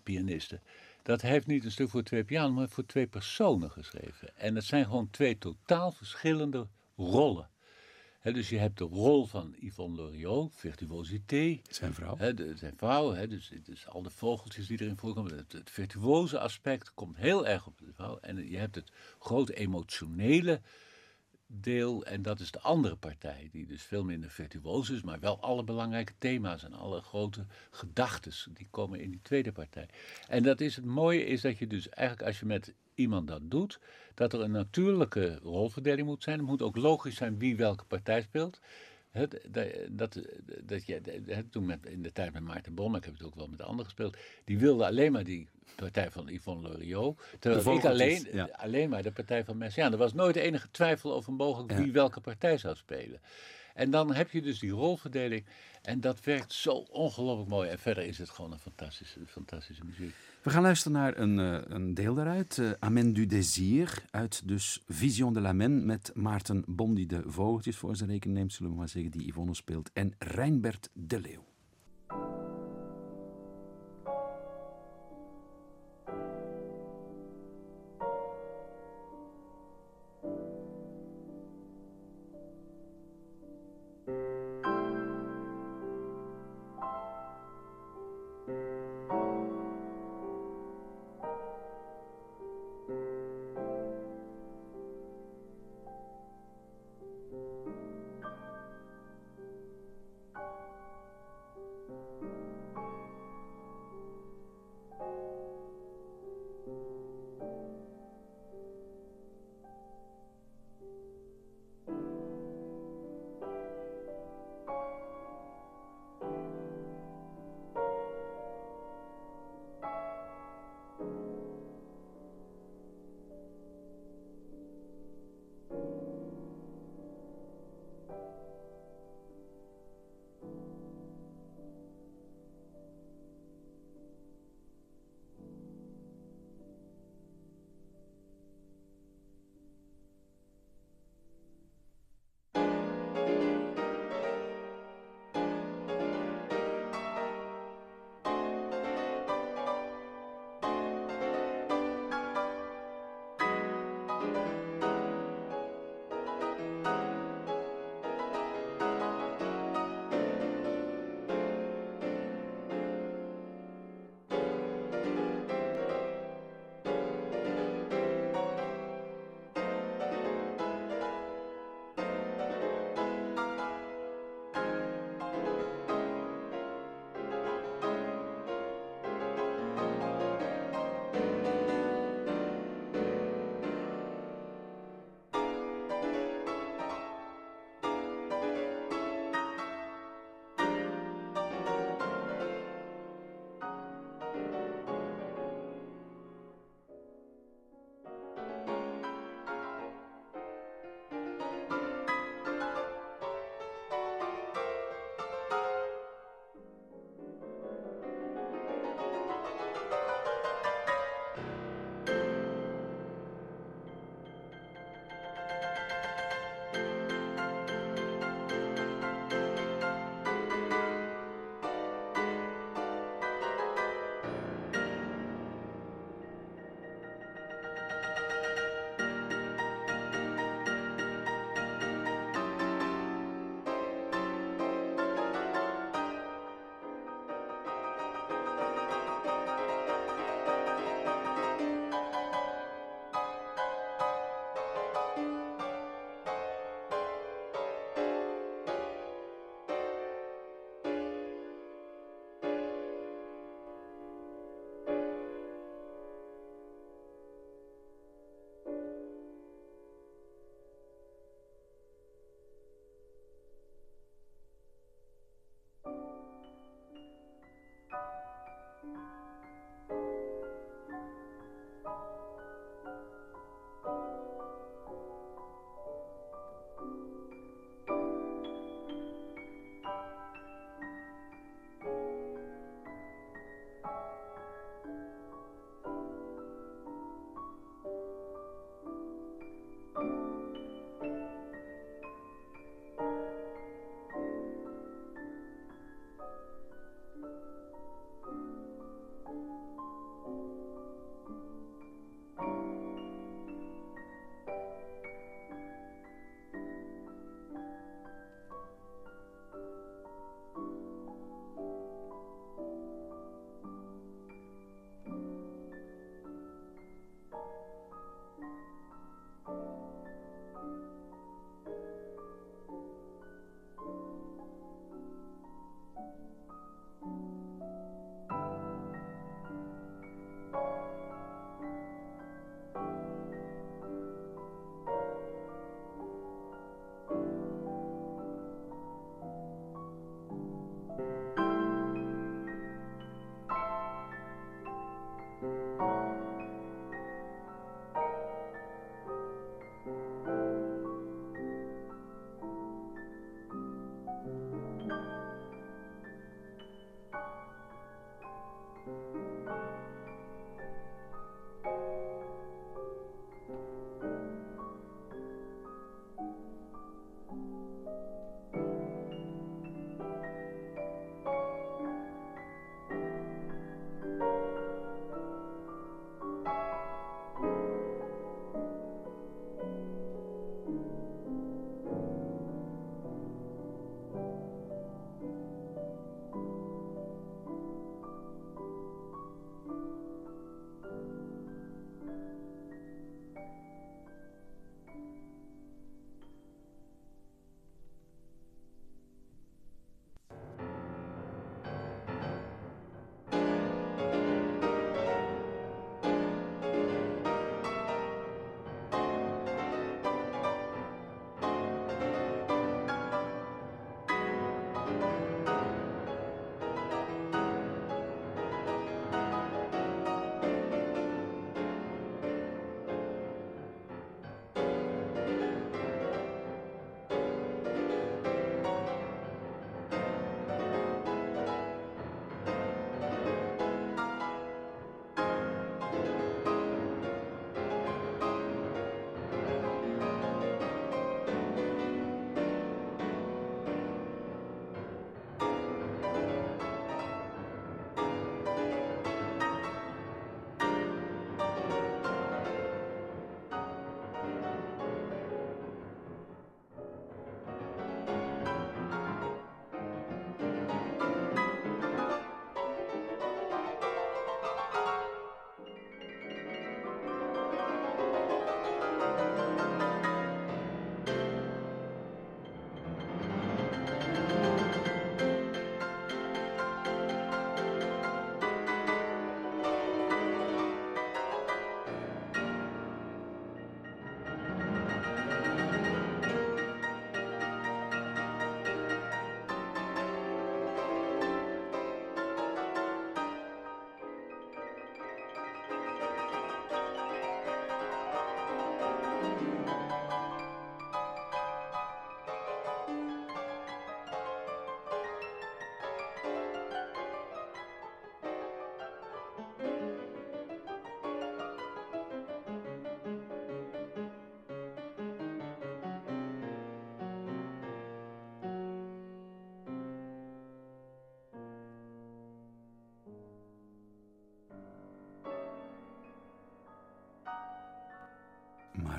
pianiste. 0.03 0.59
Dat 1.03 1.21
heeft 1.21 1.47
niet 1.47 1.65
een 1.65 1.71
stuk 1.71 1.89
voor 1.89 2.03
twee 2.03 2.23
piano's, 2.23 2.55
maar 2.55 2.69
voor 2.69 2.85
twee 2.85 3.07
personen 3.07 3.71
geschreven. 3.71 4.37
En 4.37 4.55
het 4.55 4.63
zijn 4.63 4.85
gewoon 4.85 5.09
twee 5.09 5.37
totaal 5.37 5.91
verschillende 5.91 6.67
rollen. 6.95 7.49
dus 8.23 8.49
je 8.49 8.57
hebt 8.57 8.77
de 8.77 8.83
rol 8.83 9.25
van 9.25 9.55
Yvonne 9.59 9.95
Loriot, 9.95 10.53
virtuosité. 10.55 11.59
Zijn 11.69 11.93
vrouw. 11.93 12.33
de, 12.33 12.53
zijn 12.55 12.73
vrouw, 12.77 13.27
dus, 13.27 13.51
dus, 13.63 13.87
al 13.87 14.01
de 14.01 14.09
vogeltjes 14.09 14.67
die 14.67 14.81
erin 14.81 14.97
voorkomen. 14.97 15.37
Het, 15.37 15.51
het 15.51 15.69
virtuose 15.69 16.39
aspect 16.39 16.93
komt 16.93 17.17
heel 17.17 17.47
erg 17.47 17.67
op 17.67 17.77
de 17.77 17.93
vrouw. 17.93 18.17
En 18.17 18.49
je 18.49 18.57
hebt 18.57 18.75
het 18.75 18.91
grote 19.19 19.53
emotionele 19.53 20.61
deel. 21.51 22.05
En 22.05 22.21
dat 22.21 22.39
is 22.39 22.51
de 22.51 22.59
andere 22.59 22.95
partij, 22.95 23.49
die 23.51 23.65
dus 23.65 23.83
veel 23.83 24.03
minder 24.03 24.29
virtuoos 24.29 24.89
is, 24.89 25.01
maar 25.01 25.19
wel 25.19 25.39
alle 25.39 25.63
belangrijke 25.63 26.13
thema's 26.17 26.63
en 26.63 26.73
alle 26.73 27.01
grote 27.01 27.45
gedachten, 27.71 28.53
die 28.53 28.67
komen 28.71 28.99
in 28.99 29.11
die 29.11 29.21
tweede 29.21 29.51
partij. 29.51 29.89
En 30.27 30.43
dat 30.43 30.61
is 30.61 30.75
het 30.75 30.85
mooie, 30.85 31.25
is 31.25 31.41
dat 31.41 31.57
je 31.57 31.67
dus 31.67 31.89
eigenlijk 31.89 32.27
als 32.27 32.39
je 32.39 32.45
met 32.45 32.73
iemand 32.95 33.27
dat 33.27 33.41
doet, 33.43 33.79
dat 34.13 34.33
er 34.33 34.41
een 34.41 34.51
natuurlijke 34.51 35.39
rolverdeling 35.43 36.07
moet 36.07 36.23
zijn. 36.23 36.37
Het 36.37 36.47
moet 36.47 36.61
ook 36.61 36.75
logisch 36.75 37.15
zijn 37.15 37.37
wie 37.37 37.55
welke 37.55 37.85
partij 37.85 38.21
speelt. 38.21 38.59
Het, 39.11 39.47
dat, 39.89 40.19
dat, 40.63 40.85
je, 40.85 41.01
het, 41.25 41.51
toen 41.51 41.65
met, 41.65 41.85
in 41.85 42.01
de 42.01 42.11
tijd 42.11 42.33
met 42.33 42.43
Maarten 42.43 42.75
Bon, 42.75 42.95
ik 42.95 43.05
heb 43.05 43.13
het 43.13 43.23
ook 43.23 43.35
wel 43.35 43.47
met 43.47 43.61
anderen 43.61 43.85
gespeeld, 43.85 44.17
die 44.43 44.59
wilde 44.59 44.85
alleen 44.85 45.11
maar 45.11 45.23
die 45.23 45.47
partij 45.75 46.11
van 46.11 46.27
Yvonne 46.27 46.69
Loriot. 46.69 47.21
Terwijl 47.39 47.77
ik 47.77 47.85
alleen, 47.85 48.51
alleen 48.51 48.89
maar 48.89 49.03
de 49.03 49.11
partij 49.11 49.43
van 49.43 49.57
Messiaen. 49.57 49.91
Er 49.91 49.97
was 49.97 50.13
nooit 50.13 50.35
enige 50.35 50.71
twijfel 50.71 51.13
over 51.13 51.33
mogelijk 51.33 51.71
wie 51.71 51.91
welke 51.91 52.21
partij 52.21 52.57
zou 52.57 52.75
spelen. 52.75 53.21
En 53.73 53.91
dan 53.91 54.13
heb 54.13 54.31
je 54.31 54.41
dus 54.41 54.59
die 54.59 54.71
rolverdeling. 54.71 55.45
En 55.81 56.01
dat 56.01 56.23
werkt 56.23 56.53
zo 56.53 56.71
ongelooflijk 56.71 57.49
mooi. 57.49 57.69
En 57.69 57.79
verder 57.79 58.03
is 58.03 58.17
het 58.17 58.29
gewoon 58.29 58.51
een 58.51 58.59
fantastische, 58.59 59.19
fantastische 59.27 59.83
muziek. 59.85 60.15
We 60.41 60.49
gaan 60.49 60.61
luisteren 60.61 60.97
naar 60.97 61.17
een, 61.17 61.37
uh, 61.37 61.57
een 61.67 61.93
deel 61.93 62.13
daaruit. 62.13 62.57
Uh, 62.57 62.71
Amen 62.79 63.13
du 63.13 63.25
Désir. 63.25 64.03
Uit 64.11 64.47
dus 64.47 64.83
Vision 64.87 65.33
de 65.33 65.41
la 65.41 65.53
Main. 65.53 65.85
Met 65.85 66.11
Maarten 66.15 66.63
Bon, 66.67 66.93
die 66.93 67.07
de 67.07 67.23
vogeltjes 67.25 67.77
voor 67.77 67.95
zijn 67.95 68.09
rekening 68.09 68.37
neemt, 68.37 68.53
zullen 68.53 68.71
we 68.71 68.77
maar 68.77 68.89
zeggen, 68.89 69.11
die 69.11 69.27
Yvonne 69.27 69.53
speelt. 69.53 69.89
En 69.93 70.13
Reinbert 70.17 70.89
de 70.93 71.19
Leeuw. 71.19 71.50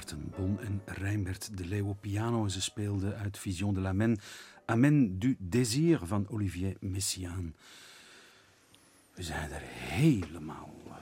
Maarten 0.03 0.32
Bon 0.36 0.61
en 0.61 0.82
Rijnbert 0.84 1.57
de 1.57 1.66
Leeuw 1.66 1.88
op 1.88 2.00
piano. 2.00 2.44
En 2.44 2.50
ze 2.50 2.61
speelden 2.61 3.16
uit 3.16 3.38
Vision 3.38 3.74
de 3.74 3.80
la 3.80 3.92
Men 3.92 4.18
Amen 4.64 5.18
du 5.18 5.36
désir 5.38 6.07
van 6.07 6.28
Olivier 6.28 6.76
Messiaen. 6.80 7.55
We 9.14 9.22
zijn 9.22 9.50
er 9.50 9.61
helemaal 9.64 10.74
eh, 10.86 10.94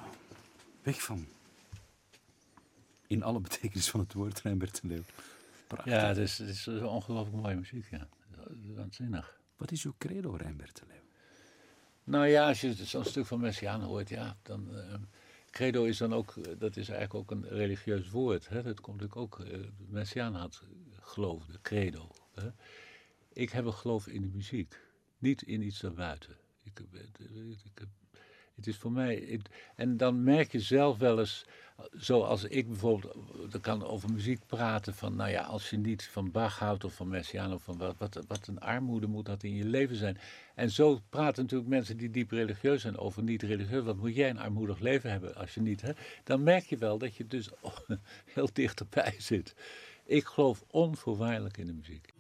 weg 0.82 1.02
van. 1.02 1.26
In 3.06 3.22
alle 3.22 3.40
betekenis 3.40 3.90
van 3.90 4.00
het 4.00 4.12
woord, 4.12 4.40
Rijnbert 4.40 4.82
de 4.82 4.88
Leeuw. 4.88 5.04
Prachtig. 5.66 5.92
Ja, 5.92 6.06
het 6.06 6.16
is, 6.16 6.38
het 6.38 6.48
is 6.48 6.68
ongelooflijk 6.68 7.42
mooie 7.42 7.56
muziek, 7.56 7.90
ja. 7.90 8.08
Waanzinnig. 8.74 9.40
Wat 9.56 9.70
is 9.70 9.84
uw 9.84 9.94
credo, 9.98 10.30
Rijnbert 10.30 10.76
de 10.76 10.82
Leeuw? 10.88 11.04
Nou 12.04 12.26
ja, 12.26 12.48
als 12.48 12.60
je 12.60 12.74
zo'n 12.74 13.04
stuk 13.04 13.26
van 13.26 13.40
Messiaen 13.40 13.80
hoort, 13.80 14.08
ja, 14.08 14.36
dan... 14.42 14.68
Uh, 14.72 14.94
credo 15.60 15.84
is 15.84 15.98
dan 15.98 16.14
ook, 16.14 16.34
dat 16.58 16.76
is 16.76 16.88
eigenlijk 16.88 17.14
ook 17.14 17.30
een 17.30 17.48
religieus 17.48 18.10
woord. 18.10 18.48
Hè? 18.48 18.62
Dat 18.62 18.80
komt 18.80 19.00
natuurlijk 19.00 19.34
ook, 19.34 19.46
uh, 19.46 19.66
Messiaen 19.88 20.34
had 20.34 20.62
geloofde, 21.00 21.58
credo. 21.62 22.10
Hè? 22.34 22.48
Ik 23.32 23.50
heb 23.50 23.64
een 23.64 23.72
geloof 23.72 24.06
in 24.06 24.22
de 24.22 24.28
muziek, 24.28 24.80
niet 25.18 25.42
in 25.42 25.62
iets 25.62 25.80
daarbuiten. 25.80 26.36
Ik, 26.62 26.82
ik, 27.64 27.86
het 28.60 28.68
is 28.68 28.76
voor 28.76 28.92
mij. 28.92 29.40
en 29.76 29.96
dan 29.96 30.22
merk 30.22 30.52
je 30.52 30.60
zelf 30.60 30.98
wel 30.98 31.18
eens, 31.18 31.44
zoals 31.92 32.44
ik 32.44 32.68
bijvoorbeeld, 32.68 33.14
dan 33.50 33.60
kan 33.60 33.84
over 33.84 34.12
muziek 34.12 34.46
praten 34.46 34.94
van, 34.94 35.16
nou 35.16 35.30
ja, 35.30 35.42
als 35.42 35.70
je 35.70 35.76
niet 35.76 36.08
van 36.12 36.30
Bach 36.30 36.58
houdt 36.58 36.84
of 36.84 36.94
van 36.94 37.08
Messiaen 37.08 37.52
of 37.52 37.62
van 37.62 37.78
wat, 37.78 37.94
wat, 37.98 38.24
wat 38.28 38.46
een 38.46 38.60
armoede 38.60 39.06
moet 39.06 39.26
dat 39.26 39.42
in 39.42 39.54
je 39.54 39.64
leven 39.64 39.96
zijn. 39.96 40.18
En 40.54 40.70
zo 40.70 41.00
praten 41.08 41.42
natuurlijk 41.42 41.70
mensen 41.70 41.96
die 41.96 42.10
diep 42.10 42.30
religieus 42.30 42.80
zijn 42.80 42.98
over 42.98 43.22
niet 43.22 43.42
religieus. 43.42 43.84
Wat 43.84 43.96
moet 43.96 44.14
jij 44.14 44.30
een 44.30 44.38
armoedig 44.38 44.78
leven 44.78 45.10
hebben 45.10 45.34
als 45.34 45.54
je 45.54 45.60
niet, 45.60 45.80
hè? 45.80 45.92
Dan 46.24 46.42
merk 46.42 46.64
je 46.64 46.76
wel 46.76 46.98
dat 46.98 47.16
je 47.16 47.26
dus 47.26 47.48
heel 48.34 48.48
dichterbij 48.52 49.14
zit. 49.18 49.54
Ik 50.04 50.24
geloof 50.24 50.64
onvoorwaardelijk 50.70 51.56
in 51.56 51.66
de 51.66 51.72
muziek. 51.72 52.12